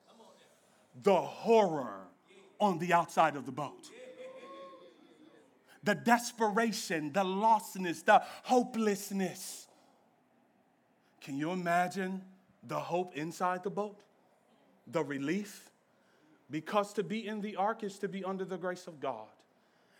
the 1.04 1.16
horror 1.16 2.08
on 2.60 2.80
the 2.80 2.93
outside 2.93 3.36
of 3.36 3.46
the 3.46 3.52
boat? 3.52 3.89
The 5.84 5.93
desperation, 5.93 7.14
the 7.14 7.24
lostness, 7.24 8.04
the 8.04 8.24
hopelessness. 8.43 9.68
Can 11.22 11.38
you 11.38 11.52
imagine 11.52 12.24
the 12.64 12.80
hope 12.80 13.16
inside 13.16 13.64
the 13.64 13.70
boat? 13.70 14.02
The 14.88 15.04
relief? 15.04 15.70
Because 16.50 16.93
to 16.93 17.04
be 17.04 17.28
in 17.28 17.41
the 17.41 17.56
ark 17.56 17.84
is 17.84 18.00
to 18.00 18.08
be 18.08 18.24
under 18.24 18.46
the 18.46 18.58
grace 18.58 18.88
of 18.88 19.00
God. 19.00 19.28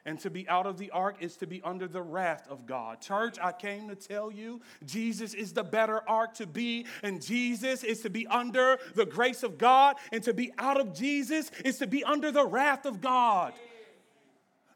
And 0.06 0.20
to 0.20 0.30
be 0.30 0.48
out 0.48 0.68
of 0.68 0.78
the 0.78 0.92
ark 0.92 1.18
is 1.20 1.36
to 1.38 1.48
be 1.48 1.62
under 1.64 1.88
the 1.88 2.02
wrath 2.02 2.48
of 2.50 2.68
God. 2.68 3.02
Church, 3.02 3.38
I 3.42 3.52
came 3.52 3.90
to 3.90 3.96
tell 3.96 4.32
you 4.32 4.62
Jesus 4.86 5.34
is 5.34 5.54
the 5.54 5.64
better 5.64 6.08
ark 6.08 6.36
to 6.36 6.46
be, 6.46 6.86
and 7.02 7.22
Jesus 7.22 7.84
is 7.84 8.02
to 8.02 8.12
be 8.12 8.28
under 8.28 8.78
the 8.94 9.06
grace 9.06 9.42
of 9.42 9.58
God, 9.58 9.96
and 10.12 10.22
to 10.24 10.34
be 10.34 10.52
out 10.60 10.80
of 10.80 10.94
Jesus 10.94 11.50
is 11.64 11.80
to 11.80 11.88
be 11.88 12.04
under 12.04 12.32
the 12.32 12.46
wrath 12.46 12.86
of 12.86 13.02
God. 13.02 13.54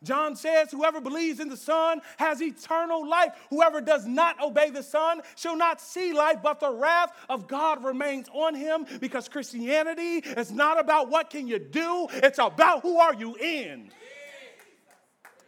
John 0.04 0.36
says, 0.36 0.72
Whoever 0.72 1.02
believes 1.02 1.40
in 1.40 1.50
the 1.50 1.58
Son 1.58 2.02
has 2.18 2.42
eternal 2.42 3.08
life. 3.08 3.34
Whoever 3.50 3.82
does 3.82 4.06
not 4.06 4.42
obey 4.42 4.70
the 4.70 4.84
Son 4.84 5.22
shall 5.36 5.58
not 5.58 5.82
see 5.82 6.14
life, 6.14 6.38
but 6.42 6.60
the 6.60 6.72
wrath 6.72 7.12
of 7.28 7.48
God 7.48 7.84
remains 7.84 8.28
on 8.34 8.56
him 8.56 8.86
because 9.02 9.28
Christianity 9.28 10.20
is 10.20 10.52
not 10.52 10.80
about 10.80 11.10
what 11.10 11.30
can 11.30 11.48
you 11.48 11.60
do, 11.60 12.08
it's 12.14 12.40
about 12.40 12.82
who 12.82 12.98
are 12.98 13.14
you 13.14 13.36
in. 13.36 13.92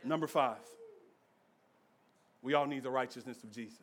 Number 0.04 0.28
five, 0.28 0.58
we 2.42 2.54
all 2.54 2.66
need 2.66 2.84
the 2.84 2.90
righteousness 2.90 3.44
of 3.44 3.52
Jesus. 3.52 3.78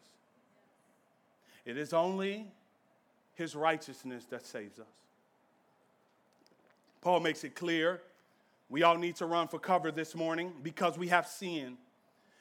It 1.64 1.76
is 1.76 1.92
only 1.92 2.46
his 3.34 3.54
righteousness 3.54 4.24
that 4.30 4.44
saves 4.46 4.78
us. 4.80 4.86
Paul 7.00 7.20
makes 7.20 7.44
it 7.44 7.54
clear 7.54 8.00
we 8.68 8.82
all 8.82 8.98
need 8.98 9.16
to 9.16 9.26
run 9.26 9.48
for 9.48 9.58
cover 9.58 9.90
this 9.90 10.14
morning 10.14 10.52
because 10.62 10.98
we 10.98 11.08
have 11.08 11.26
sin. 11.26 11.78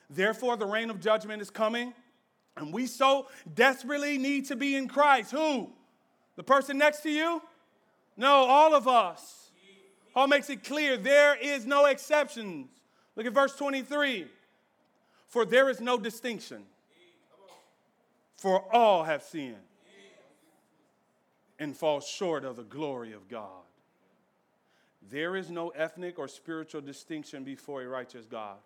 Therefore, 0.10 0.58
the 0.58 0.66
reign 0.66 0.90
of 0.90 1.00
judgment 1.00 1.42
is 1.42 1.50
coming, 1.50 1.94
and 2.56 2.74
we 2.74 2.88
so 2.88 3.28
desperately 3.54 4.18
need 4.18 4.46
to 4.46 4.56
be 4.56 4.76
in 4.76 4.88
Christ. 4.88 5.32
Who? 5.32 5.70
The 6.36 6.44
person 6.44 6.78
next 6.78 7.02
to 7.02 7.10
you? 7.10 7.42
No, 8.16 8.30
all 8.30 8.74
of 8.74 8.88
us. 8.88 9.52
Paul 10.14 10.28
makes 10.28 10.50
it 10.50 10.64
clear 10.64 10.98
there 10.98 11.36
is 11.36 11.66
no 11.66 11.86
exceptions. 11.86 12.70
Look 13.18 13.26
at 13.26 13.34
verse 13.34 13.56
23. 13.56 14.28
For 15.28 15.44
there 15.44 15.70
is 15.70 15.82
no 15.82 15.98
distinction, 15.98 16.64
for 18.38 18.64
all 18.74 19.04
have 19.04 19.24
sinned 19.24 19.56
and 21.60 21.76
fall 21.76 22.00
short 22.00 22.46
of 22.46 22.56
the 22.56 22.64
glory 22.64 23.12
of 23.12 23.28
God. 23.28 23.64
There 25.10 25.36
is 25.36 25.50
no 25.50 25.70
ethnic 25.70 26.20
or 26.20 26.28
spiritual 26.28 26.82
distinction 26.82 27.44
before 27.44 27.82
a 27.82 27.88
righteous 27.88 28.26
God. 28.26 28.58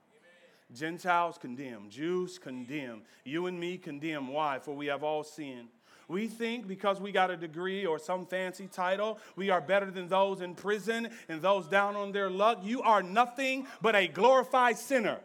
Gentiles 0.74 1.38
condemn, 1.38 1.90
Jews 1.90 2.38
condemn, 2.38 3.04
you 3.24 3.48
and 3.48 3.60
me 3.60 3.78
condemn. 3.78 4.28
Why? 4.28 4.60
For 4.60 4.76
we 4.76 4.88
have 4.88 5.04
all 5.04 5.24
sinned 5.24 5.70
we 6.12 6.28
think 6.28 6.68
because 6.68 7.00
we 7.00 7.12
got 7.12 7.32
a 7.32 7.38
degree 7.38 7.86
or 7.86 7.98
some 7.98 8.26
fancy 8.26 8.68
title, 8.68 9.18
we 9.38 9.50
are 9.50 9.62
better 9.62 9.90
than 9.90 10.10
those 10.10 10.42
in 10.42 10.54
prison 10.54 11.10
and 11.30 11.42
those 11.42 11.68
down 11.68 11.96
on 11.96 12.12
their 12.12 12.30
luck. 12.30 12.60
You 12.62 12.82
are 12.82 13.02
nothing 13.02 13.66
but 13.82 13.96
a 13.96 14.08
glorified 14.08 14.78
sinner. 14.78 15.20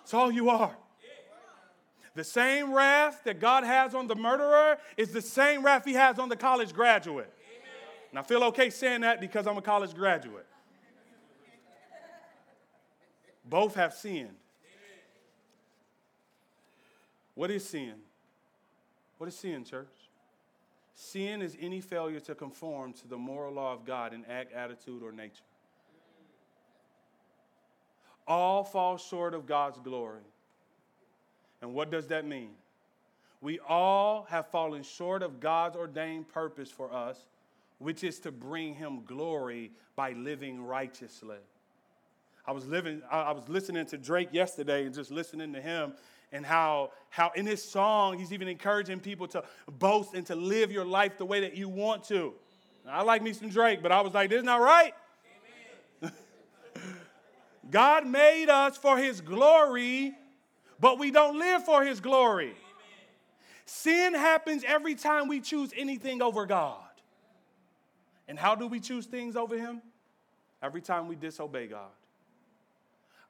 That's 0.00 0.12
all 0.12 0.32
you 0.32 0.50
are. 0.50 0.76
The 2.14 2.24
same 2.24 2.74
wrath 2.74 3.22
that 3.24 3.40
God 3.40 3.64
has 3.64 3.94
on 3.94 4.08
the 4.08 4.16
murderer 4.16 4.78
is 4.96 5.12
the 5.12 5.22
same 5.22 5.64
wrath 5.64 5.84
he 5.84 5.94
has 5.94 6.18
on 6.18 6.28
the 6.28 6.36
college 6.36 6.74
graduate. 6.74 7.32
And 8.10 8.18
I 8.18 8.22
feel 8.22 8.42
okay 8.44 8.68
saying 8.68 9.02
that 9.02 9.20
because 9.20 9.46
I'm 9.46 9.56
a 9.56 9.62
college 9.62 9.94
graduate. 9.94 10.46
Both 13.44 13.76
have 13.76 13.94
sinned. 13.94 14.36
What 17.34 17.50
is 17.50 17.66
sin? 17.66 17.94
What 19.18 19.28
is 19.28 19.36
sin, 19.36 19.64
church? 19.64 20.01
Sin 21.02 21.42
is 21.42 21.56
any 21.60 21.80
failure 21.80 22.20
to 22.20 22.34
conform 22.34 22.92
to 22.92 23.08
the 23.08 23.16
moral 23.16 23.54
law 23.54 23.72
of 23.72 23.84
God 23.84 24.14
in 24.14 24.24
act, 24.26 24.52
attitude, 24.52 25.02
or 25.02 25.10
nature. 25.10 25.42
All 28.24 28.62
fall 28.62 28.96
short 28.98 29.34
of 29.34 29.44
God's 29.44 29.80
glory. 29.80 30.22
And 31.60 31.74
what 31.74 31.90
does 31.90 32.06
that 32.06 32.24
mean? 32.24 32.50
We 33.40 33.58
all 33.68 34.28
have 34.30 34.46
fallen 34.46 34.84
short 34.84 35.24
of 35.24 35.40
God's 35.40 35.74
ordained 35.74 36.28
purpose 36.28 36.70
for 36.70 36.92
us, 36.94 37.26
which 37.78 38.04
is 38.04 38.20
to 38.20 38.30
bring 38.30 38.76
him 38.76 39.02
glory 39.04 39.72
by 39.96 40.12
living 40.12 40.62
righteously. 40.62 41.38
I 42.46 42.52
was 42.52 42.66
living, 42.68 43.02
I 43.10 43.32
was 43.32 43.48
listening 43.48 43.86
to 43.86 43.98
Drake 43.98 44.28
yesterday 44.30 44.86
and 44.86 44.94
just 44.94 45.10
listening 45.10 45.52
to 45.52 45.60
him 45.60 45.94
and 46.32 46.44
how, 46.44 46.90
how 47.10 47.30
in 47.36 47.46
his 47.46 47.62
song 47.62 48.18
he's 48.18 48.32
even 48.32 48.48
encouraging 48.48 49.00
people 49.00 49.28
to 49.28 49.44
boast 49.78 50.14
and 50.14 50.26
to 50.26 50.34
live 50.34 50.72
your 50.72 50.84
life 50.84 51.18
the 51.18 51.24
way 51.24 51.40
that 51.40 51.56
you 51.56 51.68
want 51.68 52.04
to. 52.04 52.32
Now, 52.84 52.92
I 52.92 53.02
like 53.02 53.22
me 53.22 53.32
some 53.32 53.50
Drake, 53.50 53.82
but 53.82 53.92
I 53.92 54.00
was 54.00 54.14
like, 54.14 54.30
this 54.30 54.38
is 54.38 54.44
not 54.44 54.60
right. 54.60 54.94
God 57.70 58.06
made 58.06 58.48
us 58.48 58.76
for 58.76 58.96
his 58.98 59.20
glory, 59.20 60.14
but 60.80 60.98
we 60.98 61.10
don't 61.10 61.38
live 61.38 61.64
for 61.64 61.84
his 61.84 62.00
glory. 62.00 62.54
Sin 63.66 64.14
happens 64.14 64.64
every 64.66 64.94
time 64.94 65.28
we 65.28 65.40
choose 65.40 65.70
anything 65.76 66.20
over 66.20 66.44
God. 66.46 66.80
And 68.26 68.38
how 68.38 68.54
do 68.54 68.66
we 68.66 68.80
choose 68.80 69.06
things 69.06 69.36
over 69.36 69.56
him? 69.56 69.82
Every 70.62 70.80
time 70.80 71.08
we 71.08 71.16
disobey 71.16 71.66
God. 71.66 71.90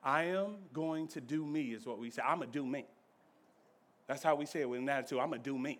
I 0.03 0.25
am 0.25 0.57
going 0.73 1.09
to 1.09 1.21
do 1.21 1.45
me, 1.47 1.73
is 1.73 1.87
what 1.87 1.99
we 1.99 2.11
say. 2.11 2.23
I'm 2.27 2.39
going 2.39 2.51
to 2.51 2.59
do 2.59 2.67
me. 2.67 2.87
That's 4.09 4.23
how 4.23 4.35
we 4.35 4.47
say 4.47 4.61
it 4.61 4.69
with 4.69 4.81
an 4.81 4.89
attitude. 4.89 5.19
I'm 5.21 5.29
going 5.29 5.43
to 5.43 5.51
do 5.51 5.57
me. 5.57 5.79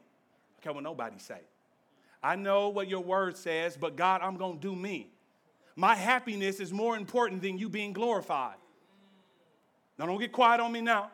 I 0.59 0.63
care 0.63 0.73
what 0.73 0.85
nobody 0.85 1.19
say. 1.19 1.41
I 2.23 2.37
know 2.37 2.69
what 2.69 2.89
your 2.89 3.01
word 3.01 3.37
says, 3.37 3.77
but 3.77 3.97
God, 3.97 4.21
I'm 4.23 4.37
going 4.37 4.55
to 4.55 4.61
do 4.61 4.77
me. 4.77 5.11
My 5.75 5.95
happiness 5.95 6.61
is 6.61 6.73
more 6.73 6.97
important 6.97 7.43
than 7.43 7.59
you 7.59 7.69
being 7.69 7.93
glorified. 7.93 8.57
Now, 9.99 10.07
don't 10.07 10.21
get 10.21 10.33
quiet 10.33 10.61
on 10.61 10.71
me 10.71 10.81
now. 10.81 11.11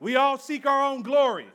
We 0.00 0.16
all 0.16 0.38
seek 0.38 0.66
our 0.66 0.90
own 0.90 1.02
glory. 1.02 1.46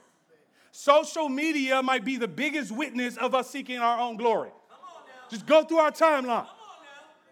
Social 0.71 1.28
media 1.28 1.82
might 1.82 2.05
be 2.05 2.17
the 2.17 2.28
biggest 2.28 2.71
witness 2.71 3.17
of 3.17 3.34
us 3.34 3.49
seeking 3.49 3.80
our 3.80 3.99
own 3.99 4.15
glory. 4.15 4.51
Just 5.30 5.45
go 5.45 5.63
through 5.63 5.80
our 5.80 5.91
timeline. 5.91 6.47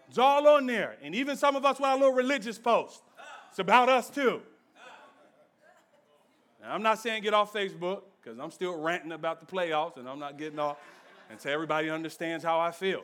It's 0.08 0.18
all 0.18 0.46
on 0.48 0.66
there. 0.66 0.96
And 1.02 1.14
even 1.14 1.36
some 1.36 1.56
of 1.56 1.64
us 1.64 1.78
with 1.78 1.86
our 1.86 1.96
little 1.96 2.12
religious 2.12 2.58
posts. 2.58 3.02
It's 3.56 3.60
about 3.62 3.88
us 3.88 4.10
too. 4.10 4.42
Now, 6.60 6.74
I'm 6.74 6.82
not 6.82 6.98
saying 6.98 7.22
get 7.22 7.32
off 7.32 7.54
Facebook 7.54 8.02
because 8.20 8.38
I'm 8.38 8.50
still 8.50 8.78
ranting 8.78 9.12
about 9.12 9.40
the 9.40 9.46
playoffs 9.46 9.96
and 9.96 10.06
I'm 10.06 10.18
not 10.18 10.36
getting 10.36 10.58
off 10.58 10.76
until 11.30 11.52
everybody 11.54 11.88
understands 11.88 12.44
how 12.44 12.60
I 12.60 12.70
feel. 12.70 13.02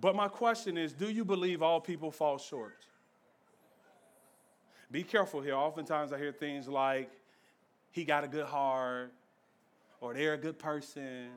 But 0.00 0.16
my 0.16 0.26
question 0.26 0.76
is 0.76 0.92
do 0.92 1.08
you 1.08 1.24
believe 1.24 1.62
all 1.62 1.80
people 1.80 2.10
fall 2.10 2.38
short? 2.38 2.86
Be 4.90 5.04
careful 5.04 5.40
here. 5.40 5.54
Oftentimes 5.54 6.12
I 6.12 6.18
hear 6.18 6.32
things 6.32 6.66
like, 6.66 7.08
he 7.92 8.02
got 8.02 8.24
a 8.24 8.28
good 8.28 8.46
heart, 8.46 9.12
or 10.00 10.12
they're 10.12 10.34
a 10.34 10.38
good 10.38 10.58
person. 10.58 11.28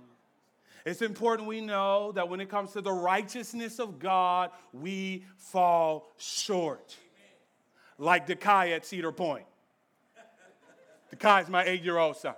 It's 0.85 1.01
important 1.01 1.47
we 1.47 1.61
know 1.61 2.11
that 2.11 2.29
when 2.29 2.39
it 2.39 2.47
comes 2.47 2.73
to 2.73 2.81
the 2.81 2.91
righteousness 2.91 3.79
of 3.79 3.97
God, 3.97 4.51
we 4.71 5.25
fall 5.37 6.11
short. 6.17 6.95
Like 7.97 8.27
Dekai 8.27 8.75
at 8.75 8.85
Cedar 8.85 9.11
Point. 9.11 9.45
Dekai 11.13 11.43
is 11.43 11.49
my 11.49 11.63
eight 11.63 11.81
year 11.81 11.97
old 11.97 12.17
son. 12.17 12.35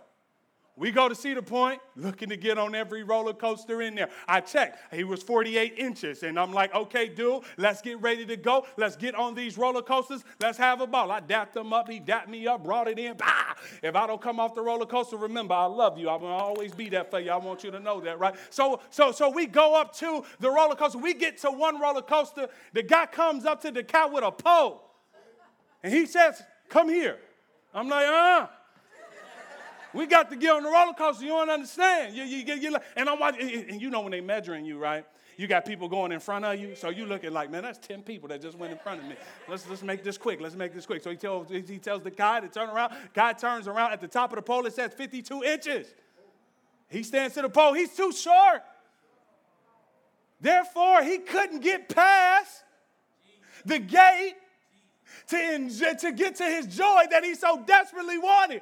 We 0.78 0.92
go 0.92 1.10
to 1.10 1.16
Cedar 1.16 1.42
Point 1.42 1.82
looking 1.96 2.30
to 2.30 2.38
get 2.38 2.60
on 2.60 2.76
every 2.76 3.02
roller 3.02 3.34
coaster 3.34 3.82
in 3.82 3.96
there. 3.96 4.10
I 4.28 4.42
checked. 4.42 4.94
He 4.94 5.04
was 5.04 5.24
48 5.24 5.74
inches. 5.76 6.22
And 6.22 6.40
I'm 6.40 6.54
like, 6.54 6.74
okay, 6.76 7.10
dude, 7.10 7.44
let's 7.58 7.82
get 7.82 8.00
ready 8.00 8.28
to 8.28 8.38
go. 8.38 8.68
Let's 8.78 8.96
get 8.96 9.16
on 9.16 9.34
these 9.34 9.58
roller 9.58 9.82
coasters. 9.82 10.24
Let's 10.40 10.60
have 10.60 10.80
a 10.80 10.86
ball. 10.86 11.12
I 11.12 11.20
dapped 11.20 11.58
him 11.58 11.74
up. 11.74 11.90
He 11.90 12.00
dapped 12.00 12.30
me 12.30 12.46
up, 12.46 12.64
brought 12.64 12.88
it 12.88 13.00
in. 13.00 13.18
Bah! 13.18 13.56
If 13.82 13.96
I 13.96 14.06
don't 14.06 14.22
come 14.22 14.40
off 14.40 14.54
the 14.54 14.62
roller 14.62 14.86
coaster, 14.86 15.18
remember, 15.18 15.56
I 15.56 15.66
love 15.66 15.98
you. 15.98 16.10
I'm 16.10 16.20
going 16.20 16.38
to 16.38 16.44
always 16.44 16.76
be 16.76 16.90
that 16.90 17.10
for 17.10 17.20
you. 17.20 17.32
I 17.32 17.38
want 17.38 17.64
you 17.64 17.72
to 17.72 17.80
know 17.80 18.00
that, 18.02 18.20
right? 18.20 18.36
So, 18.52 18.80
so, 18.92 19.12
so 19.12 19.32
we 19.32 19.48
go 19.48 19.74
up 19.80 19.96
to 19.98 20.24
the 20.40 20.52
roller 20.52 20.76
coaster. 20.76 21.00
We 21.00 21.16
get 21.16 21.40
to 21.40 21.50
one 21.50 21.82
roller 21.82 22.04
coaster. 22.04 22.50
The 22.74 22.84
guy 22.84 23.08
comes 23.08 23.46
up 23.46 23.62
to 23.62 23.72
the 23.72 23.84
cat 23.84 24.14
with 24.14 24.24
a 24.24 24.32
pole. 24.32 24.84
And 25.82 25.92
he 25.92 26.06
says, 26.06 26.44
come 26.70 26.88
here. 26.88 27.18
I'm 27.74 27.90
like, 27.90 28.06
uh 28.06 28.48
we 29.98 30.06
got 30.06 30.30
to 30.30 30.36
get 30.36 30.52
on 30.52 30.64
the 30.64 30.70
roller 30.70 30.94
coaster. 30.94 31.24
You 31.24 31.32
don't 31.32 31.50
understand. 31.50 32.16
You, 32.16 32.24
you, 32.24 32.38
you, 32.38 32.54
you, 32.56 32.78
and 32.96 33.10
I'm 33.10 33.20
watching, 33.20 33.66
and 33.70 33.82
you 33.82 33.90
know 33.90 34.02
when 34.02 34.12
they 34.12 34.22
measuring 34.22 34.64
you, 34.64 34.78
right? 34.78 35.04
You 35.38 35.48
got 35.48 35.66
people 35.66 35.88
going 35.90 36.12
in 36.12 36.20
front 36.20 36.46
of 36.46 36.60
you, 36.60 36.76
so 36.76 36.90
you 36.90 37.06
looking 37.06 37.34
like, 37.34 37.52
man, 37.52 37.64
that's 37.64 37.80
10 37.80 38.04
people 38.04 38.30
that 38.30 38.42
just 38.42 38.58
went 38.58 38.72
in 38.72 38.80
front 38.80 39.02
of 39.02 39.08
me. 39.08 39.16
Let's, 39.48 39.68
let's 39.70 39.84
make 39.84 40.04
this 40.04 40.18
quick. 40.18 40.40
Let's 40.40 40.56
make 40.56 40.74
this 40.74 40.86
quick. 40.86 41.04
So 41.04 41.10
he 41.10 41.16
tells, 41.18 41.50
he 41.50 41.80
tells 41.80 42.04
the 42.04 42.12
guy 42.12 42.40
to 42.40 42.48
turn 42.48 42.70
around. 42.70 42.94
Guy 43.14 43.34
turns 43.34 43.68
around. 43.68 43.92
At 43.92 44.02
the 44.02 44.08
top 44.08 44.32
of 44.32 44.36
the 44.38 44.42
pole, 44.44 44.66
it 44.68 44.74
says 44.74 44.94
52 44.94 45.44
inches. 45.44 45.88
He 46.90 47.04
stands 47.04 47.36
to 47.36 47.42
the 47.42 47.50
pole. 47.50 47.74
He's 47.74 47.96
too 47.96 48.12
short. 48.12 48.62
Therefore, 50.40 51.04
he 51.04 51.18
couldn't 51.18 51.62
get 51.62 51.90
past 51.90 52.64
the 53.66 53.80
gate 53.80 54.36
to, 55.30 55.96
to 56.00 56.12
get 56.12 56.36
to 56.36 56.46
his 56.46 56.68
joy 56.68 57.04
that 57.10 57.24
he 57.24 57.36
so 57.36 57.64
desperately 57.66 58.18
wanted. 58.18 58.62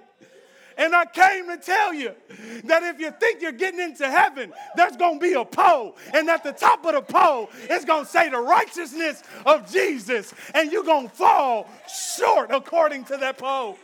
And 0.78 0.96
I 0.96 1.06
came 1.06 1.48
to 1.48 1.58
tell 1.58 1.94
you 1.94 2.14
that 2.66 2.84
if 2.84 3.00
you 3.00 3.12
think 3.12 3.42
you're 3.42 3.52
getting 3.52 3.80
into 3.80 4.10
heaven, 4.10 4.54
there's 4.76 4.98
going 4.98 5.20
to 5.20 5.24
be 5.24 5.34
a 5.34 5.46
pole. 5.46 5.96
And 6.14 6.30
at 6.30 6.44
the 6.44 6.52
top 6.52 6.86
of 6.86 6.94
the 6.94 7.02
pole, 7.02 7.50
it's 7.70 7.86
going 7.86 8.06
to 8.06 8.10
say 8.10 8.30
the 8.30 8.40
righteousness 8.40 9.24
of 9.46 9.72
Jesus. 9.72 10.34
And 10.54 10.72
you're 10.72 10.84
going 10.84 11.10
to 11.10 11.16
fall 11.16 11.70
short 12.18 12.52
according 12.52 13.06
to 13.06 13.18
that 13.18 13.38
pole 13.38 13.78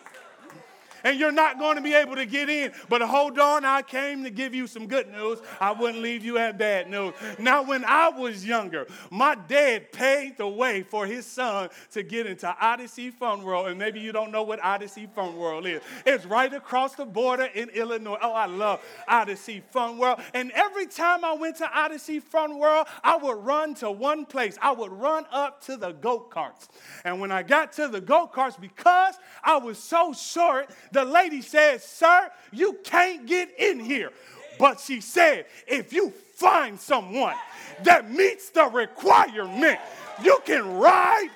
and 1.04 1.20
you're 1.20 1.32
not 1.32 1.60
going 1.60 1.76
to 1.76 1.82
be 1.82 1.94
able 1.94 2.16
to 2.16 2.26
get 2.26 2.50
in. 2.50 2.72
But 2.90 3.02
hold 3.02 3.40
on, 3.40 3.66
I 3.66 3.82
came 3.82 4.24
to 4.24 4.30
give 4.30 4.54
you 4.54 4.68
some 4.68 4.88
good 4.88 5.12
news. 5.12 5.40
I 5.60 5.72
wouldn't 5.72 6.02
leave 6.02 6.24
you 6.24 6.38
at 6.38 6.58
bad 6.58 6.90
news. 6.90 7.14
Now, 7.40 7.64
when 7.64 7.84
I 7.86 8.10
was 8.10 8.46
younger, 8.46 8.88
my 9.10 9.36
dad 9.36 9.92
paid 9.92 10.38
the 10.38 10.48
way 10.48 10.84
for 10.84 11.06
his 11.06 11.26
son 11.26 11.70
to 11.92 12.04
get 12.04 12.26
into 12.26 12.54
Odyssey 12.60 13.12
Fun 13.12 13.44
World. 13.44 13.68
And 13.68 13.78
maybe 13.78 14.00
you 14.00 14.12
don't 14.12 14.32
know 14.32 14.44
what 14.44 14.64
Odyssey 14.64 15.08
Fun 15.14 15.38
World 15.38 15.66
is. 15.66 15.82
It's 16.06 16.26
right 16.26 16.54
across 16.54 16.96
the 16.96 17.06
border 17.06 17.46
in 17.54 17.70
Illinois. 17.70 18.18
Oh, 18.22 18.34
I 18.34 18.46
love 18.46 18.82
Odyssey 19.08 19.64
Fun 19.72 19.98
World. 19.98 20.20
And 20.34 20.52
every 20.52 20.88
time 20.88 21.24
I 21.24 21.34
went 21.34 21.58
to 21.58 21.70
Odyssey 21.72 22.20
Fun 22.20 22.58
World, 22.58 22.88
I 23.04 23.18
would 23.18 23.38
run 23.38 23.74
to 23.76 23.92
one 23.92 24.26
place. 24.26 24.58
I 24.62 24.72
would 24.72 24.92
run 24.92 25.26
up 25.32 25.62
to 25.66 25.78
the 25.78 25.92
go 25.92 26.20
karts. 26.20 26.68
And 27.04 27.20
when 27.20 27.32
I 27.32 27.44
got 27.44 27.74
to 27.74 27.88
the 27.88 28.02
go 28.02 28.30
karts, 28.32 28.60
because 28.60 29.16
I 29.44 29.58
was 29.58 29.78
so 29.78 30.14
short, 30.14 30.70
the 30.92 31.06
lady 31.06 31.42
said, 31.42 31.82
Sir, 31.82 32.30
you 32.52 32.78
can't 32.84 33.26
get 33.26 33.50
in 33.58 33.80
here. 33.80 34.12
But 34.60 34.80
she 34.80 35.02
said, 35.02 35.46
If 35.68 35.94
you 35.94 36.12
find 36.36 36.80
someone 36.80 37.36
that 37.84 38.10
meets 38.12 38.50
the 38.50 38.66
requirement, 38.66 39.80
you 40.24 40.40
can 40.46 40.78
ride 40.78 41.30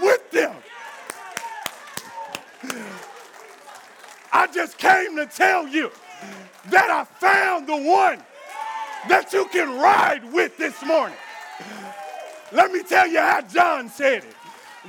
with 0.00 0.30
them. 0.30 0.56
I 4.32 4.46
just 4.46 4.78
came 4.78 5.16
to 5.16 5.26
tell 5.26 5.66
you 5.66 5.90
that 6.70 6.90
I 6.90 7.04
found 7.04 7.66
the 7.66 7.76
one 7.76 8.22
that 9.08 9.32
you 9.32 9.46
can 9.46 9.78
ride 9.78 10.32
with 10.32 10.56
this 10.56 10.84
morning. 10.84 11.16
Let 12.52 12.72
me 12.72 12.82
tell 12.82 13.06
you 13.06 13.18
how 13.18 13.42
John 13.42 13.88
said 13.88 14.24
it. 14.24 14.34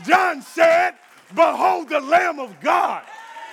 John 0.06 0.42
said, 0.42 0.96
Behold 1.36 1.90
the 1.90 2.00
Lamb 2.00 2.40
of 2.40 2.60
God 2.60 3.04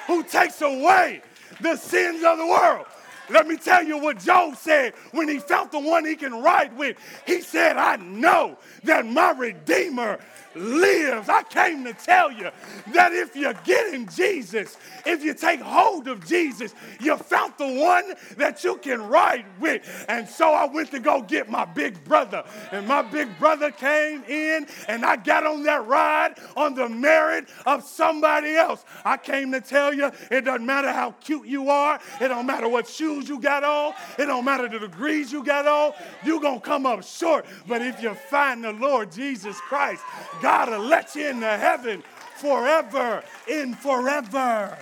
who 0.09 0.25
takes 0.25 0.61
away 0.61 1.23
the 1.61 1.77
sins 1.77 2.25
of 2.25 2.39
the 2.39 2.47
world. 2.47 2.87
Let 3.31 3.47
me 3.47 3.59
tell 3.59 3.85
you 3.85 3.99
what 3.99 4.19
Job 4.19 4.57
said 4.57 4.95
when 5.13 5.29
he 5.29 5.39
felt 5.39 5.71
the 5.71 5.79
one 5.79 6.05
he 6.05 6.17
can 6.17 6.43
ride 6.43 6.77
with. 6.77 6.97
He 7.27 7.43
said, 7.43 7.77
I 7.77 7.97
know 7.97 8.57
that 8.85 9.07
my 9.07 9.33
Redeemer 9.33 10.19
lives. 10.59 11.29
I 11.29 11.43
came 11.43 11.85
to 11.85 11.93
tell 11.93 12.31
you 12.31 12.51
that 12.93 13.13
if 13.13 13.37
you 13.37 13.53
get 13.65 13.95
in 13.95 14.09
Jesus, 14.09 14.77
if 15.07 15.23
you 15.25 15.35
take 15.35 15.61
hold 15.61 16.09
of 16.09 16.27
Jesus, 16.27 16.75
you 17.01 17.17
found 17.17 17.55
the 17.59 17.73
one 17.81 18.15
that 18.37 18.65
you 18.65 18.77
can 18.77 19.09
ride 19.09 19.45
with. 19.61 20.07
And 20.09 20.29
so 20.29 20.53
I 20.53 20.67
went 20.67 20.91
to 20.91 21.01
go 21.01 21.23
get 21.23 21.51
my 21.51 21.65
big 21.65 22.03
brother. 22.05 22.45
And 22.73 22.87
my 22.87 23.03
big 23.03 23.39
brother 23.39 23.71
came 23.71 24.23
in 24.25 24.67
and 24.89 25.05
I 25.05 25.17
got 25.17 25.47
on 25.47 25.63
that 25.65 25.87
ride 25.87 26.35
on 26.57 26.75
the 26.75 26.89
merit 26.89 27.49
of 27.67 27.85
somebody 27.85 28.55
else. 28.57 28.85
I 29.05 29.17
came 29.17 29.53
to 29.53 29.61
tell 29.61 29.95
you 29.95 30.11
it 30.31 30.45
doesn't 30.45 30.67
matter 30.67 30.93
how 30.93 31.13
cute 31.13 31.47
you 31.47 31.71
are, 31.71 32.01
it 32.21 32.29
don't 32.29 32.47
matter 32.47 32.69
what 32.69 32.89
shoes 32.89 33.29
you 33.29 33.41
got 33.41 33.65
on, 33.65 33.95
it 34.19 34.27
don't 34.27 34.45
matter 34.45 34.69
the 34.69 34.79
degrees 34.79 35.33
you 35.33 35.45
got 35.45 35.67
on, 35.67 35.93
you're 36.25 36.41
going 36.41 36.61
to 36.61 36.67
come 36.67 36.87
up 36.87 37.05
short. 37.05 37.47
But 37.67 37.83
if 37.83 38.03
you 38.03 38.15
find 38.15 38.65
the 38.65 38.73
Lord 38.73 39.13
Jesus 39.13 39.61
Christ, 39.61 40.03
God 40.43 40.48
will 40.49 40.81
let 40.81 41.15
you 41.15 41.29
into 41.29 41.47
heaven 41.47 42.03
forever 42.37 43.23
in 43.47 43.75
forever. 43.75 44.77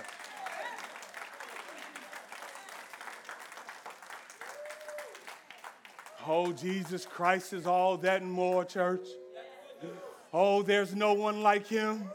Oh, 6.25 6.51
Jesus 6.51 7.05
Christ 7.05 7.53
is 7.53 7.65
all 7.65 7.97
that 7.97 8.21
and 8.21 8.31
more, 8.31 8.65
church. 8.65 9.07
Oh, 10.33 10.61
there's 10.61 10.93
no 10.93 11.13
one 11.13 11.41
like 11.41 11.67
him. 11.67 12.09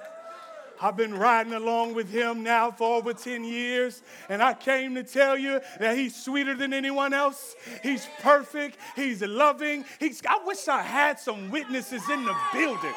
I've 0.81 0.97
been 0.97 1.15
riding 1.15 1.53
along 1.53 1.95
with 1.95 2.11
him 2.11 2.43
now 2.43 2.73
for 2.73 2.97
over 2.97 3.15
10 3.15 3.45
years, 3.45 4.03
and 4.29 4.43
I 4.43 4.53
came 4.53 4.97
to 4.97 5.05
tell 5.05 5.39
you 5.39 5.61
that 5.79 5.97
he's 5.97 6.15
sweeter 6.15 6.55
than 6.55 6.73
anyone 6.73 7.15
else. 7.15 7.55
He's 7.83 8.07
perfect, 8.21 8.77
he's 8.97 9.23
loving. 9.23 9.85
He's, 10.01 10.21
I 10.29 10.45
wish 10.45 10.67
I 10.67 10.83
had 10.83 11.21
some 11.21 11.51
witnesses 11.51 12.03
in 12.11 12.25
the 12.25 12.35
building 12.53 12.95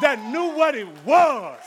that 0.00 0.22
knew 0.24 0.56
what 0.56 0.74
it 0.74 0.88
was 1.04 1.58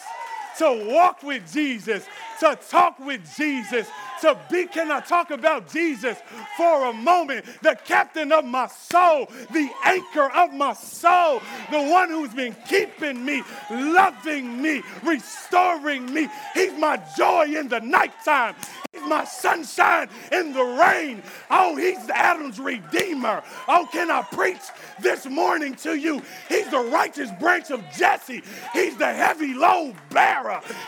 to 0.57 0.87
walk 0.91 1.23
with 1.23 1.51
Jesus, 1.51 2.05
to 2.39 2.57
talk 2.69 2.99
with 2.99 3.21
Jesus, 3.35 3.87
to 4.21 4.37
be. 4.49 4.65
Can 4.65 4.91
I 4.91 4.99
talk 4.99 5.31
about 5.31 5.71
Jesus 5.71 6.17
for 6.57 6.85
a 6.85 6.93
moment? 6.93 7.45
The 7.61 7.77
captain 7.85 8.31
of 8.31 8.45
my 8.45 8.67
soul, 8.67 9.27
the 9.51 9.69
anchor 9.83 10.29
of 10.31 10.53
my 10.53 10.73
soul, 10.73 11.41
the 11.71 11.81
one 11.81 12.09
who's 12.09 12.33
been 12.33 12.55
keeping 12.67 13.23
me, 13.23 13.43
loving 13.69 14.61
me, 14.61 14.81
restoring 15.03 16.13
me. 16.13 16.27
He's 16.53 16.73
my 16.73 17.01
joy 17.17 17.45
in 17.55 17.67
the 17.67 17.79
nighttime. 17.79 18.55
He's 18.91 19.03
my 19.03 19.23
sunshine 19.23 20.09
in 20.33 20.51
the 20.51 20.63
rain. 20.63 21.23
Oh, 21.49 21.77
he's 21.77 22.09
Adam's 22.09 22.59
redeemer. 22.59 23.41
Oh, 23.67 23.87
can 23.91 24.11
I 24.11 24.21
preach 24.21 24.61
this 24.99 25.25
morning 25.25 25.75
to 25.75 25.95
you? 25.95 26.21
He's 26.49 26.69
the 26.69 26.79
righteous 26.79 27.31
branch 27.39 27.71
of 27.71 27.81
Jesse. 27.95 28.43
He's 28.73 28.97
the 28.97 29.13
heavy 29.13 29.53
load 29.53 29.95
bearer. 30.09 30.40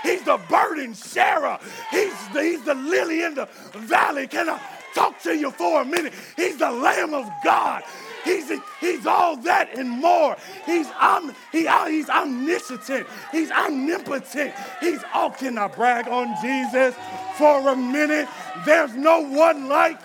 He's 0.04 0.24
the 0.24 0.39
burden 0.49 0.93
Sarah. 0.93 1.60
He's 1.91 2.30
the, 2.30 2.41
he's 2.41 2.64
the 2.64 2.76
lily 2.76 3.24
in 3.24 3.36
the 3.36 3.47
valley. 3.74 4.28
Can 4.28 4.49
I 4.49 4.60
talk 4.93 5.22
to 5.24 5.36
you 5.36 5.51
for 5.51 5.82
a 5.82 5.86
minute? 5.86 6.14
He's 6.36 6.58
the 6.58 6.72
Lamb 6.72 7.14
of 7.14 7.30
God. 7.43 7.84
He's, 8.24 8.51
he's 8.80 9.06
all 9.06 9.36
that 9.38 9.78
and 9.78 9.89
more. 9.89 10.38
He's, 10.66 10.88
om, 10.99 11.34
he, 11.51 11.68
uh, 11.68 11.86
he's 11.86 12.10
omniscient. 12.10 13.06
He's 13.32 13.51
omnipotent. 13.51 14.54
He's, 14.80 15.01
oh, 15.14 15.34
can 15.38 15.58
I 15.58 15.68
brag 15.68 16.08
on 16.08 16.34
Jesus 16.41 16.95
for 17.38 17.70
a 17.70 17.76
minute? 17.76 18.28
There's 18.66 18.95
no 18.95 19.20
one 19.22 19.68
like 19.68 19.99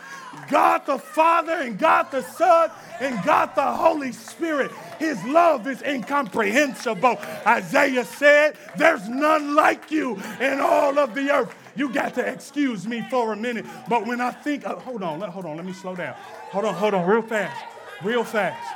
God 0.50 0.84
the 0.86 0.98
Father 0.98 1.52
and 1.52 1.78
God 1.78 2.10
the 2.10 2.22
Son 2.22 2.70
and 3.00 3.24
God 3.24 3.54
the 3.54 3.62
Holy 3.62 4.12
Spirit. 4.12 4.72
His 4.98 5.22
love 5.24 5.66
is 5.66 5.82
incomprehensible. 5.82 7.18
Isaiah 7.46 8.04
said, 8.04 8.56
There's 8.76 9.08
none 9.08 9.54
like 9.54 9.90
you 9.90 10.20
in 10.40 10.60
all 10.60 10.98
of 10.98 11.14
the 11.14 11.30
earth. 11.30 11.54
You 11.76 11.92
got 11.92 12.14
to 12.14 12.26
excuse 12.26 12.86
me 12.86 13.06
for 13.08 13.32
a 13.32 13.36
minute. 13.36 13.64
But 13.88 14.06
when 14.06 14.20
I 14.20 14.32
think, 14.32 14.66
uh, 14.66 14.74
hold 14.76 15.02
on, 15.02 15.20
let, 15.20 15.30
hold 15.30 15.46
on, 15.46 15.56
let 15.56 15.64
me 15.64 15.72
slow 15.72 15.94
down. 15.94 16.14
Hold 16.50 16.64
on, 16.64 16.74
hold 16.74 16.94
on, 16.94 17.08
real 17.08 17.22
fast, 17.22 17.64
real 18.02 18.24
fast. 18.24 18.74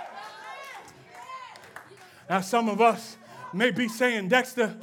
Now, 2.31 2.41
some 2.41 2.69
of 2.69 2.81
us 2.81 3.17
may 3.53 3.73
be 3.73 3.89
saying, 3.89 4.29
Dexter, 4.29 4.75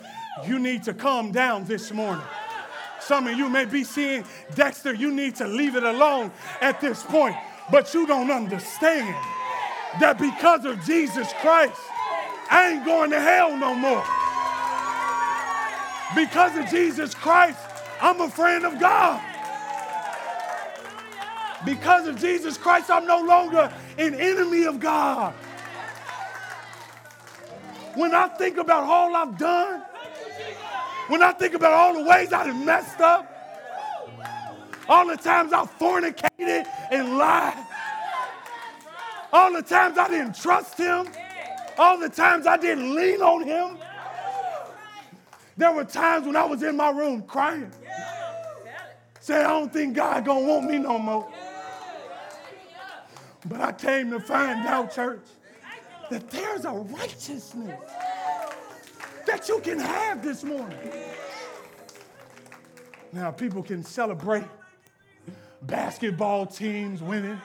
you 0.45 0.59
need 0.59 0.83
to 0.83 0.93
calm 0.93 1.31
down 1.31 1.63
this 1.63 1.91
morning. 1.91 2.25
Some 2.99 3.27
of 3.27 3.37
you 3.37 3.49
may 3.49 3.65
be 3.65 3.83
seeing, 3.83 4.25
Dexter, 4.53 4.93
you 4.93 5.11
need 5.11 5.35
to 5.37 5.47
leave 5.47 5.75
it 5.75 5.83
alone 5.83 6.31
at 6.61 6.81
this 6.81 7.01
point. 7.01 7.35
But 7.71 7.93
you 7.93 8.05
don't 8.05 8.29
understand 8.29 9.15
that 9.99 10.17
because 10.19 10.65
of 10.65 10.83
Jesus 10.85 11.33
Christ, 11.41 11.79
I 12.49 12.71
ain't 12.71 12.85
going 12.85 13.11
to 13.11 13.19
hell 13.19 13.55
no 13.57 13.73
more. 13.73 14.03
Because 16.15 16.57
of 16.57 16.69
Jesus 16.69 17.13
Christ, 17.13 17.59
I'm 18.01 18.21
a 18.21 18.29
friend 18.29 18.65
of 18.65 18.79
God. 18.79 19.21
Because 21.65 22.07
of 22.07 22.19
Jesus 22.19 22.57
Christ, 22.57 22.89
I'm 22.89 23.05
no 23.05 23.21
longer 23.21 23.71
an 23.97 24.15
enemy 24.15 24.63
of 24.63 24.79
God. 24.79 25.33
When 27.95 28.13
I 28.13 28.27
think 28.29 28.57
about 28.57 28.83
all 28.83 29.15
I've 29.15 29.37
done, 29.37 29.81
when 31.07 31.21
I 31.21 31.31
think 31.33 31.53
about 31.53 31.73
all 31.73 31.93
the 31.95 32.03
ways 32.09 32.31
I've 32.31 32.55
messed 32.65 33.01
up, 33.01 33.25
all 34.87 35.07
the 35.07 35.17
times 35.17 35.53
I've 35.53 35.71
fornicated 35.77 36.65
and 36.91 37.17
lied, 37.17 37.65
all 39.32 39.53
the 39.53 39.61
times 39.61 39.97
I 39.97 40.07
didn't 40.07 40.36
trust 40.36 40.77
him, 40.77 41.07
all 41.77 41.97
the 41.97 42.09
times 42.09 42.47
I 42.47 42.57
didn't 42.57 42.95
lean 42.95 43.21
on 43.21 43.43
him. 43.43 43.77
There 45.57 45.71
were 45.73 45.84
times 45.84 46.25
when 46.25 46.36
I 46.36 46.45
was 46.45 46.63
in 46.63 46.77
my 46.77 46.89
room 46.89 47.21
crying. 47.23 47.71
Saying, 49.19 49.45
I 49.45 49.49
don't 49.49 49.71
think 49.71 49.95
God 49.95 50.25
gonna 50.25 50.45
want 50.45 50.69
me 50.69 50.77
no 50.77 50.97
more. 50.97 51.32
But 53.45 53.61
I 53.61 53.71
came 53.71 54.09
to 54.11 54.19
find 54.19 54.65
out, 54.65 54.93
church, 54.93 55.25
that 56.09 56.30
there's 56.30 56.65
a 56.65 56.71
righteousness 56.71 57.80
that 59.25 59.47
you 59.47 59.59
can 59.59 59.80
have 59.80 60.23
this 60.23 60.43
morning. 60.43 60.77
Now, 63.11 63.32
people 63.32 63.63
can 63.63 63.84
celebrate 63.84 64.45
basketball 65.63 66.45
teams 66.45 67.01
winning, 67.01 67.39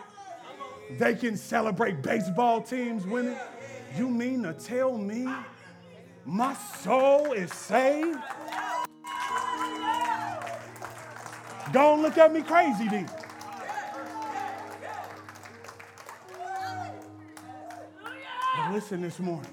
they 0.98 1.14
can 1.14 1.36
celebrate 1.36 2.02
baseball 2.02 2.60
teams 2.60 3.06
winning. 3.06 3.36
You 3.96 4.08
mean 4.08 4.42
to 4.42 4.52
tell 4.52 4.96
me 4.98 5.28
my 6.24 6.54
soul 6.54 7.32
is 7.32 7.52
saved? 7.52 8.18
Don't 11.72 12.02
look 12.02 12.18
at 12.18 12.32
me 12.32 12.42
crazy 12.42 12.88
then. 12.88 13.10
But 18.56 18.72
listen 18.72 19.02
this 19.02 19.18
morning. 19.18 19.50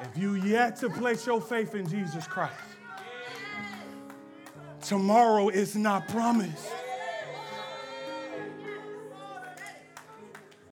If 0.00 0.16
you 0.16 0.34
yet 0.34 0.76
to 0.76 0.90
place 0.90 1.26
your 1.26 1.40
faith 1.40 1.74
in 1.74 1.88
Jesus 1.88 2.26
Christ, 2.26 2.54
tomorrow 4.80 5.48
is 5.48 5.74
not 5.74 6.08
promised. 6.08 6.72